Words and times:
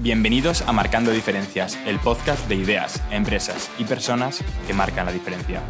Bienvenidos 0.00 0.62
a 0.62 0.72
Marcando 0.72 1.10
Diferencias, 1.10 1.76
el 1.84 1.98
podcast 1.98 2.48
de 2.48 2.54
ideas, 2.54 3.02
empresas 3.10 3.68
y 3.80 3.84
personas 3.84 4.44
que 4.68 4.72
marcan 4.72 5.06
la 5.06 5.12
diferencia. 5.12 5.60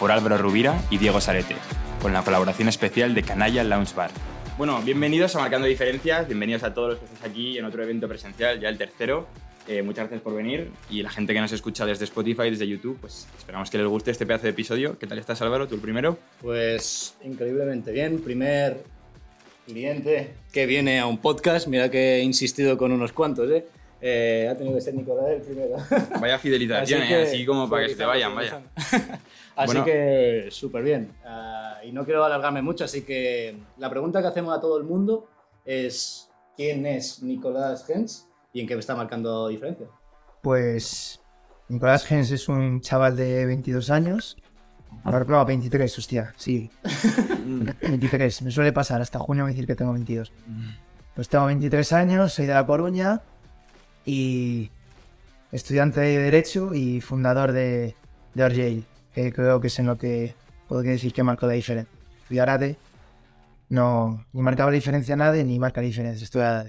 Por 0.00 0.10
Álvaro 0.10 0.38
Rubira 0.38 0.80
y 0.88 0.96
Diego 0.96 1.20
Sarete, 1.20 1.54
con 2.00 2.14
la 2.14 2.22
colaboración 2.22 2.68
especial 2.68 3.14
de 3.14 3.22
Canalla 3.22 3.62
Lounge 3.62 3.94
Bar. 3.94 4.10
Bueno, 4.56 4.80
bienvenidos 4.80 5.36
a 5.36 5.40
Marcando 5.40 5.66
Diferencias, 5.66 6.26
bienvenidos 6.26 6.62
a 6.62 6.72
todos 6.72 6.92
los 6.92 6.98
que 6.98 7.04
estáis 7.04 7.30
aquí 7.30 7.58
en 7.58 7.66
otro 7.66 7.82
evento 7.82 8.08
presencial, 8.08 8.58
ya 8.58 8.70
el 8.70 8.78
tercero. 8.78 9.26
Eh, 9.68 9.82
muchas 9.82 10.04
gracias 10.04 10.22
por 10.22 10.34
venir 10.34 10.70
y 10.88 11.02
la 11.02 11.10
gente 11.10 11.34
que 11.34 11.40
nos 11.42 11.52
escucha 11.52 11.84
desde 11.84 12.04
Spotify, 12.04 12.48
desde 12.48 12.66
YouTube, 12.66 12.96
pues 13.02 13.28
esperamos 13.36 13.68
que 13.68 13.76
les 13.76 13.86
guste 13.86 14.12
este 14.12 14.24
pedazo 14.24 14.44
de 14.44 14.50
episodio. 14.50 14.98
¿Qué 14.98 15.06
tal 15.06 15.18
estás 15.18 15.42
Álvaro? 15.42 15.68
¿Tú 15.68 15.74
el 15.74 15.82
primero? 15.82 16.16
Pues 16.40 17.16
increíblemente 17.22 17.92
bien. 17.92 18.18
Primer 18.20 18.82
cliente 19.66 20.30
que 20.52 20.64
viene 20.66 21.00
a 21.00 21.06
un 21.06 21.18
podcast. 21.18 21.66
Mira 21.66 21.90
que 21.90 22.16
he 22.16 22.22
insistido 22.22 22.78
con 22.78 22.92
unos 22.92 23.12
cuantos, 23.12 23.50
¿eh? 23.50 23.66
Eh 24.06 24.48
ha 24.50 24.54
tenido 24.54 24.74
que 24.74 24.82
ser 24.82 24.94
Nicolás 24.94 25.28
el 25.30 25.40
primero. 25.40 25.76
Vaya 26.20 26.38
fidelización, 26.38 27.02
así, 27.02 27.12
¿eh? 27.14 27.22
así 27.22 27.46
como 27.46 27.70
para 27.70 27.84
que 27.84 27.88
se 27.88 27.96
te 27.96 28.04
vayan, 28.04 28.34
vaya. 28.34 28.60
así 29.56 29.80
que 29.82 30.48
súper 30.50 30.82
bien. 30.82 31.10
Ah, 31.24 31.78
y 31.82 31.90
no 31.90 32.04
quiero 32.04 32.22
alargarme 32.22 32.60
mucho, 32.60 32.84
así 32.84 33.00
que 33.00 33.56
la 33.78 33.88
pregunta 33.88 34.20
que 34.20 34.28
hacemos 34.28 34.54
a 34.54 34.60
todo 34.60 34.76
el 34.76 34.84
mundo 34.84 35.26
es 35.64 36.28
¿quién 36.54 36.84
es 36.84 37.22
Nicolás 37.22 37.86
Gens? 37.86 38.28
y 38.52 38.60
en 38.60 38.66
qué 38.66 38.74
me 38.74 38.80
está 38.80 38.94
marcando 38.94 39.48
diferencia? 39.48 39.86
Pues 40.42 41.22
Nicolás 41.68 42.04
Gens 42.04 42.30
es 42.30 42.46
un 42.46 42.82
chaval 42.82 43.16
de 43.16 43.46
22 43.46 43.88
años. 43.88 44.36
Ahora, 45.02 45.24
no, 45.24 45.44
23, 45.46 45.98
hostia, 45.98 46.34
sí. 46.36 46.70
23, 47.82 48.42
me 48.42 48.50
suele 48.50 48.74
pasar 48.74 49.00
hasta 49.00 49.18
junio 49.18 49.46
decir 49.46 49.66
que 49.66 49.74
tengo 49.74 49.92
22. 49.94 50.30
Pues 51.14 51.28
tengo 51.30 51.46
23 51.46 51.92
años, 51.94 52.34
soy 52.34 52.44
de 52.44 52.52
La 52.52 52.66
Coruña 52.66 53.22
y 54.04 54.70
estudiante 55.52 56.00
de 56.00 56.18
Derecho 56.18 56.74
y 56.74 57.00
fundador 57.00 57.52
de, 57.52 57.94
de 58.34 58.44
Orgel, 58.44 58.84
que 59.14 59.32
creo 59.32 59.60
que 59.60 59.68
es 59.68 59.78
en 59.78 59.86
lo 59.86 59.98
que 59.98 60.34
puedo 60.68 60.82
decir 60.82 61.12
que 61.12 61.22
marco 61.22 61.46
la 61.46 61.52
diferencia. 61.52 61.92
Estudiar 62.22 62.50
ADE 62.50 62.76
no, 63.68 64.24
ni 64.32 64.42
marcaba 64.42 64.70
la 64.70 64.76
diferencia 64.76 65.16
nadie, 65.16 65.42
ni 65.42 65.58
marca 65.58 65.80
la 65.80 65.86
diferencia, 65.86 66.24
estoy 66.24 66.42
a 66.42 66.64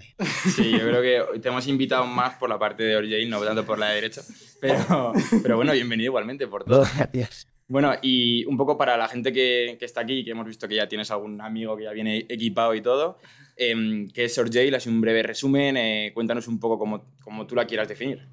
Sí, 0.56 0.72
yo 0.72 0.80
creo 0.80 1.02
que 1.02 1.40
te 1.40 1.50
hemos 1.50 1.68
invitado 1.68 2.06
más 2.06 2.36
por 2.36 2.50
la 2.50 2.58
parte 2.58 2.84
de 2.84 2.96
Orjail, 2.96 3.30
no 3.30 3.40
tanto 3.42 3.66
por 3.66 3.78
la 3.78 3.90
de 3.90 3.96
derecha. 3.96 4.22
Pero, 4.62 5.14
pero 5.44 5.58
bueno, 5.58 5.74
bienvenido 5.74 6.10
igualmente 6.10 6.48
por 6.48 6.64
todo. 6.64 6.86
Gracias. 6.98 7.48
Bueno, 7.68 7.94
y 8.02 8.46
un 8.46 8.58
poco 8.58 8.78
para 8.78 8.96
la 8.96 9.08
gente 9.08 9.34
que, 9.34 9.76
que, 9.78 9.86
está 9.86 10.02
aquí, 10.02 10.24
que 10.24 10.32
hemos 10.32 10.46
visto 10.46 10.68
que 10.68 10.76
ya 10.76 10.88
tienes 10.88 11.12
algún 11.12 11.42
amigo 11.42 11.76
que 11.76 11.84
ya 11.84 11.92
viene 11.92 12.26
equipado 12.30 12.74
y 12.76 12.82
todo, 12.82 13.20
eh, 13.56 14.08
¿qué 14.14 14.26
es 14.26 14.38
Orjail? 14.38 14.76
Así 14.76 14.90
un 14.90 15.02
breve 15.02 15.24
resumen, 15.24 15.78
eh, 15.78 16.12
cuéntanos 16.14 16.48
un 16.48 16.60
poco 16.60 16.78
cómo, 16.78 17.16
cómo, 17.24 17.48
tú 17.48 17.56
la 17.56 17.66
quieras 17.66 17.88
definir. 17.88 18.28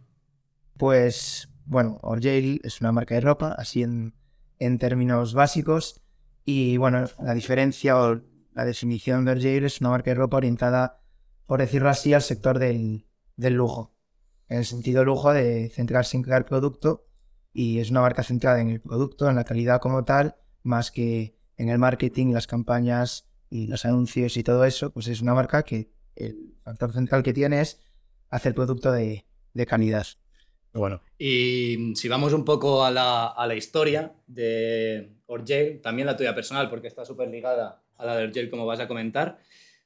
Pues, 0.76 1.48
bueno, 1.64 1.98
Orjail 2.02 2.60
es 2.64 2.80
una 2.80 2.92
marca 2.92 3.14
de 3.14 3.20
ropa, 3.20 3.54
así 3.56 3.82
en, 3.82 4.14
en 4.58 4.78
términos 4.78 5.34
básicos, 5.34 6.02
y 6.44 6.76
bueno, 6.76 7.04
la 7.20 7.34
diferencia 7.34 8.00
o 8.00 8.20
la 8.54 8.64
definición 8.64 9.24
de 9.24 9.32
Orgeil 9.32 9.64
es 9.64 9.80
una 9.80 9.90
marca 9.90 10.10
de 10.10 10.16
ropa 10.16 10.36
orientada, 10.38 11.00
por 11.46 11.60
decirlo 11.60 11.88
así, 11.88 12.12
al 12.12 12.22
sector 12.22 12.58
del, 12.58 13.06
lujo. 13.36 13.94
En 14.48 14.58
el 14.58 14.64
sentido 14.64 15.04
lujo 15.04 15.32
de 15.32 15.70
centrarse 15.70 16.16
en 16.16 16.22
crear 16.22 16.44
producto 16.44 17.06
y 17.52 17.78
es 17.78 17.90
una 17.90 18.00
marca 18.00 18.22
centrada 18.22 18.60
en 18.60 18.68
el 18.68 18.80
producto, 18.80 19.28
en 19.28 19.36
la 19.36 19.44
calidad 19.44 19.80
como 19.80 20.04
tal, 20.04 20.36
más 20.62 20.90
que 20.90 21.38
en 21.56 21.68
el 21.68 21.78
marketing, 21.78 22.32
las 22.32 22.46
campañas 22.46 23.31
y 23.52 23.66
los 23.66 23.84
anuncios 23.84 24.38
y 24.38 24.42
todo 24.42 24.64
eso, 24.64 24.90
pues 24.92 25.08
es 25.08 25.20
una 25.20 25.34
marca 25.34 25.62
que 25.62 25.90
el 26.16 26.54
factor 26.64 26.90
central 26.94 27.22
que 27.22 27.34
tiene 27.34 27.60
es 27.60 27.78
hacer 28.30 28.54
producto 28.54 28.90
de, 28.90 29.26
calidad. 29.66 30.06
Bueno, 30.72 31.02
y 31.18 31.92
si 31.94 32.08
vamos 32.08 32.32
un 32.32 32.46
poco 32.46 32.82
a 32.82 32.90
la, 32.90 33.26
a 33.26 33.46
la 33.46 33.54
historia 33.54 34.14
de 34.26 35.18
Orgel, 35.26 35.82
también 35.82 36.06
la 36.06 36.16
tuya 36.16 36.34
personal, 36.34 36.70
porque 36.70 36.88
está 36.88 37.04
súper 37.04 37.28
ligada 37.28 37.82
a 37.98 38.06
la 38.06 38.16
del 38.16 38.32
gel, 38.32 38.48
como 38.48 38.64
vas 38.64 38.80
a 38.80 38.88
comentar. 38.88 39.38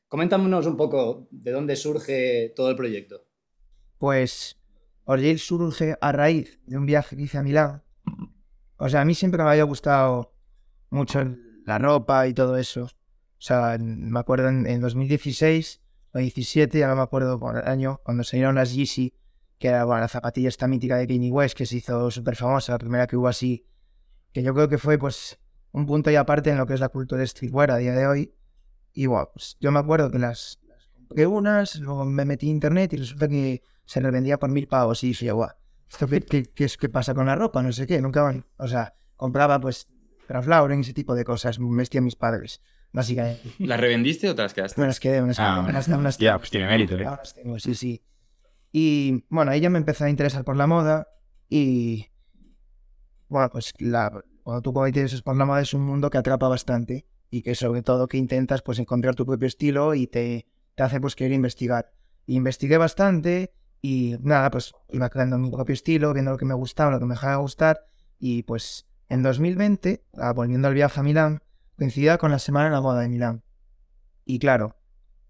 Coméntanos 0.06 0.66
un 0.66 0.76
poco 0.76 1.26
de 1.32 1.50
dónde 1.50 1.74
surge 1.74 2.52
todo 2.54 2.70
el 2.70 2.76
proyecto. 2.76 3.26
Pues 3.98 4.56
Orgel 5.06 5.40
surge 5.40 5.96
a 6.00 6.12
raíz 6.12 6.60
de 6.66 6.78
un 6.78 6.86
viaje 6.86 7.16
que 7.16 7.22
hice 7.22 7.38
a 7.38 7.42
Milán. 7.42 7.82
O 8.76 8.88
sea, 8.88 9.00
a 9.00 9.04
mí 9.04 9.16
siempre 9.16 9.42
me 9.42 9.50
había 9.50 9.64
gustado 9.64 10.32
mucho 10.90 11.36
la 11.64 11.78
ropa 11.78 12.28
y 12.28 12.32
todo 12.32 12.56
eso. 12.56 12.88
O 13.38 13.42
sea, 13.42 13.76
me 13.78 14.18
acuerdo 14.18 14.48
en, 14.48 14.80
2016 14.80 15.80
o 16.12 16.18
2017, 16.18 16.78
ya 16.78 16.88
no 16.88 16.96
me 16.96 17.02
acuerdo 17.02 17.38
por 17.38 17.58
el 17.58 17.68
año, 17.68 18.00
cuando 18.02 18.24
salieron 18.24 18.54
las 18.54 18.74
Yeezy, 18.74 19.14
que 19.58 19.68
era 19.68 19.84
la 19.84 20.08
zapatilla 20.08 20.48
esta 20.48 20.66
mítica 20.66 20.96
de 20.96 21.06
Kanye 21.06 21.30
West, 21.30 21.56
que 21.56 21.66
se 21.66 21.76
hizo 21.76 22.10
súper 22.10 22.36
famosa, 22.36 22.72
la 22.72 22.78
primera 22.78 23.06
que 23.06 23.16
hubo 23.16 23.28
así, 23.28 23.66
que 24.32 24.42
yo 24.42 24.54
creo 24.54 24.68
que 24.68 24.78
fue 24.78 24.98
pues 24.98 25.38
un 25.72 25.86
punto 25.86 26.10
y 26.10 26.16
aparte 26.16 26.50
en 26.50 26.58
lo 26.58 26.66
que 26.66 26.74
es 26.74 26.80
la 26.80 26.88
cultura 26.88 27.26
streetwear 27.26 27.70
a 27.70 27.76
día 27.76 27.92
de 27.92 28.06
hoy. 28.06 28.34
Y 28.92 29.06
bueno, 29.06 29.30
pues 29.32 29.56
yo 29.60 29.70
me 29.72 29.78
acuerdo 29.78 30.10
que 30.10 30.18
las, 30.18 30.58
compré 30.94 31.26
unas, 31.26 31.76
luego 31.76 32.04
me 32.04 32.24
metí 32.24 32.46
en 32.46 32.56
internet 32.56 32.94
y 32.94 32.96
resulta 32.96 33.28
que 33.28 33.62
se 33.84 34.00
revendía 34.00 34.38
por 34.38 34.50
mil 34.50 34.66
pavos 34.68 35.04
y 35.04 35.08
dije, 35.08 35.32
guau, 35.32 35.50
¿esto 35.88 36.06
qué, 36.06 36.44
qué, 36.54 36.64
es, 36.64 36.76
qué 36.76 36.88
pasa 36.88 37.14
con 37.14 37.26
la 37.26 37.34
ropa? 37.34 37.62
No 37.62 37.72
sé 37.72 37.86
qué, 37.86 38.00
nunca 38.00 38.22
van. 38.22 38.46
O 38.56 38.66
sea, 38.66 38.94
compraba 39.16 39.60
pues 39.60 39.88
Lauren, 40.28 40.80
ese 40.80 40.92
tipo 40.92 41.14
de 41.14 41.24
cosas, 41.24 41.58
me 41.58 41.76
vestía 41.76 42.00
mis 42.00 42.16
padres, 42.16 42.60
básicamente. 42.92 43.42
¿Las 43.58 43.80
revendiste 43.80 44.28
o 44.30 44.34
te 44.34 44.42
las 44.42 44.54
quedaste? 44.54 44.80
Me 44.80 44.86
las 44.86 45.00
quedé, 45.00 45.20
me 45.20 45.28
las 45.28 45.36
quedé. 45.36 45.46
Ah, 45.46 46.10
ya, 46.18 46.38
pues 46.38 46.50
tiene 46.50 46.66
mérito, 46.66 46.96
¿eh? 46.96 47.04
las 47.04 47.34
tengo, 47.34 47.58
sí, 47.58 47.74
sí. 47.74 48.02
Y 48.72 49.24
bueno, 49.28 49.50
ahí 49.50 49.60
ya 49.60 49.70
me 49.70 49.78
empezó 49.78 50.04
a 50.04 50.10
interesar 50.10 50.44
por 50.44 50.56
la 50.56 50.66
moda 50.66 51.08
y 51.48 52.08
bueno, 53.28 53.48
pues 53.50 53.72
la, 53.78 54.12
cuando 54.42 54.62
tú 54.62 54.72
cometes 54.72 55.22
por 55.22 55.36
la 55.36 55.44
moda 55.44 55.60
es 55.60 55.74
un 55.74 55.82
mundo 55.82 56.10
que 56.10 56.18
atrapa 56.18 56.48
bastante 56.48 57.06
y 57.30 57.42
que 57.42 57.54
sobre 57.54 57.82
todo 57.82 58.06
que 58.06 58.16
intentas 58.16 58.62
pues 58.62 58.78
encontrar 58.78 59.14
tu 59.14 59.26
propio 59.26 59.48
estilo 59.48 59.94
y 59.94 60.06
te, 60.06 60.46
te 60.74 60.82
hace 60.82 61.00
pues 61.00 61.16
querer 61.16 61.32
investigar. 61.32 61.92
investigué 62.26 62.76
bastante 62.78 63.52
y 63.82 64.16
nada, 64.20 64.50
pues 64.50 64.72
iba 64.90 65.08
creando 65.08 65.38
mi 65.38 65.50
propio 65.50 65.72
estilo, 65.72 66.12
viendo 66.12 66.32
lo 66.32 66.38
que 66.38 66.44
me 66.44 66.54
gustaba, 66.54 66.90
lo 66.90 66.98
que 66.98 67.06
me 67.06 67.14
dejaba 67.14 67.36
gustar 67.36 67.86
y 68.18 68.42
pues 68.42 68.86
en 69.08 69.22
2020, 69.22 70.04
ah, 70.14 70.32
volviendo 70.32 70.68
al 70.68 70.74
viaje 70.74 71.00
a 71.00 71.02
Milán, 71.02 71.42
coincidía 71.76 72.18
con 72.18 72.30
la 72.30 72.38
Semana 72.38 72.66
de 72.66 72.72
la 72.72 72.80
Moda 72.80 73.00
de 73.00 73.08
Milán. 73.08 73.42
Y 74.24 74.38
claro, 74.38 74.76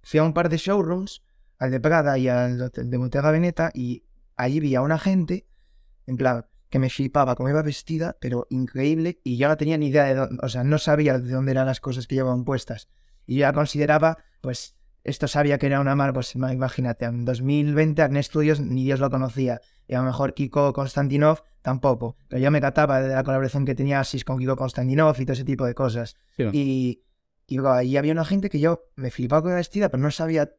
fui 0.02 0.20
a 0.20 0.24
un 0.24 0.32
par 0.32 0.48
de 0.48 0.56
showrooms, 0.56 1.22
al 1.58 1.70
de 1.70 1.80
Prada 1.80 2.18
y 2.18 2.28
al 2.28 2.70
de 2.70 2.96
Bottega 2.96 3.30
Veneta 3.30 3.70
y 3.74 4.04
allí 4.36 4.60
vi 4.60 4.74
a 4.74 4.82
una 4.82 4.98
gente, 4.98 5.46
en 6.06 6.16
plan, 6.16 6.46
que 6.68 6.78
me 6.78 6.90
flipaba 6.90 7.36
cómo 7.36 7.48
iba 7.48 7.62
vestida, 7.62 8.16
pero 8.20 8.46
increíble, 8.50 9.20
y 9.24 9.36
yo 9.36 9.48
no 9.48 9.56
tenía 9.56 9.78
ni 9.78 9.88
idea 9.88 10.04
de 10.04 10.14
dónde, 10.14 10.38
o 10.42 10.48
sea, 10.48 10.64
no 10.64 10.78
sabía 10.78 11.18
de 11.18 11.30
dónde 11.30 11.52
eran 11.52 11.66
las 11.66 11.80
cosas 11.80 12.06
que 12.06 12.16
llevaban 12.16 12.44
puestas. 12.44 12.88
Y 13.26 13.36
yo 13.36 13.40
ya 13.40 13.52
consideraba, 13.52 14.18
pues, 14.40 14.76
esto 15.04 15.28
sabía 15.28 15.58
que 15.58 15.66
era 15.66 15.80
una 15.80 15.94
marca, 15.94 16.14
pues 16.14 16.34
imagínate, 16.34 17.04
en 17.04 17.24
2020 17.24 18.02
Arne 18.02 18.22
Studios 18.22 18.60
ni 18.60 18.84
Dios 18.84 19.00
lo 19.00 19.10
conocía, 19.10 19.60
y 19.88 19.94
a 19.94 19.98
lo 20.00 20.04
mejor 20.04 20.34
Kiko 20.34 20.72
Konstantinov 20.72 21.42
tampoco, 21.62 22.16
pero 22.28 22.40
yo 22.42 22.50
me 22.50 22.60
cataba 22.60 23.00
de 23.00 23.14
la 23.14 23.24
colaboración 23.24 23.64
que 23.64 23.74
tenía 23.74 24.00
Asis 24.00 24.24
con 24.24 24.38
Kiko 24.38 24.56
Konstantinov 24.56 25.20
y 25.20 25.24
todo 25.24 25.32
ese 25.32 25.44
tipo 25.44 25.66
de 25.66 25.74
cosas. 25.74 26.16
Y, 26.52 27.02
y 27.46 27.58
ahí 27.66 27.96
había 27.96 28.12
una 28.12 28.24
gente 28.24 28.50
que 28.50 28.60
yo 28.60 28.84
me 28.96 29.10
flipaba 29.10 29.42
con 29.42 29.50
la 29.52 29.56
vestida, 29.56 29.88
pero 29.88 30.02
no 30.02 30.10
sabía 30.10 30.50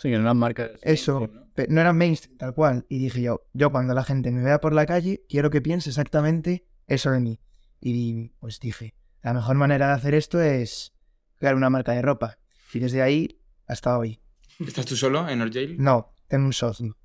Sí, 0.00 0.10
que 0.10 0.16
no 0.16 0.22
eran 0.22 0.36
marcas. 0.36 0.70
Eso, 0.82 1.28
¿no? 1.32 1.64
no 1.68 1.80
eran 1.80 1.96
mainstream 1.96 2.38
tal 2.38 2.54
cual. 2.54 2.86
Y 2.88 2.98
dije 2.98 3.20
yo, 3.22 3.42
yo 3.52 3.70
cuando 3.70 3.94
la 3.94 4.04
gente 4.04 4.30
me 4.30 4.42
vea 4.42 4.60
por 4.60 4.72
la 4.72 4.86
calle, 4.86 5.24
quiero 5.28 5.50
que 5.50 5.60
piense 5.60 5.90
exactamente 5.90 6.66
eso 6.86 7.10
de 7.10 7.20
mí. 7.20 7.40
Y 7.80 8.28
pues 8.40 8.60
dije, 8.60 8.94
la 9.22 9.34
mejor 9.34 9.56
manera 9.56 9.88
de 9.88 9.92
hacer 9.94 10.14
esto 10.14 10.40
es 10.40 10.94
crear 11.36 11.54
una 11.54 11.70
marca 11.70 11.92
de 11.92 12.02
ropa. 12.02 12.38
Y 12.72 12.78
desde 12.78 13.02
ahí 13.02 13.40
hasta 13.66 13.98
hoy. 13.98 14.20
¿Estás 14.60 14.86
tú 14.86 14.96
solo 14.96 15.28
en 15.28 15.40
Orjail? 15.40 15.76
No, 15.78 16.14
tengo 16.28 16.46
un 16.46 16.52
socio. 16.52 16.96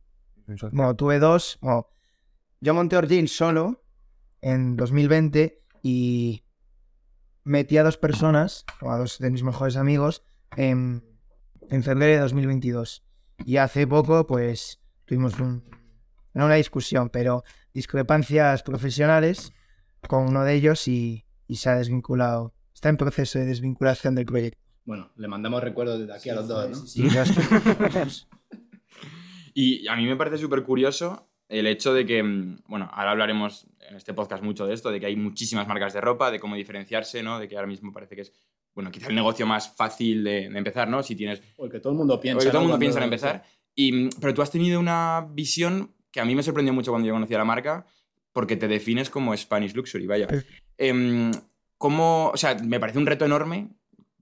Bueno, 0.72 0.96
tuve 0.96 1.20
dos. 1.20 1.59
yo 2.59 2.73
monté 2.73 2.97
Orjail 2.97 3.29
solo 3.29 3.84
en 4.41 4.76
2020 4.76 5.62
y 5.82 6.44
metí 7.44 7.78
a 7.78 7.84
dos 7.84 7.97
personas, 7.97 8.66
a 8.82 8.97
dos 8.97 9.20
de 9.20 9.29
mis 9.29 9.44
mejores 9.44 9.76
amigos, 9.78 10.23
en 10.56 11.03
en 11.70 11.84
febrero 11.84 12.14
de 12.14 12.20
2022. 12.20 13.03
Y 13.46 13.58
hace 13.58 13.88
poco, 13.88 14.28
pues, 14.28 14.79
tuvimos 15.06 15.34
una 16.34 16.56
discusión, 16.56 17.09
pero 17.09 17.44
discrepancias 17.73 18.64
profesionales 18.64 19.53
con 20.08 20.28
uno 20.28 20.44
de 20.44 20.53
ellos 20.53 20.88
y, 20.88 21.26
se 21.50 21.70
ha 21.70 21.76
desvinculado. 21.76 22.53
Está 22.73 22.90
en 22.90 22.97
proceso 22.97 23.40
de 23.40 23.46
desvinculación 23.46 24.16
del 24.16 24.26
proyecto. 24.26 24.59
Bueno, 24.85 25.12
le 25.16 25.28
mandamos 25.28 25.64
recuerdos 25.64 26.00
desde 26.00 26.14
aquí 26.14 26.29
a 26.29 26.35
los 26.35 26.47
dos, 26.47 26.70
¿no? 26.70 26.76
Sí, 26.76 27.08
y 29.53 29.88
a 29.88 29.96
mí 29.96 30.05
me 30.05 30.16
parece 30.16 30.38
súper 30.38 30.64
curioso 30.64 31.29
el 31.50 31.67
hecho 31.67 31.94
de 31.94 32.05
que, 32.05 32.23
mm, 32.23 32.64
bueno, 32.67 32.90
ahora 32.91 33.11
hablaremos 33.11 33.67
en 33.88 33.96
este 33.96 34.14
podcast 34.14 34.44
mucho 34.44 34.66
de 34.66 34.73
esto, 34.73 34.91
de 34.91 35.00
que 35.00 35.05
hay 35.05 35.16
muchísimas 35.16 35.67
marcas 35.67 35.94
de 35.94 36.02
ropa, 36.02 36.32
de 36.32 36.40
cómo 36.40 36.55
diferenciarse, 36.55 37.22
¿no? 37.22 37.40
De 37.40 37.47
que 37.47 37.55
ahora 37.55 37.67
mismo 37.67 37.91
parece 37.91 38.16
que 38.16 38.22
es 38.22 38.34
bueno, 38.73 38.91
quizá 38.91 39.08
el 39.08 39.16
negocio 39.16 39.46
más 39.46 39.76
fácil 39.76 40.23
de, 40.23 40.46
empezar, 40.46 40.88
¿no? 40.90 41.03
Si 41.03 41.16
tienes... 41.16 41.41
O 41.58 41.66
el 41.66 41.72
que 41.72 41.79
todo 41.79 41.94
el 41.94 42.00
mundo 42.00 42.20
piensa. 42.20 42.38
O 42.38 42.41
el 42.41 42.47
que 42.47 42.52
todo 42.52 42.61
el 42.61 42.67
mundo 42.67 42.79
piensa 42.79 42.97
en 42.97 43.03
empezar. 43.03 43.44
Y, 43.76 44.09
pero 44.20 44.34
tú 44.34 44.41
has 44.41 44.52
tenido 44.52 44.79
una 44.79 45.28
visión 45.32 45.94
que 46.11 46.20
a 46.20 46.26
mí 46.26 46.35
me 46.35 46.44
sorprendió 46.44 46.73
mucho 46.73 46.91
cuando 46.91 47.08
yo 47.08 47.14
conocí 47.14 47.34
a 47.34 47.40
la 47.40 47.46
marca, 47.46 47.85
porque 48.32 48.55
te 48.55 48.67
defines 48.67 49.09
como 49.09 49.35
Spanish 49.35 49.73
Luxury, 49.76 50.08
vaya. 50.08 50.28
Em, 50.78 51.32
¿Cómo, 51.78 52.32
o 52.34 52.38
sea, 52.38 52.55
me 52.55 52.79
parece 52.79 52.97
un 52.97 53.05
reto 53.05 53.26
enorme 53.26 53.70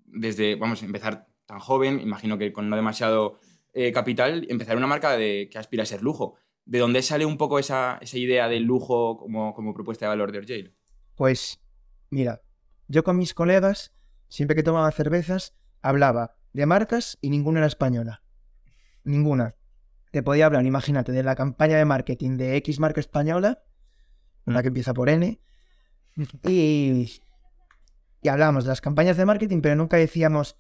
desde, 0.06 0.56
vamos, 0.56 0.84
empezar 0.84 1.28
tan 1.46 1.60
joven, 1.60 2.00
imagino 2.00 2.38
que 2.38 2.52
con 2.52 2.70
no 2.70 2.76
demasiado 2.76 3.40
eh, 3.74 3.92
capital, 3.92 4.46
empezar 4.50 4.78
una 4.78 4.88
marca 4.88 5.18
de, 5.18 5.50
que 5.52 5.58
aspira 5.58 5.84
a 5.84 5.86
ser 5.86 6.02
lujo. 6.02 6.36
¿De 6.66 6.80
dónde 6.80 7.02
sale 7.02 7.26
un 7.26 7.38
poco 7.38 7.60
esa, 7.60 7.98
esa 8.02 8.18
idea 8.18 8.48
del 8.48 8.64
lujo 8.64 9.18
como, 9.18 9.54
como 9.54 9.74
propuesta 9.74 10.06
de 10.06 10.10
valor 10.10 10.32
de 10.32 10.40
Orjail? 10.40 10.76
Pues, 11.16 11.60
mira, 12.10 12.42
yo 12.88 13.04
con 13.04 13.18
mis 13.18 13.34
colegas, 13.34 13.94
siempre 14.28 14.56
que 14.56 14.64
tomaba 14.64 14.92
cervezas, 14.92 15.56
hablaba 15.82 16.38
de 16.54 16.66
marcas 16.66 17.18
y 17.22 17.30
ninguna 17.30 17.60
era 17.60 17.68
española. 17.68 18.24
Ninguna. 19.04 19.56
Te 20.12 20.22
podía 20.22 20.46
hablar, 20.46 20.66
imagínate, 20.66 21.12
de 21.12 21.24
la 21.24 21.36
campaña 21.36 21.78
de 21.78 21.86
marketing 21.86 22.38
de 22.38 22.58
X 22.58 22.80
marca 22.80 23.00
española, 23.00 23.64
una 24.46 24.60
mm. 24.60 24.62
que 24.62 24.68
empieza 24.68 24.94
por 24.94 25.10
N, 25.10 25.40
y, 26.44 27.12
y 28.22 28.30
hablábamos 28.30 28.66
de 28.66 28.70
las 28.70 28.82
campañas 28.82 29.18
de 29.18 29.26
marketing, 29.26 29.62
pero 29.62 29.76
nunca 29.76 29.98
decíamos 29.98 30.58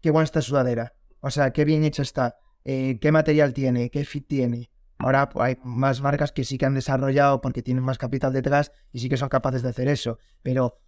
qué 0.00 0.10
buena 0.10 0.24
esta 0.24 0.40
sudadera. 0.40 0.94
O 1.20 1.30
sea, 1.30 1.52
qué 1.52 1.64
bien 1.64 1.84
hecha 1.84 2.02
está, 2.02 2.36
eh, 2.64 2.98
qué 3.00 3.12
material 3.12 3.52
tiene, 3.52 3.90
qué 3.90 4.04
fit 4.04 4.26
tiene. 4.26 4.70
Ahora 4.98 5.28
pues, 5.28 5.44
hay 5.44 5.58
más 5.64 6.00
marcas 6.02 6.32
que 6.32 6.44
sí 6.44 6.58
que 6.58 6.66
han 6.66 6.74
desarrollado 6.74 7.40
porque 7.40 7.62
tienen 7.62 7.82
más 7.84 7.98
capital 7.98 8.32
detrás 8.32 8.72
y 8.92 9.00
sí 9.00 9.08
que 9.08 9.16
son 9.16 9.28
capaces 9.28 9.62
de 9.62 9.70
hacer 9.70 9.88
eso. 9.88 10.18
Pero 10.42 10.78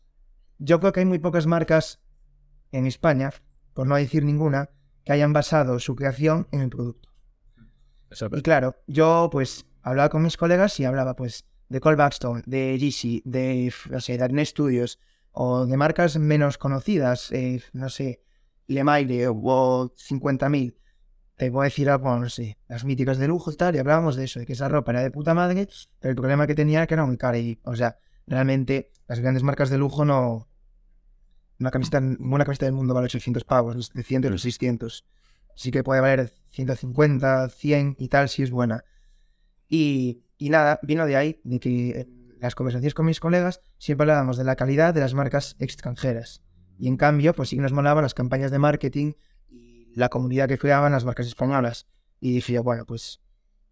yo 0.59 0.81
creo 0.81 0.93
que 0.93 1.01
hay 1.01 1.07
muy 1.07 1.19
pocas 1.19 1.47
marcas 1.47 2.01
en 2.73 2.87
España, 2.87 3.31
por 3.75 3.87
no 3.87 3.97
decir 3.97 4.25
ninguna, 4.25 4.71
que 5.05 5.13
hayan 5.13 5.33
basado 5.33 5.79
su 5.79 5.97
creación 5.97 6.47
en 6.53 6.61
el 6.61 6.71
producto. 6.71 7.11
Y 8.11 8.43
claro, 8.43 8.77
yo 8.87 9.29
pues 9.33 9.67
hablaba 9.83 10.11
con 10.11 10.23
mis 10.23 10.37
colegas 10.37 10.79
y 10.81 10.85
hablaba 10.85 11.17
pues 11.17 11.47
de 11.69 11.81
Cole 11.81 11.97
Backstone, 11.97 12.43
de 12.47 12.77
GC, 12.79 13.23
de, 13.25 13.73
no 13.89 14.01
sé, 14.01 14.19
de 14.19 14.25
Arne 14.25 14.45
Studios 14.45 14.99
o 15.31 15.65
de 15.65 15.77
marcas 15.79 16.19
menos 16.19 16.59
conocidas, 16.59 17.33
eh, 17.33 17.63
no 17.73 17.89
sé, 17.89 18.23
Lemaire 18.67 19.29
o 19.29 19.93
50.000. 19.97 20.77
Te 21.37 21.51
voy 21.51 21.63
a 21.63 21.65
decir 21.65 21.91
algo, 21.91 22.17
no 22.19 22.27
las 22.69 22.85
míticas 22.85 23.19
de 23.19 23.27
lujo 23.27 23.51
y 23.51 23.57
tal, 23.57 23.75
y 23.75 23.79
hablábamos 23.79 24.17
de 24.17 24.25
eso, 24.25 24.39
de 24.39 24.47
que 24.47 24.53
esa 24.53 24.69
ropa 24.69 24.93
era 24.93 25.03
de 25.03 25.11
puta 25.11 25.35
madre, 25.35 25.69
pero 25.99 26.11
el 26.11 26.17
problema 26.17 26.47
que 26.47 26.55
tenía 26.55 26.79
era 26.81 26.87
que 26.87 26.95
era 26.95 27.07
muy 27.07 27.17
cara 27.17 27.39
y, 27.39 27.59
o 27.65 27.75
sea, 27.75 27.97
realmente 28.27 28.93
las 29.09 29.21
grandes 29.21 29.43
marcas 29.43 29.71
de 29.71 29.79
lujo 29.79 30.05
no, 30.05 30.49
una 31.59 31.71
camiseta, 31.71 31.99
una 31.99 32.45
camiseta 32.45 32.67
del 32.67 32.75
mundo 32.75 32.95
vale 32.95 33.07
800 33.07 33.45
pavos, 33.45 33.77
los 33.77 33.87
700 33.87 34.29
y 34.29 34.33
los 34.33 34.43
600. 34.43 35.05
Así 35.55 35.71
que 35.71 35.83
puede 35.83 36.01
valer 36.01 36.33
150, 36.51 37.49
100 37.49 37.97
y 37.99 38.09
tal 38.09 38.29
si 38.29 38.43
es 38.43 38.51
buena. 38.51 38.85
Y, 39.69 40.25
y 40.39 40.51
nada, 40.51 40.81
vino 40.83 41.07
de 41.07 41.17
ahí, 41.17 41.41
de 41.45 41.61
que 41.61 42.01
en 42.01 42.37
las 42.41 42.55
conversaciones 42.55 42.95
con 42.95 43.07
mis 43.07 43.21
colegas 43.21 43.61
siempre 43.79 44.05
hablábamos 44.05 44.37
de 44.37 44.45
la 44.45 44.57
calidad 44.57 44.93
de 44.93 45.01
las 45.01 45.15
marcas 45.15 45.57
extranjeras. 45.59 46.43
Y 46.79 46.89
en 46.89 46.97
cambio, 46.97 47.35
pues 47.35 47.49
sí 47.49 47.57
que 47.57 47.63
nos 47.63 47.73
molaban 47.73 48.03
las 48.03 48.15
campañas 48.15 48.51
de 48.51 48.59
marketing 48.59 49.13
y 49.51 49.93
la 49.95 50.09
comunidad 50.09 50.49
que 50.49 50.59
creaban 50.59 50.93
las 50.93 51.05
marcas 51.05 51.27
españolas. 51.27 51.87
Y 52.21 52.33
dije 52.33 52.55
yo, 52.55 52.63
bueno, 52.63 52.85
pues 52.87 53.21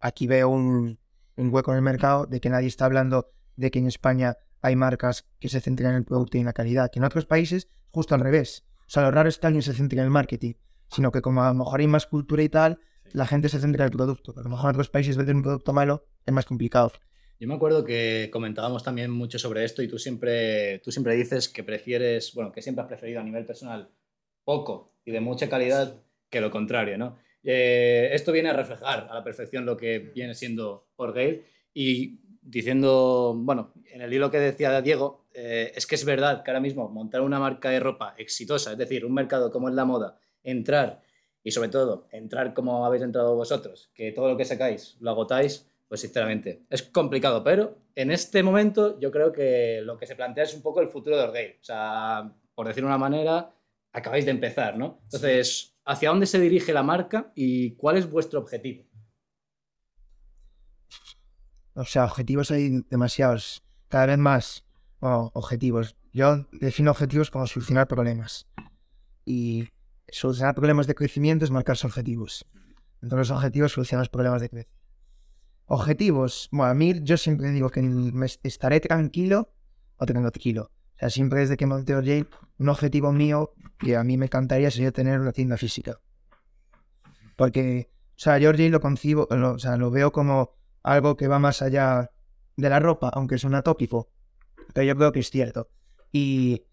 aquí 0.00 0.26
veo 0.26 0.48
un, 0.48 0.98
un 1.36 1.54
hueco 1.54 1.72
en 1.72 1.76
el 1.76 1.82
mercado 1.82 2.26
de 2.26 2.40
que 2.40 2.50
nadie 2.50 2.68
está 2.68 2.84
hablando 2.84 3.32
de 3.56 3.70
que 3.70 3.78
en 3.78 3.86
España 3.86 4.36
hay 4.62 4.76
marcas 4.76 5.26
que 5.38 5.48
se 5.48 5.60
centran 5.60 5.92
en 5.92 5.98
el 5.98 6.04
producto 6.04 6.36
y 6.36 6.40
en 6.40 6.46
la 6.46 6.52
calidad, 6.52 6.90
que 6.90 6.98
en 6.98 7.04
otros 7.04 7.26
países 7.26 7.68
justo 7.90 8.14
al 8.14 8.20
revés. 8.20 8.64
O 8.80 8.90
sea, 8.90 9.02
lo 9.02 9.10
raro 9.10 9.28
es 9.28 9.38
que 9.38 9.46
alguien 9.46 9.62
se 9.62 9.72
centre 9.72 9.98
en 9.98 10.04
el 10.04 10.10
marketing, 10.10 10.54
sino 10.88 11.12
que 11.12 11.22
como 11.22 11.42
a 11.42 11.48
lo 11.48 11.54
mejor 11.54 11.80
hay 11.80 11.86
más 11.86 12.06
cultura 12.06 12.42
y 12.42 12.48
tal, 12.48 12.80
la 13.12 13.26
gente 13.26 13.48
se 13.48 13.60
centra 13.60 13.84
en 13.84 13.92
el 13.92 13.96
producto. 13.96 14.32
Pero 14.34 14.46
a 14.46 14.48
lo 14.48 14.56
mejor 14.56 14.70
en 14.70 14.76
otros 14.76 14.90
países 14.90 15.16
vender 15.16 15.36
un 15.36 15.42
producto 15.42 15.72
malo 15.72 16.04
es 16.26 16.34
más 16.34 16.44
complicado. 16.44 16.92
Yo 17.40 17.48
me 17.48 17.54
acuerdo 17.54 17.86
que 17.86 18.28
comentábamos 18.30 18.84
también 18.84 19.10
mucho 19.10 19.38
sobre 19.38 19.64
esto 19.64 19.82
y 19.82 19.88
tú 19.88 19.98
siempre, 19.98 20.78
tú 20.80 20.92
siempre 20.92 21.14
dices 21.16 21.48
que 21.48 21.64
prefieres, 21.64 22.34
bueno, 22.34 22.52
que 22.52 22.60
siempre 22.60 22.82
has 22.82 22.88
preferido 22.88 23.18
a 23.18 23.24
nivel 23.24 23.46
personal 23.46 23.88
poco 24.44 24.92
y 25.06 25.10
de 25.10 25.20
mucha 25.20 25.48
calidad 25.48 26.02
que 26.28 26.42
lo 26.42 26.50
contrario, 26.50 26.98
¿no? 26.98 27.16
Eh, 27.42 28.10
esto 28.12 28.30
viene 28.30 28.50
a 28.50 28.52
reflejar 28.52 29.08
a 29.10 29.14
la 29.14 29.24
perfección 29.24 29.64
lo 29.64 29.78
que 29.78 29.98
viene 29.98 30.34
siendo 30.34 30.90
Orgale 30.96 31.46
y 31.72 32.20
diciendo, 32.42 33.32
bueno, 33.34 33.72
en 33.86 34.02
el 34.02 34.12
hilo 34.12 34.30
que 34.30 34.38
decía 34.38 34.78
Diego, 34.82 35.24
eh, 35.32 35.72
es 35.74 35.86
que 35.86 35.94
es 35.94 36.04
verdad 36.04 36.42
que 36.42 36.50
ahora 36.50 36.60
mismo 36.60 36.90
montar 36.90 37.22
una 37.22 37.38
marca 37.38 37.70
de 37.70 37.80
ropa 37.80 38.14
exitosa, 38.18 38.72
es 38.72 38.78
decir, 38.78 39.06
un 39.06 39.14
mercado 39.14 39.50
como 39.50 39.70
es 39.70 39.74
la 39.74 39.86
moda, 39.86 40.20
entrar 40.42 41.00
y 41.42 41.52
sobre 41.52 41.70
todo 41.70 42.06
entrar 42.12 42.52
como 42.52 42.84
habéis 42.84 43.02
entrado 43.02 43.34
vosotros, 43.34 43.90
que 43.94 44.12
todo 44.12 44.28
lo 44.28 44.36
que 44.36 44.44
sacáis 44.44 44.98
lo 45.00 45.08
agotáis, 45.08 45.69
pues 45.90 46.02
sinceramente 46.02 46.66
es 46.70 46.84
complicado, 46.84 47.42
pero 47.42 47.82
en 47.96 48.12
este 48.12 48.44
momento 48.44 49.00
yo 49.00 49.10
creo 49.10 49.32
que 49.32 49.80
lo 49.82 49.98
que 49.98 50.06
se 50.06 50.14
plantea 50.14 50.44
es 50.44 50.54
un 50.54 50.62
poco 50.62 50.80
el 50.80 50.88
futuro 50.88 51.16
de 51.16 51.24
Orgale. 51.24 51.58
O 51.60 51.64
sea, 51.64 52.32
por 52.54 52.68
decir 52.68 52.84
una 52.84 52.96
manera, 52.96 53.52
acabáis 53.92 54.24
de 54.24 54.30
empezar, 54.30 54.78
¿no? 54.78 55.00
Entonces, 55.02 55.76
¿hacia 55.84 56.10
dónde 56.10 56.26
se 56.26 56.38
dirige 56.38 56.72
la 56.72 56.84
marca 56.84 57.32
y 57.34 57.74
cuál 57.74 57.96
es 57.96 58.08
vuestro 58.08 58.38
objetivo? 58.38 58.84
O 61.74 61.84
sea, 61.84 62.04
objetivos 62.04 62.52
hay 62.52 62.82
demasiados, 62.88 63.64
cada 63.88 64.06
vez 64.06 64.18
más 64.18 64.64
objetivos. 65.00 65.96
Yo 66.12 66.46
defino 66.52 66.92
objetivos 66.92 67.32
como 67.32 67.48
solucionar 67.48 67.88
problemas. 67.88 68.46
Y 69.24 69.68
solucionar 70.06 70.54
problemas 70.54 70.86
de 70.86 70.94
crecimiento 70.94 71.44
es 71.44 71.50
marcarse 71.50 71.84
objetivos. 71.84 72.46
Entonces 73.02 73.28
los 73.28 73.36
objetivos 73.36 73.72
solucionan 73.72 74.02
los 74.02 74.08
problemas 74.08 74.40
de 74.40 74.50
crecimiento. 74.50 74.79
Objetivos. 75.72 76.48
Bueno, 76.50 76.72
a 76.72 76.74
mí 76.74 77.00
yo 77.04 77.16
siempre 77.16 77.52
digo 77.52 77.70
que 77.70 77.80
estaré 78.42 78.80
tranquilo 78.80 79.52
o 79.98 80.04
tranquilo. 80.04 80.72
O 80.94 80.98
sea, 80.98 81.10
siempre 81.10 81.38
desde 81.38 81.56
que 81.56 81.64
monté 81.64 81.92
Jane, 81.92 82.26
un 82.58 82.68
objetivo 82.68 83.12
mío 83.12 83.52
que 83.78 83.94
a 83.96 84.02
mí 84.02 84.18
me 84.18 84.26
encantaría 84.26 84.68
sería 84.72 84.90
tener 84.90 85.20
una 85.20 85.30
tienda 85.30 85.56
física. 85.56 86.00
Porque, 87.36 87.88
o 87.88 88.18
sea, 88.18 88.38
yo 88.38 88.52
lo 88.52 88.80
concibo, 88.80 89.28
o 89.30 89.58
sea, 89.60 89.76
lo 89.76 89.92
veo 89.92 90.10
como 90.10 90.56
algo 90.82 91.16
que 91.16 91.28
va 91.28 91.38
más 91.38 91.62
allá 91.62 92.10
de 92.56 92.68
la 92.68 92.80
ropa, 92.80 93.08
aunque 93.10 93.38
suena 93.38 93.62
tópico, 93.62 94.10
pero 94.74 94.88
yo 94.88 94.96
creo 94.96 95.12
que 95.12 95.20
es 95.20 95.30
cierto. 95.30 95.70
Y, 96.10 96.64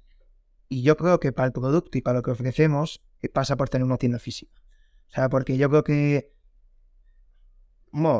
y 0.69 0.81
yo 0.81 0.97
creo 0.97 1.19
que 1.19 1.31
para 1.33 1.45
el 1.45 1.53
producto 1.53 1.99
y 1.99 2.01
para 2.01 2.17
lo 2.17 2.23
que 2.23 2.31
ofrecemos 2.31 3.05
eh, 3.21 3.29
pasa 3.29 3.55
por 3.57 3.69
tener 3.69 3.85
una 3.85 3.97
tienda 3.97 4.17
física. 4.17 4.59
O 5.07 5.11
sea, 5.11 5.29
porque 5.29 5.55
yo 5.55 5.69
creo 5.69 5.83
que... 5.83 6.33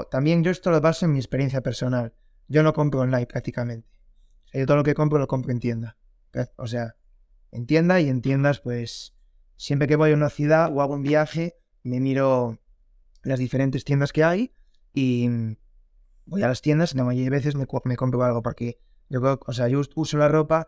También 0.09 0.44
yo 0.44 0.51
esto 0.51 0.71
lo 0.71 0.81
baso 0.81 1.06
en 1.06 1.13
mi 1.13 1.19
experiencia 1.19 1.62
personal. 1.62 2.13
Yo 2.48 2.63
no 2.63 2.74
compro 2.74 3.01
online 3.01 3.27
prácticamente. 3.27 3.88
yo 4.53 4.65
todo 4.65 4.77
lo 4.77 4.84
que 4.84 4.93
compro 4.93 5.19
lo 5.19 5.27
compro 5.27 5.51
en 5.51 5.60
tienda. 5.60 5.98
O 6.57 6.67
sea, 6.67 6.96
en 7.51 7.65
tienda 7.65 8.00
y 8.00 8.10
en 8.10 8.22
tiendas, 8.22 8.60
pues, 8.60 9.13
siempre 9.55 9.88
que 9.88 9.96
voy 9.96 10.12
a 10.12 10.15
una 10.15 10.29
ciudad 10.29 10.72
o 10.74 10.81
hago 10.81 10.93
un 10.93 11.03
viaje, 11.03 11.57
me 11.84 12.00
miro 12.00 12.60
las 13.24 13.39
diferentes 13.39 13.84
tiendas 13.84 14.13
que 14.13 14.24
hay 14.24 14.53
y, 14.93 15.29
voy 16.25 16.43
a 16.43 16.48
las 16.48 16.62
tiendas, 16.62 16.96
la 16.96 17.03
mayoría 17.03 17.29
de 17.29 17.38
veces 17.38 17.55
me, 17.55 17.65
compro 17.65 18.24
algo 18.24 18.41
porque 18.41 18.79
yo 19.10 19.39
o 19.46 19.53
sea, 19.53 19.67
yo 19.67 19.81
uso 19.96 20.17
la 20.17 20.27
ropa 20.27 20.67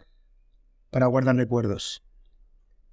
para 0.89 1.07
guardar 1.07 1.35
recuerdos. 1.35 2.03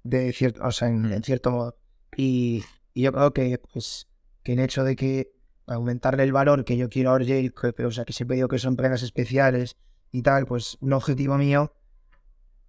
De 0.03 0.31
cierto, 0.33 0.63
o 0.63 0.71
sea, 0.71 0.87
en, 0.87 1.23
cierto 1.23 1.51
modo. 1.51 1.77
Y, 2.15 2.63
yo 2.95 3.11
creo 3.11 3.33
que, 3.33 3.61
pues, 3.71 4.07
que 4.43 4.53
el 4.53 4.59
hecho 4.59 4.83
de 4.83 4.95
que 4.95 5.36
aumentarle 5.67 6.23
el 6.23 6.31
valor 6.31 6.65
que 6.65 6.77
yo 6.77 6.89
quiero 6.89 7.11
a 7.11 7.13
Orgel, 7.13 7.53
o 7.85 7.91
sea, 7.91 8.05
que 8.05 8.13
siempre 8.13 8.35
digo 8.35 8.47
que 8.47 8.59
son 8.59 8.75
prendas 8.75 9.03
especiales 9.03 9.75
y 10.11 10.21
tal, 10.21 10.45
pues 10.45 10.77
un 10.79 10.93
objetivo 10.93 11.37
mío, 11.37 11.73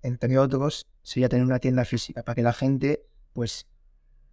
entre 0.03 0.39
otros, 0.39 0.89
sería 1.03 1.29
tener 1.29 1.45
una 1.45 1.61
tienda 1.61 1.85
física 1.85 2.23
para 2.23 2.35
que 2.35 2.43
la 2.43 2.53
gente, 2.53 3.07
pues, 3.33 3.67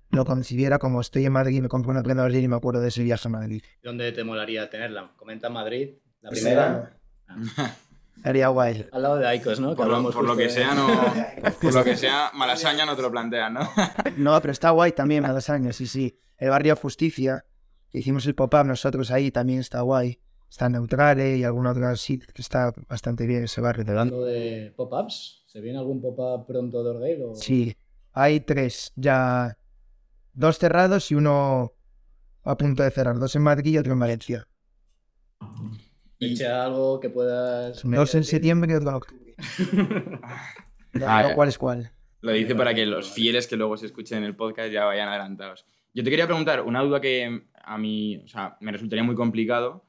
lo 0.09 0.25
concibiera 0.25 0.79
como 0.79 1.01
estoy 1.01 1.25
en 1.25 1.33
Madrid 1.33 1.57
y 1.57 1.61
me 1.61 1.67
compro 1.67 1.91
una 1.91 2.03
prenda 2.03 2.27
de 2.27 2.39
y 2.39 2.47
me 2.47 2.55
acuerdo 2.55 2.81
de 2.81 2.89
ese 2.89 3.03
viaje 3.03 3.27
a 3.27 3.31
Madrid. 3.31 3.63
¿Dónde 3.83 4.11
te 4.11 4.23
molaría 4.23 4.69
tenerla? 4.69 5.11
Comenta 5.15 5.49
Madrid, 5.49 5.95
la 6.21 6.29
primera. 6.29 6.97
Sería 8.23 8.47
guay. 8.47 8.87
Al 8.91 9.01
lado 9.03 9.17
de 9.17 9.27
Aicos, 9.27 9.59
¿no? 9.59 9.75
por, 9.75 9.87
lo, 9.87 10.37
que 10.37 10.49
sea, 10.49 10.73
no. 10.73 10.87
por 11.61 11.73
lo 11.73 11.83
que 11.83 11.97
sea, 11.97 12.31
Malasaña 12.33 12.85
no 12.85 12.95
te 12.95 13.01
lo 13.01 13.11
plantean, 13.11 13.53
¿no? 13.53 13.69
no, 14.17 14.41
pero 14.41 14.51
está 14.51 14.71
guay 14.71 14.93
también 14.93 15.21
Malasaña, 15.21 15.73
sí, 15.73 15.85
sí. 15.85 16.17
El 16.37 16.49
barrio 16.49 16.75
Justicia, 16.75 17.45
hicimos 17.99 18.25
el 18.25 18.35
pop-up 18.35 18.65
nosotros 18.65 19.11
ahí, 19.11 19.31
también 19.31 19.59
está 19.59 19.81
guay. 19.81 20.19
Está 20.49 20.69
neutral 20.69 21.19
y 21.19 21.43
alguna 21.43 21.71
otra 21.71 21.95
sí 21.95 22.19
que 22.19 22.41
está 22.41 22.71
bastante 22.87 23.25
bien 23.25 23.43
ese 23.43 23.61
barrio. 23.61 23.83
Hablando 23.87 24.23
de 24.23 24.73
pop-ups, 24.75 25.43
¿se 25.47 25.59
viene 25.59 25.79
algún 25.79 26.01
pop-up 26.01 26.45
pronto 26.45 26.83
de 26.83 26.89
Orgale? 26.91 27.23
O... 27.23 27.35
Sí, 27.35 27.75
hay 28.13 28.39
tres 28.41 28.93
ya 28.95 29.57
Dos 30.35 30.59
cerrados 30.59 31.09
y 31.11 31.15
uno 31.15 31.71
a 32.43 32.57
punto 32.57 32.83
de 32.83 32.91
cerrar. 32.91 33.17
Dos 33.17 33.35
en 33.37 33.41
Madrid 33.41 33.71
y 33.71 33.77
otro 33.77 33.93
en 33.93 33.99
Valencia. 33.99 34.47
Echa 36.19 36.65
algo 36.65 36.99
que 36.99 37.09
puedas. 37.09 37.81
Dos 37.83 38.15
en 38.15 38.25
septiembre 38.25 38.73
y 38.73 38.75
otro 38.75 38.89
en 38.89 38.95
octubre. 38.95 39.35
Ah, 41.05 41.31
¿Cuál 41.35 41.49
es 41.49 41.57
cuál? 41.57 41.91
Lo 42.21 42.31
dice 42.31 42.55
para 42.55 42.73
que 42.73 42.85
los 42.85 43.11
fieles 43.11 43.47
que 43.47 43.57
luego 43.57 43.75
se 43.75 43.87
escuchen 43.87 44.19
en 44.19 44.23
el 44.23 44.33
podcast 44.33 44.71
ya 44.71 44.85
vayan 44.85 45.09
adelantados. 45.09 45.65
Yo 45.93 46.05
te 46.05 46.09
quería 46.09 46.25
preguntar 46.25 46.61
una 46.61 46.81
duda 46.81 47.01
que 47.01 47.49
a 47.65 47.77
mí, 47.77 48.17
o 48.23 48.27
sea, 48.27 48.57
me 48.61 48.71
resultaría 48.71 49.03
muy 49.03 49.15
complicado. 49.15 49.85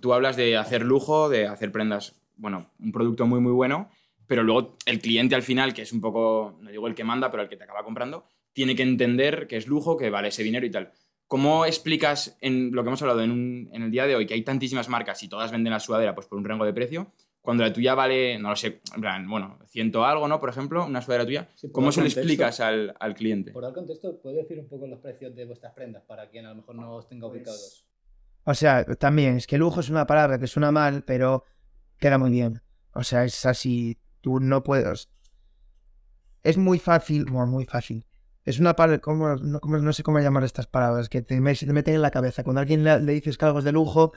Tú 0.00 0.12
hablas 0.12 0.36
de 0.36 0.56
hacer 0.56 0.84
lujo, 0.84 1.28
de 1.28 1.46
hacer 1.46 1.72
prendas, 1.72 2.20
bueno, 2.36 2.70
un 2.78 2.92
producto 2.92 3.26
muy, 3.26 3.40
muy 3.40 3.52
bueno, 3.52 3.90
pero 4.26 4.42
luego 4.42 4.76
el 4.86 5.00
cliente 5.00 5.34
al 5.34 5.42
final, 5.42 5.74
que 5.74 5.82
es 5.82 5.92
un 5.92 6.00
poco, 6.00 6.58
no 6.60 6.70
digo 6.70 6.86
el 6.86 6.94
que 6.94 7.04
manda, 7.04 7.30
pero 7.30 7.42
el 7.42 7.48
que 7.48 7.56
te 7.56 7.64
acaba 7.64 7.84
comprando, 7.84 8.24
tiene 8.52 8.76
que 8.76 8.82
entender 8.82 9.46
que 9.46 9.56
es 9.56 9.66
lujo, 9.66 9.96
que 9.96 10.10
vale 10.10 10.28
ese 10.28 10.42
dinero 10.42 10.66
y 10.66 10.70
tal. 10.70 10.92
¿Cómo 11.26 11.64
explicas 11.64 12.36
en 12.40 12.72
lo 12.72 12.82
que 12.82 12.88
hemos 12.88 13.02
hablado 13.02 13.22
en, 13.22 13.70
el 13.72 13.90
día 13.90 14.06
de 14.06 14.16
hoy, 14.16 14.26
que 14.26 14.34
hay 14.34 14.42
tantísimas 14.42 14.88
marcas 14.88 15.22
y 15.22 15.28
todas 15.28 15.52
venden 15.52 15.72
la 15.72 15.80
sudadera 15.80 16.14
pues, 16.14 16.26
por 16.26 16.38
un 16.38 16.44
rango 16.44 16.64
de 16.64 16.72
precio, 16.72 17.12
cuando 17.42 17.64
la 17.64 17.72
tuya 17.72 17.94
vale, 17.94 18.38
no 18.38 18.50
lo 18.50 18.56
sé, 18.56 18.80
en 18.94 19.00
plan, 19.00 19.28
bueno, 19.28 19.58
ciento 19.66 20.04
algo, 20.04 20.28
¿no? 20.28 20.38
Por 20.40 20.50
ejemplo, 20.50 20.84
una 20.86 21.00
sudadera 21.02 21.24
tuya. 21.26 21.48
Sí, 21.54 21.70
¿Cómo 21.72 21.90
se 21.90 22.00
lo 22.00 22.04
contexto. 22.04 22.20
explicas 22.20 22.60
al, 22.60 22.94
al 23.00 23.14
cliente? 23.14 23.50
Por 23.52 23.62
dar 23.62 23.72
contexto, 23.72 24.20
¿puedes 24.20 24.42
decir 24.42 24.58
un 24.60 24.68
poco 24.68 24.86
los 24.86 25.00
precios 25.00 25.34
de 25.34 25.44
vuestras 25.46 25.72
prendas 25.72 26.02
para 26.04 26.28
quien 26.28 26.46
a 26.46 26.50
lo 26.50 26.56
mejor 26.56 26.74
no 26.76 26.94
os 26.96 27.08
tenga 27.08 27.26
Pues, 27.28 27.38
ubicados? 27.38 27.86
O 28.44 28.54
sea, 28.54 28.84
también, 28.84 29.36
es 29.36 29.46
que 29.46 29.58
lujo 29.58 29.80
es 29.80 29.88
una 29.90 30.06
palabra 30.06 30.38
que 30.38 30.46
suena 30.46 30.70
mal, 30.72 31.02
pero 31.04 31.44
queda 31.98 32.18
muy 32.18 32.30
bien. 32.30 32.62
O 32.94 33.04
sea, 33.04 33.24
es 33.24 33.46
así, 33.46 33.98
tú 34.20 34.40
no 34.40 34.62
puedes... 34.62 35.08
Es 36.42 36.56
muy 36.56 36.78
fácil, 36.78 37.24
bueno, 37.26 37.46
muy 37.46 37.66
fácil. 37.66 38.06
Es 38.44 38.58
una 38.58 38.74
palabra, 38.74 39.00
como, 39.00 39.36
no, 39.36 39.60
como- 39.60 39.78
no 39.78 39.92
sé 39.92 40.02
cómo 40.02 40.18
llamar 40.20 40.44
estas 40.44 40.66
palabras, 40.66 41.08
que 41.08 41.22
te, 41.22 41.40
me- 41.40 41.54
se 41.54 41.66
te 41.66 41.72
meten 41.72 41.94
en 41.94 42.02
la 42.02 42.10
cabeza. 42.10 42.42
Cuando 42.42 42.60
a 42.60 42.62
alguien 42.62 42.82
le, 42.84 42.98
le 43.00 43.12
dices 43.12 43.36
que 43.38 43.44
algo 43.44 43.58
es 43.58 43.64
de 43.64 43.72
lujo, 43.72 44.12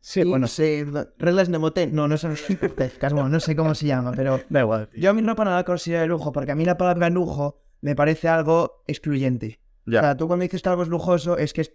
Sí, 0.00 0.20
y 0.20 0.24
bueno, 0.24 0.38
no 0.42 0.46
sé, 0.48 0.86
reglas 1.18 1.50
de 1.50 1.58
motel, 1.58 1.94
no, 1.94 2.06
no 2.08 2.16
son 2.16 2.34
técnicas, 2.76 3.12
bueno, 3.12 3.28
no 3.28 3.40
sé 3.40 3.56
cómo 3.56 3.74
se 3.74 3.86
llama, 3.86 4.12
pero 4.14 4.40
da 4.48 4.60
igual. 4.60 4.88
yo 4.96 5.10
a 5.10 5.12
mí 5.12 5.22
no 5.22 5.34
para 5.36 5.50
nada 5.50 5.64
considero 5.64 6.02
de 6.02 6.06
lujo, 6.06 6.32
porque 6.32 6.52
a 6.52 6.54
mí 6.54 6.64
la 6.64 6.76
palabra 6.78 7.10
lujo 7.10 7.60
me 7.80 7.94
parece 7.94 8.28
algo 8.28 8.82
excluyente. 8.86 9.60
Ya. 9.86 9.98
O 10.00 10.02
sea, 10.02 10.16
tú 10.16 10.26
cuando 10.26 10.42
dices 10.44 10.62
que 10.62 10.68
algo 10.68 10.82
es 10.82 10.88
lujoso 10.88 11.36
es 11.38 11.52
que 11.52 11.62
es 11.62 11.72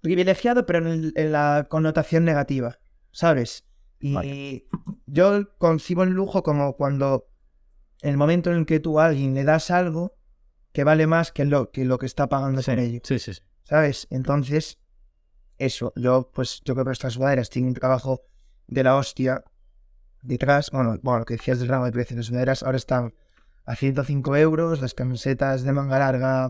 privilegiado, 0.00 0.66
pero 0.66 0.80
en, 0.80 0.86
el- 0.86 1.12
en 1.16 1.32
la 1.32 1.66
connotación 1.68 2.24
negativa, 2.24 2.78
¿sabes? 3.12 3.64
Y 4.00 4.14
Vale. 4.14 4.66
yo 5.06 5.56
concibo 5.58 6.02
el 6.02 6.10
lujo 6.10 6.42
como 6.42 6.76
cuando 6.76 7.28
el 8.00 8.16
momento 8.16 8.50
en 8.50 8.58
el 8.58 8.66
que 8.66 8.80
tú 8.80 8.98
a 8.98 9.06
alguien 9.06 9.34
le 9.34 9.44
das 9.44 9.70
algo 9.70 10.16
que 10.72 10.82
vale 10.84 11.06
más 11.06 11.30
que 11.30 11.44
lo 11.44 11.70
que, 11.70 11.84
lo 11.84 11.98
que 11.98 12.06
está 12.06 12.28
pagando 12.28 12.62
por 12.62 12.78
ello, 12.78 13.00
Sí, 13.04 13.18
sí, 13.18 13.34
sí. 13.34 13.42
¿sabes? 13.62 14.08
Entonces, 14.10 14.78
eso, 15.64 15.92
yo 15.96 16.30
pues 16.32 16.60
yo 16.64 16.74
creo 16.74 16.84
que 16.86 16.92
estas 16.92 17.14
sudaderas 17.14 17.50
tienen 17.50 17.68
un 17.70 17.74
trabajo 17.74 18.22
de 18.66 18.82
la 18.84 18.96
hostia 18.96 19.44
detrás, 20.22 20.70
bueno, 20.70 20.98
bueno, 21.02 21.20
lo 21.20 21.24
que 21.24 21.34
decías 21.34 21.58
del 21.58 21.68
rango 21.68 21.84
de 21.86 21.92
precios, 21.92 22.16
las 22.16 22.26
sudaderas 22.26 22.62
ahora 22.62 22.76
están 22.76 23.14
a 23.64 23.76
105 23.76 24.36
euros, 24.36 24.80
las 24.80 24.94
camisetas 24.94 25.62
de 25.62 25.72
manga 25.72 25.98
larga 25.98 26.48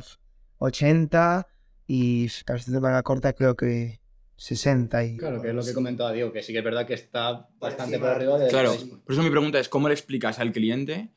80 0.59 1.47
y 1.87 2.29
camisetas 2.45 2.73
de 2.75 2.81
manga 2.81 3.03
corta 3.03 3.33
creo 3.33 3.57
que 3.57 4.01
60 4.37 5.05
y... 5.05 5.17
Claro, 5.19 5.41
que 5.43 5.49
es 5.49 5.55
lo 5.55 5.63
que 5.65 5.73
comentaba 5.75 6.13
Diego, 6.13 6.33
que 6.33 6.43
sí 6.43 6.53
que 6.53 6.59
es 6.59 6.65
verdad 6.65 6.87
que 6.87 6.95
está 6.95 7.49
bastante 7.61 7.95
encima 7.97 8.09
por 8.09 8.17
arriba 8.17 8.39
de... 8.39 8.49
Claro, 8.49 8.73
de- 8.73 8.87
por 9.05 9.13
eso 9.13 9.23
mi 9.23 9.31
pregunta 9.31 9.59
es, 9.59 9.69
¿cómo 9.69 9.89
le 9.89 9.95
explicas 9.95 10.39
al 10.39 10.53
cliente? 10.53 11.11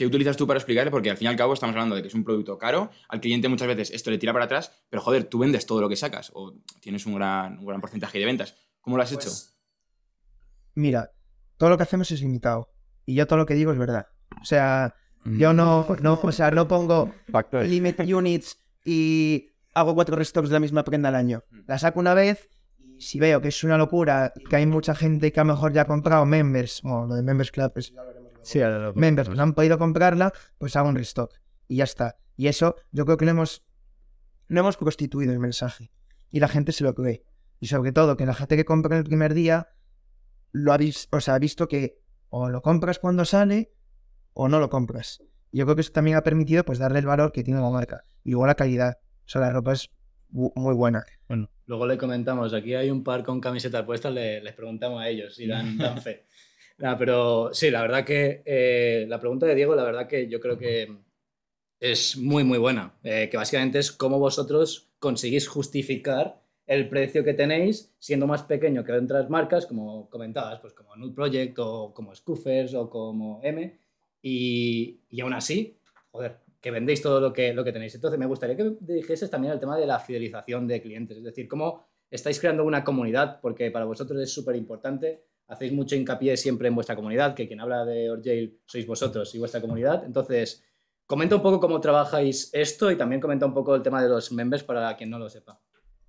¿Qué 0.00 0.06
utilizas 0.06 0.34
tú 0.34 0.46
para 0.46 0.56
explicarle? 0.56 0.90
Porque 0.90 1.10
al 1.10 1.18
fin 1.18 1.26
y 1.26 1.28
al 1.28 1.36
cabo 1.36 1.52
estamos 1.52 1.74
hablando 1.74 1.94
de 1.94 2.00
que 2.00 2.08
es 2.08 2.14
un 2.14 2.24
producto 2.24 2.56
caro, 2.56 2.90
al 3.10 3.20
cliente 3.20 3.50
muchas 3.50 3.68
veces 3.68 3.90
esto 3.90 4.10
le 4.10 4.16
tira 4.16 4.32
para 4.32 4.46
atrás, 4.46 4.72
pero 4.88 5.02
joder, 5.02 5.24
tú 5.24 5.40
vendes 5.40 5.66
todo 5.66 5.82
lo 5.82 5.90
que 5.90 5.96
sacas 5.96 6.30
o 6.32 6.54
tienes 6.80 7.04
un 7.04 7.16
gran, 7.16 7.58
un 7.58 7.66
gran 7.66 7.82
porcentaje 7.82 8.18
de 8.18 8.24
ventas. 8.24 8.56
¿Cómo 8.80 8.96
lo 8.96 9.02
has 9.02 9.12
hecho? 9.12 9.28
Pues, 9.28 9.60
Mira, 10.74 11.10
todo 11.58 11.68
lo 11.68 11.76
que 11.76 11.82
hacemos 11.82 12.10
es 12.12 12.22
limitado 12.22 12.72
y 13.04 13.14
yo 13.14 13.26
todo 13.26 13.40
lo 13.40 13.44
que 13.44 13.52
digo 13.52 13.72
es 13.72 13.78
verdad. 13.78 14.06
O 14.40 14.44
sea, 14.46 14.94
yo 15.26 15.52
no, 15.52 15.86
no, 16.00 16.18
o 16.22 16.32
sea, 16.32 16.50
no 16.50 16.66
pongo 16.66 17.12
limit 17.62 18.00
units 18.00 18.58
y 18.86 19.50
hago 19.74 19.94
cuatro 19.94 20.16
restocks 20.16 20.48
de 20.48 20.54
la 20.54 20.60
misma 20.60 20.82
prenda 20.82 21.10
al 21.10 21.14
año. 21.14 21.44
La 21.66 21.78
saco 21.78 22.00
una 22.00 22.14
vez 22.14 22.48
y 22.96 23.02
si 23.02 23.20
veo 23.20 23.42
que 23.42 23.48
es 23.48 23.64
una 23.64 23.76
locura 23.76 24.32
y 24.34 24.44
que 24.44 24.56
hay 24.56 24.64
mucha 24.64 24.94
gente 24.94 25.30
que 25.30 25.40
a 25.40 25.44
lo 25.44 25.52
mejor 25.52 25.74
ya 25.74 25.82
ha 25.82 25.86
comprado 25.86 26.24
members, 26.24 26.80
bueno, 26.82 27.04
lo 27.04 27.16
de 27.16 27.22
members 27.22 27.52
club 27.52 27.70
pues 27.74 27.92
ya 27.92 28.02
lo. 28.02 28.19
Sí, 28.42 28.60
members 28.94 29.28
pues 29.28 29.38
han 29.38 29.54
podido 29.54 29.78
comprarla, 29.78 30.32
pues 30.58 30.74
hago 30.76 30.88
un 30.88 30.96
restock 30.96 31.32
y 31.68 31.76
ya 31.76 31.84
está. 31.84 32.16
Y 32.36 32.46
eso 32.48 32.76
yo 32.90 33.04
creo 33.04 33.16
que 33.16 33.24
lo 33.26 33.32
hemos, 33.32 33.62
no 34.48 34.60
hemos 34.60 34.76
prostituido 34.76 35.32
el 35.32 35.38
mensaje 35.38 35.90
y 36.30 36.40
la 36.40 36.48
gente 36.48 36.72
se 36.72 36.84
lo 36.84 36.94
cree. 36.94 37.22
Y 37.60 37.66
sobre 37.66 37.92
todo 37.92 38.16
que 38.16 38.24
la 38.26 38.34
gente 38.34 38.56
que 38.56 38.64
compra 38.64 38.96
el 38.96 39.04
primer 39.04 39.34
día 39.34 39.68
lo 40.52 40.72
ha 40.72 40.78
visto, 40.78 41.14
o 41.16 41.20
sea, 41.20 41.34
ha 41.34 41.38
visto 41.38 41.68
que 41.68 41.98
o 42.30 42.48
lo 42.48 42.62
compras 42.62 42.98
cuando 42.98 43.24
sale 43.24 43.72
o 44.32 44.48
no 44.48 44.58
lo 44.58 44.70
compras. 44.70 45.22
Yo 45.52 45.64
creo 45.66 45.74
que 45.74 45.82
eso 45.82 45.92
también 45.92 46.16
ha 46.16 46.22
permitido 46.22 46.64
pues 46.64 46.78
darle 46.78 47.00
el 47.00 47.06
valor 47.06 47.32
que 47.32 47.42
tiene 47.44 47.60
la 47.60 47.68
marca 47.70 48.04
y 48.24 48.30
luego 48.30 48.46
la 48.46 48.54
calidad. 48.54 48.98
O 49.26 49.28
sea, 49.28 49.40
la 49.42 49.50
ropa 49.52 49.72
es 49.72 49.90
muy 50.30 50.74
buena. 50.74 51.04
Luego 51.66 51.86
le 51.86 51.98
comentamos, 51.98 52.54
aquí 52.54 52.74
hay 52.74 52.90
un 52.90 53.04
par 53.04 53.22
con 53.24 53.40
camisetas 53.40 53.84
puestas, 53.84 54.12
le- 54.12 54.40
les 54.40 54.54
preguntamos 54.54 55.02
a 55.02 55.08
ellos 55.08 55.34
si 55.34 55.46
dan, 55.46 55.76
dan 55.76 56.00
fe. 56.00 56.26
Pero 56.98 57.52
sí, 57.52 57.70
la 57.70 57.82
verdad 57.82 58.04
que 58.04 58.42
eh, 58.44 59.04
la 59.08 59.20
pregunta 59.20 59.46
de 59.46 59.54
Diego, 59.54 59.74
la 59.74 59.84
verdad 59.84 60.06
que 60.06 60.28
yo 60.28 60.40
creo 60.40 60.56
que 60.56 60.88
es 61.78 62.16
muy, 62.16 62.42
muy 62.44 62.58
buena. 62.58 62.94
Eh, 63.02 63.28
que 63.30 63.36
básicamente 63.36 63.78
es 63.78 63.92
cómo 63.92 64.18
vosotros 64.18 64.90
conseguís 64.98 65.46
justificar 65.46 66.40
el 66.66 66.88
precio 66.88 67.24
que 67.24 67.34
tenéis 67.34 67.92
siendo 67.98 68.26
más 68.26 68.44
pequeño 68.44 68.84
que 68.84 68.92
otras 68.92 69.28
marcas, 69.28 69.66
como 69.66 70.08
comentabas, 70.08 70.60
pues 70.60 70.72
como 70.72 70.94
Nude 70.96 71.14
Project 71.14 71.58
o 71.58 71.92
como 71.92 72.14
Scoofers 72.14 72.74
o 72.74 72.88
como 72.88 73.40
M, 73.42 73.78
y, 74.22 75.00
y 75.10 75.20
aún 75.20 75.32
así, 75.32 75.78
joder, 76.12 76.38
que 76.60 76.70
vendéis 76.70 77.02
todo 77.02 77.20
lo 77.20 77.32
que, 77.32 77.52
lo 77.52 77.64
que 77.64 77.72
tenéis. 77.72 77.94
Entonces, 77.94 78.18
me 78.18 78.26
gustaría 78.26 78.56
que 78.56 78.76
dijeses 78.80 79.28
también 79.30 79.52
al 79.52 79.60
tema 79.60 79.76
de 79.76 79.86
la 79.86 79.98
fidelización 79.98 80.66
de 80.68 80.80
clientes, 80.80 81.18
es 81.18 81.24
decir, 81.24 81.48
cómo 81.48 81.86
estáis 82.10 82.38
creando 82.38 82.64
una 82.64 82.84
comunidad, 82.84 83.40
porque 83.40 83.70
para 83.70 83.84
vosotros 83.84 84.20
es 84.20 84.32
súper 84.32 84.56
importante, 84.56 85.24
hacéis 85.50 85.72
mucho 85.72 85.96
hincapié 85.96 86.36
siempre 86.36 86.68
en 86.68 86.74
vuestra 86.74 86.94
comunidad, 86.94 87.34
que 87.34 87.46
quien 87.48 87.60
habla 87.60 87.84
de 87.84 88.10
Orjail 88.10 88.60
sois 88.66 88.86
vosotros 88.86 89.34
y 89.34 89.38
vuestra 89.38 89.60
comunidad. 89.60 90.04
Entonces, 90.04 90.62
comenta 91.06 91.34
un 91.34 91.42
poco 91.42 91.58
cómo 91.58 91.80
trabajáis 91.80 92.50
esto 92.52 92.90
y 92.90 92.96
también 92.96 93.20
comenta 93.20 93.46
un 93.46 93.52
poco 93.52 93.74
el 93.74 93.82
tema 93.82 94.00
de 94.02 94.08
los 94.08 94.30
members 94.30 94.62
para 94.62 94.96
quien 94.96 95.10
no 95.10 95.18
lo 95.18 95.28
sepa. 95.28 95.60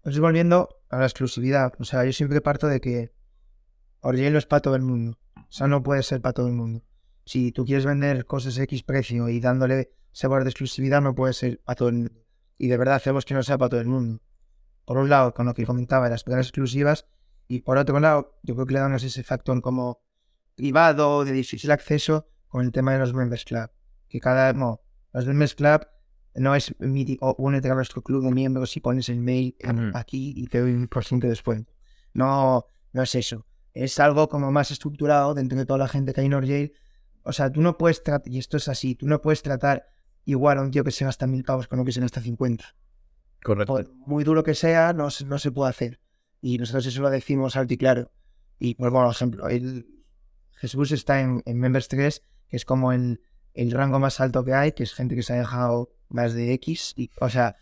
Pues 0.03 0.19
volviendo 0.19 0.69
a 0.89 0.99
la 0.99 1.05
exclusividad. 1.05 1.73
O 1.79 1.83
sea, 1.83 2.05
yo 2.05 2.13
siempre 2.13 2.39
parto 2.41 2.67
de 2.67 2.79
que 2.79 3.11
Orgel 4.01 4.33
no 4.33 4.39
es 4.39 4.45
para 4.45 4.61
todo 4.61 4.75
el 4.75 4.83
mundo. 4.83 5.17
O 5.35 5.51
sea, 5.51 5.67
no 5.67 5.81
puede 5.81 6.03
ser 6.03 6.21
para 6.21 6.33
todo 6.33 6.47
el 6.47 6.53
mundo. 6.53 6.83
Si 7.25 7.51
tú 7.51 7.65
quieres 7.65 7.85
vender 7.85 8.25
cosas 8.25 8.57
a 8.59 8.63
X 8.63 8.83
precio 8.83 9.27
y 9.29 9.39
dándole 9.39 9.91
sabor 10.11 10.43
de 10.43 10.51
exclusividad, 10.51 11.01
no 11.01 11.15
puede 11.15 11.33
ser 11.33 11.59
para 11.65 11.75
todo 11.75 11.89
el 11.89 11.95
mundo. 11.95 12.11
Y 12.57 12.67
de 12.67 12.77
verdad 12.77 12.95
hacemos 12.95 13.25
que 13.25 13.33
no 13.33 13.41
sea 13.41 13.57
para 13.57 13.69
todo 13.69 13.81
el 13.81 13.87
mundo. 13.87 14.21
Por 14.85 14.97
un 14.97 15.09
lado, 15.09 15.33
con 15.33 15.47
lo 15.47 15.53
que 15.53 15.65
comentaba, 15.65 16.09
las 16.09 16.23
prendas 16.23 16.47
exclusivas. 16.47 17.07
Y 17.51 17.59
por 17.59 17.77
otro 17.77 17.99
lado, 17.99 18.39
yo 18.43 18.55
creo 18.55 18.65
que 18.65 18.75
le 18.75 18.79
damos 18.79 19.03
ese 19.03 19.23
factor 19.23 19.61
como 19.61 19.99
privado, 20.55 21.25
de 21.25 21.33
difícil 21.33 21.69
acceso, 21.71 22.29
con 22.47 22.63
el 22.63 22.71
tema 22.71 22.93
de 22.93 22.99
los 22.99 23.13
Members 23.13 23.43
Club. 23.43 23.69
Que 24.07 24.21
cada. 24.21 24.53
No, 24.53 24.79
los 25.11 25.25
Members 25.25 25.55
Club 25.55 25.85
no 26.35 26.55
es 26.55 26.73
mítico, 26.79 27.35
únete 27.37 27.69
a 27.69 27.75
nuestro 27.75 28.03
club 28.03 28.23
de 28.23 28.31
miembros 28.31 28.77
y 28.77 28.79
pones 28.79 29.09
el 29.09 29.19
mail 29.19 29.57
aquí 29.93 30.33
y 30.33 30.47
te 30.47 30.61
doy 30.61 30.71
un 30.71 30.87
por 30.87 31.03
ciento 31.03 31.27
de 31.27 31.31
descuento. 31.31 31.73
No, 32.13 32.67
no 32.93 33.03
es 33.03 33.15
eso. 33.15 33.45
Es 33.73 33.99
algo 33.99 34.29
como 34.29 34.49
más 34.53 34.71
estructurado 34.71 35.33
dentro 35.33 35.57
de 35.57 35.65
toda 35.65 35.79
la 35.79 35.89
gente 35.89 36.13
que 36.13 36.21
hay 36.21 36.27
en 36.27 36.35
Orgel. 36.35 36.71
O 37.23 37.33
sea, 37.33 37.51
tú 37.51 37.59
no 37.59 37.77
puedes 37.77 38.01
tratar, 38.01 38.31
y 38.31 38.39
esto 38.39 38.55
es 38.55 38.69
así, 38.69 38.95
tú 38.95 39.07
no 39.07 39.21
puedes 39.21 39.41
tratar 39.41 39.85
igual 40.23 40.57
a 40.57 40.61
un 40.61 40.71
tío 40.71 40.85
que 40.85 40.91
se 40.91 41.03
gasta 41.03 41.27
mil 41.27 41.43
pavos 41.43 41.67
con 41.67 41.79
uno 41.79 41.85
que 41.85 41.91
se 41.91 41.99
gasta 41.99 42.21
50. 42.21 42.63
Correcto. 43.43 43.73
Por 43.73 43.93
muy 44.07 44.23
duro 44.23 44.41
que 44.41 44.55
sea, 44.55 44.93
no, 44.93 45.09
no 45.25 45.37
se 45.37 45.51
puede 45.51 45.69
hacer. 45.69 45.99
Y 46.41 46.57
nosotros 46.57 46.85
eso 46.87 47.01
lo 47.01 47.09
decimos 47.09 47.55
alto 47.55 47.73
y 47.73 47.77
claro. 47.77 48.11
Y 48.59 48.75
pues 48.75 48.91
bueno, 48.91 49.09
ejemplo, 49.09 49.47
el 49.47 49.87
Jesús 50.55 50.91
está 50.91 51.21
en, 51.21 51.41
en 51.45 51.59
Members 51.59 51.87
3, 51.87 52.23
que 52.49 52.57
es 52.57 52.65
como 52.65 52.91
el, 52.91 53.21
el 53.53 53.71
rango 53.71 53.99
más 53.99 54.19
alto 54.19 54.43
que 54.43 54.53
hay, 54.53 54.71
que 54.73 54.83
es 54.83 54.93
gente 54.93 55.15
que 55.15 55.23
se 55.23 55.33
ha 55.33 55.37
dejado 55.37 55.91
más 56.09 56.33
de 56.33 56.53
X. 56.53 56.93
Y, 56.95 57.09
o 57.19 57.29
sea, 57.29 57.55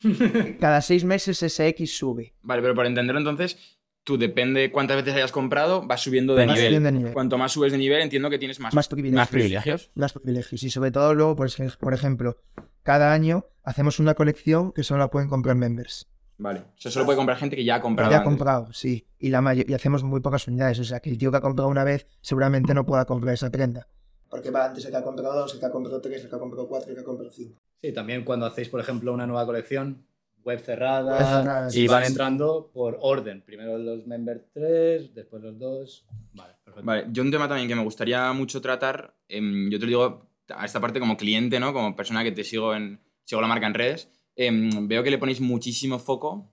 cada 0.60 0.80
seis 0.80 1.04
meses 1.04 1.42
ese 1.42 1.68
X 1.68 1.96
sube. 1.96 2.34
Vale, 2.42 2.62
pero 2.62 2.74
para 2.74 2.88
entenderlo 2.88 3.20
entonces, 3.20 3.58
tú 4.04 4.16
depende 4.18 4.70
cuántas 4.70 4.96
veces 4.96 5.14
hayas 5.14 5.32
comprado, 5.32 5.86
vas 5.86 6.02
subiendo 6.02 6.34
de 6.34 6.46
Vas 6.46 6.56
nivel. 6.56 6.68
subiendo 6.70 6.86
de 6.86 6.92
nivel. 6.92 7.12
Cuanto 7.12 7.38
más 7.38 7.52
subes 7.52 7.72
de 7.72 7.78
nivel, 7.78 8.02
entiendo 8.02 8.30
que 8.30 8.38
tienes 8.38 8.60
más. 8.60 8.74
Más 8.74 8.88
privilegios. 8.88 9.18
Más 9.20 9.28
privilegios. 9.28 9.90
Más 9.94 10.12
privilegios. 10.12 10.62
Y 10.62 10.70
sobre 10.70 10.90
todo 10.90 11.14
luego, 11.14 11.36
por 11.36 11.94
ejemplo, 11.94 12.38
cada 12.82 13.12
año 13.12 13.46
hacemos 13.62 13.98
una 13.98 14.14
colección 14.14 14.72
que 14.72 14.82
solo 14.82 15.00
la 15.00 15.10
pueden 15.10 15.28
comprar 15.28 15.56
members. 15.56 16.08
Vale. 16.38 16.60
O 16.60 16.80
sea, 16.80 16.90
solo 16.90 17.04
puede 17.04 17.16
comprar 17.16 17.38
gente 17.38 17.56
que 17.56 17.64
ya 17.64 17.76
ha 17.76 17.80
comprado. 17.80 18.10
Ya 18.10 18.18
ha 18.18 18.24
comprado, 18.24 18.72
sí. 18.72 19.06
Y, 19.18 19.30
la 19.30 19.54
y 19.54 19.72
hacemos 19.72 20.02
muy 20.02 20.20
pocas 20.20 20.46
unidades. 20.48 20.78
O 20.80 20.84
sea, 20.84 21.00
que 21.00 21.10
el 21.10 21.18
tío 21.18 21.30
que 21.30 21.36
ha 21.36 21.40
comprado 21.40 21.68
una 21.68 21.84
vez 21.84 22.06
seguramente 22.20 22.74
no 22.74 22.84
pueda 22.84 23.04
comprar 23.04 23.34
esa 23.34 23.50
prenda. 23.50 23.86
Porque 24.28 24.50
va 24.50 24.66
antes 24.66 24.84
el 24.84 24.90
que 24.90 24.96
ha 24.96 25.02
comprado 25.02 25.40
dos, 25.40 25.54
el 25.54 25.60
que 25.60 25.66
ha 25.66 25.70
comprado 25.70 26.00
tres, 26.00 26.24
el 26.24 26.28
que 26.28 26.36
ha 26.36 26.38
comprado 26.38 26.68
cuatro, 26.68 26.90
el 26.90 26.96
que 26.96 27.02
ha 27.02 27.04
comprado 27.04 27.30
cinco. 27.30 27.60
Sí, 27.80 27.92
también 27.92 28.24
cuando 28.24 28.46
hacéis, 28.46 28.68
por 28.68 28.80
ejemplo, 28.80 29.12
una 29.12 29.26
nueva 29.26 29.46
colección, 29.46 30.06
web 30.42 30.60
cerrada, 30.60 31.18
Web 31.18 31.26
cerrada, 31.26 31.68
y 31.72 31.86
van 31.86 32.04
entrando 32.04 32.70
por 32.72 32.98
orden. 33.00 33.42
Primero 33.42 33.78
los 33.78 34.06
member 34.06 34.48
3, 34.52 35.14
después 35.14 35.42
los 35.42 35.58
dos. 35.58 36.06
Vale, 36.32 36.54
perfecto. 36.64 36.86
Vale, 36.86 37.06
yo 37.10 37.22
un 37.22 37.30
tema 37.30 37.46
también 37.46 37.68
que 37.68 37.76
me 37.76 37.84
gustaría 37.84 38.32
mucho 38.32 38.60
tratar, 38.60 39.14
em, 39.28 39.70
yo 39.70 39.78
te 39.78 39.84
lo 39.84 39.88
digo 39.88 40.30
a 40.48 40.64
esta 40.64 40.80
parte 40.80 40.98
como 40.98 41.16
cliente, 41.16 41.60
¿no? 41.60 41.72
Como 41.72 41.94
persona 41.94 42.24
que 42.24 42.32
te 42.32 42.42
sigo 42.42 42.74
en 42.74 43.00
sigo 43.24 43.40
la 43.40 43.48
marca 43.48 43.66
en 43.66 43.74
redes, 43.74 44.10
em, 44.36 44.88
veo 44.88 45.02
que 45.02 45.10
le 45.10 45.18
ponéis 45.18 45.40
muchísimo 45.40 45.98
foco. 45.98 46.50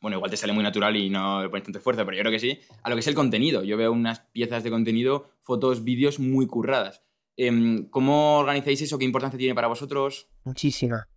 Bueno, 0.00 0.16
igual 0.16 0.30
te 0.30 0.36
sale 0.36 0.52
muy 0.52 0.62
natural 0.62 0.96
y 0.96 1.10
no 1.10 1.42
le 1.42 1.48
pones 1.48 1.64
tanto 1.64 1.78
esfuerzo, 1.78 2.04
pero 2.04 2.16
yo 2.16 2.22
creo 2.22 2.32
que 2.32 2.38
sí. 2.38 2.60
A 2.82 2.88
lo 2.88 2.94
que 2.96 3.00
es 3.00 3.06
el 3.08 3.14
contenido. 3.14 3.64
Yo 3.64 3.76
veo 3.76 3.90
unas 3.92 4.20
piezas 4.20 4.62
de 4.62 4.70
contenido, 4.70 5.30
fotos, 5.42 5.82
vídeos 5.82 6.20
muy 6.20 6.46
curradas. 6.46 7.02
Em, 7.36 7.88
¿Cómo 7.90 8.38
organizáis 8.38 8.80
eso? 8.82 8.98
¿Qué 8.98 9.04
importancia 9.04 9.38
tiene 9.38 9.54
para 9.54 9.66
vosotros? 9.68 10.28
Muchísima, 10.44 11.08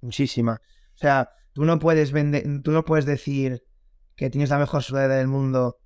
muchísima. 0.00 0.60
O 0.94 0.98
sea, 0.98 1.30
tú 1.52 1.64
no 1.64 1.78
puedes 1.78 2.12
vender, 2.12 2.44
tú 2.62 2.70
no 2.70 2.84
puedes 2.84 3.04
decir 3.06 3.62
que 4.16 4.30
tienes 4.30 4.50
la 4.50 4.58
mejor 4.58 4.82
sudadera 4.82 5.16
del 5.16 5.28
mundo 5.28 5.78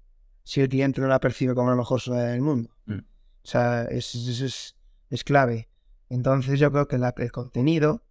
si 0.45 0.61
el 0.61 0.69
cliente 0.69 1.01
no 1.01 1.09
la 1.09 1.21
percibe 1.21 1.55
como 1.55 1.71
la 1.71 1.77
mejor 1.77 2.01
sudadera 2.01 2.33
del 2.33 2.43
mundo. 2.43 2.71
Mm. 2.87 2.99
O 2.99 3.49
sea, 3.49 3.85
es, 3.85 4.15
es, 4.15 4.41
es- 4.41 4.77
es 5.11 5.25
clave. 5.25 5.69
Entonces 6.09 6.59
yo 6.61 6.71
creo 6.73 6.87
que 6.89 6.99
la- 6.99 7.15
el 7.17 7.33
contenido 7.33 8.05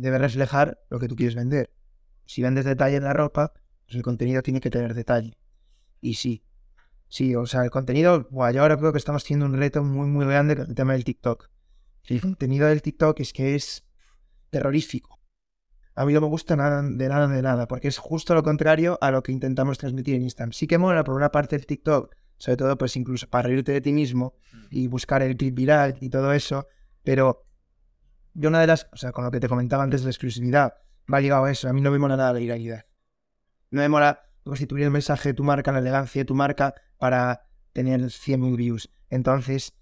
debe 0.00 0.18
reflejar 0.18 0.80
lo 0.88 0.98
que 0.98 1.08
tú 1.08 1.16
quieres 1.16 1.34
vender. 1.34 1.70
Si 2.26 2.42
vendes 2.42 2.64
detalle 2.64 2.96
en 2.96 3.04
la 3.04 3.12
ropa, 3.12 3.52
pues 3.86 3.96
el 3.96 4.02
contenido 4.02 4.42
tiene 4.42 4.60
que 4.60 4.70
tener 4.70 4.94
detalle. 4.94 5.36
Y 6.00 6.14
sí, 6.14 6.44
sí, 7.08 7.34
o 7.34 7.46
sea, 7.46 7.62
el 7.62 7.70
contenido, 7.70 8.28
buah, 8.30 8.52
yo 8.52 8.62
ahora 8.62 8.76
creo 8.76 8.92
que 8.92 8.98
estamos 8.98 9.24
teniendo 9.24 9.46
un 9.46 9.56
reto 9.56 9.82
muy, 9.82 10.06
muy 10.06 10.24
grande 10.26 10.56
con 10.56 10.68
el 10.68 10.74
tema 10.74 10.92
del 10.92 11.04
TikTok. 11.04 11.50
El 12.04 12.20
contenido 12.20 12.66
del 12.66 12.82
TikTok 12.82 13.20
es 13.20 13.32
que 13.32 13.54
es 13.54 13.84
terrorífico. 14.50 15.20
A 15.94 16.06
mí 16.06 16.12
no 16.12 16.20
me 16.20 16.28
gusta 16.28 16.56
nada 16.56 16.82
de 16.82 17.08
nada 17.08 17.28
de 17.28 17.42
nada, 17.42 17.68
porque 17.68 17.88
es 17.88 17.98
justo 17.98 18.34
lo 18.34 18.42
contrario 18.42 18.96
a 19.00 19.10
lo 19.10 19.22
que 19.22 19.32
intentamos 19.32 19.78
transmitir 19.78 20.14
en 20.14 20.22
Instagram. 20.22 20.52
Sí 20.52 20.66
que 20.66 20.78
mola 20.78 21.04
por 21.04 21.14
una 21.14 21.30
parte 21.30 21.56
el 21.56 21.66
TikTok, 21.66 22.14
sobre 22.38 22.56
todo 22.56 22.78
pues 22.78 22.96
incluso 22.96 23.28
para 23.28 23.48
reírte 23.48 23.72
de 23.72 23.80
ti 23.80 23.92
mismo 23.92 24.34
y 24.70 24.86
buscar 24.86 25.22
el 25.22 25.36
clip 25.36 25.54
viral 25.54 25.98
y 26.00 26.08
todo 26.08 26.32
eso, 26.32 26.66
pero 27.02 27.44
yo 28.34 28.48
una 28.48 28.60
de 28.60 28.66
las, 28.66 28.88
o 28.92 28.96
sea, 28.96 29.12
con 29.12 29.24
lo 29.24 29.30
que 29.30 29.40
te 29.40 29.48
comentaba 29.48 29.82
antes 29.82 30.00
de 30.02 30.06
la 30.06 30.10
exclusividad, 30.10 30.74
va 31.12 31.20
ligado 31.20 31.44
a 31.44 31.50
eso, 31.50 31.68
a 31.68 31.72
mí 31.72 31.80
no 31.80 31.90
me 31.90 31.98
mola 31.98 32.16
nada 32.16 32.32
la 32.32 32.38
viralidad. 32.38 32.86
No 33.70 33.80
me 33.80 33.88
mola 33.88 34.22
constituir 34.44 34.84
el 34.84 34.90
mensaje 34.90 35.30
de 35.30 35.34
tu 35.34 35.44
marca, 35.44 35.72
la 35.72 35.78
elegancia 35.78 36.20
de 36.20 36.24
tu 36.24 36.34
marca 36.34 36.74
para 36.98 37.48
tener 37.72 38.00
100.000 38.00 38.56
views. 38.56 38.90
Entonces, 39.08 39.74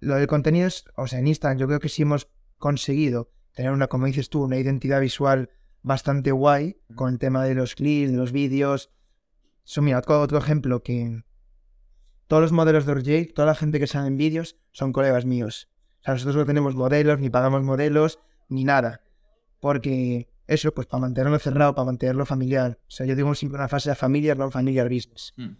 lo 0.00 0.16
del 0.16 0.26
contenido 0.26 0.66
es, 0.66 0.84
o 0.96 1.06
sea, 1.06 1.18
en 1.18 1.26
Instagram 1.28 1.58
yo 1.58 1.66
creo 1.66 1.80
que 1.80 1.88
sí 1.88 2.02
hemos 2.02 2.28
conseguido 2.58 3.30
tener 3.54 3.72
una, 3.72 3.86
como 3.88 4.06
dices 4.06 4.28
tú, 4.28 4.44
una 4.44 4.58
identidad 4.58 5.00
visual 5.00 5.50
bastante 5.82 6.32
guay 6.32 6.80
con 6.94 7.12
el 7.12 7.18
tema 7.18 7.44
de 7.44 7.54
los 7.54 7.74
clips, 7.74 8.10
de 8.10 8.16
los 8.16 8.32
vídeos. 8.32 8.90
So, 9.64 9.82
mira, 9.82 9.98
otro, 9.98 10.20
otro 10.20 10.38
ejemplo 10.38 10.82
que 10.82 11.22
todos 12.26 12.42
los 12.42 12.52
modelos 12.52 12.86
de 12.86 12.92
Orjay, 12.92 13.26
toda 13.26 13.46
la 13.46 13.54
gente 13.54 13.78
que 13.78 13.86
sale 13.86 14.08
en 14.08 14.16
vídeos 14.16 14.58
son 14.72 14.92
colegas 14.92 15.24
míos. 15.24 15.70
Sea, 16.06 16.14
nosotros 16.14 16.36
no 16.36 16.46
tenemos 16.46 16.74
modelos, 16.74 17.18
ni 17.20 17.30
pagamos 17.30 17.62
modelos, 17.62 18.18
ni 18.48 18.64
nada. 18.64 19.02
Porque 19.60 20.28
eso, 20.46 20.72
pues 20.72 20.86
para 20.86 21.00
mantenerlo 21.02 21.38
cerrado, 21.38 21.74
para 21.74 21.86
mantenerlo 21.86 22.24
familiar. 22.24 22.78
O 22.86 22.90
sea, 22.90 23.06
yo 23.06 23.16
digo 23.16 23.34
siempre 23.34 23.58
una 23.58 23.68
fase 23.68 23.90
de 23.90 23.96
familiar, 23.96 24.36
no 24.36 24.50
familiar 24.50 24.88
business. 24.88 25.32
Mm. 25.36 25.56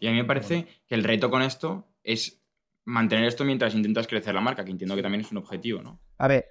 Y 0.00 0.06
a 0.06 0.10
mí 0.12 0.16
me 0.16 0.24
parece 0.24 0.66
que 0.86 0.94
el 0.94 1.04
reto 1.04 1.30
con 1.30 1.42
esto 1.42 1.88
es 2.04 2.42
mantener 2.84 3.24
esto 3.26 3.44
mientras 3.44 3.74
intentas 3.74 4.06
crecer 4.06 4.34
la 4.34 4.40
marca, 4.40 4.64
que 4.64 4.70
entiendo 4.70 4.94
que 4.94 5.02
también 5.02 5.22
es 5.22 5.30
un 5.32 5.38
objetivo, 5.38 5.82
¿no? 5.82 6.00
A 6.18 6.28
ver, 6.28 6.46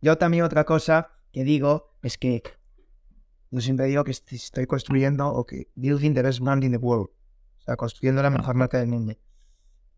yo 0.00 0.18
también 0.18 0.42
otra 0.42 0.64
cosa 0.64 1.12
que 1.32 1.44
digo 1.44 1.96
es 2.02 2.18
que 2.18 2.42
yo 3.50 3.60
siempre 3.60 3.86
digo 3.86 4.02
que 4.04 4.10
est- 4.10 4.32
estoy 4.32 4.66
construyendo 4.66 5.28
o 5.28 5.46
que 5.46 5.68
building 5.76 6.12
the 6.14 6.22
best 6.22 6.40
brand 6.40 6.64
in 6.64 6.72
the 6.72 6.78
world. 6.78 7.08
O 7.58 7.62
sea, 7.62 7.76
construyendo 7.76 8.20
la 8.22 8.30
mejor 8.30 8.56
marca 8.56 8.78
del 8.78 8.88
mundo. 8.88 9.14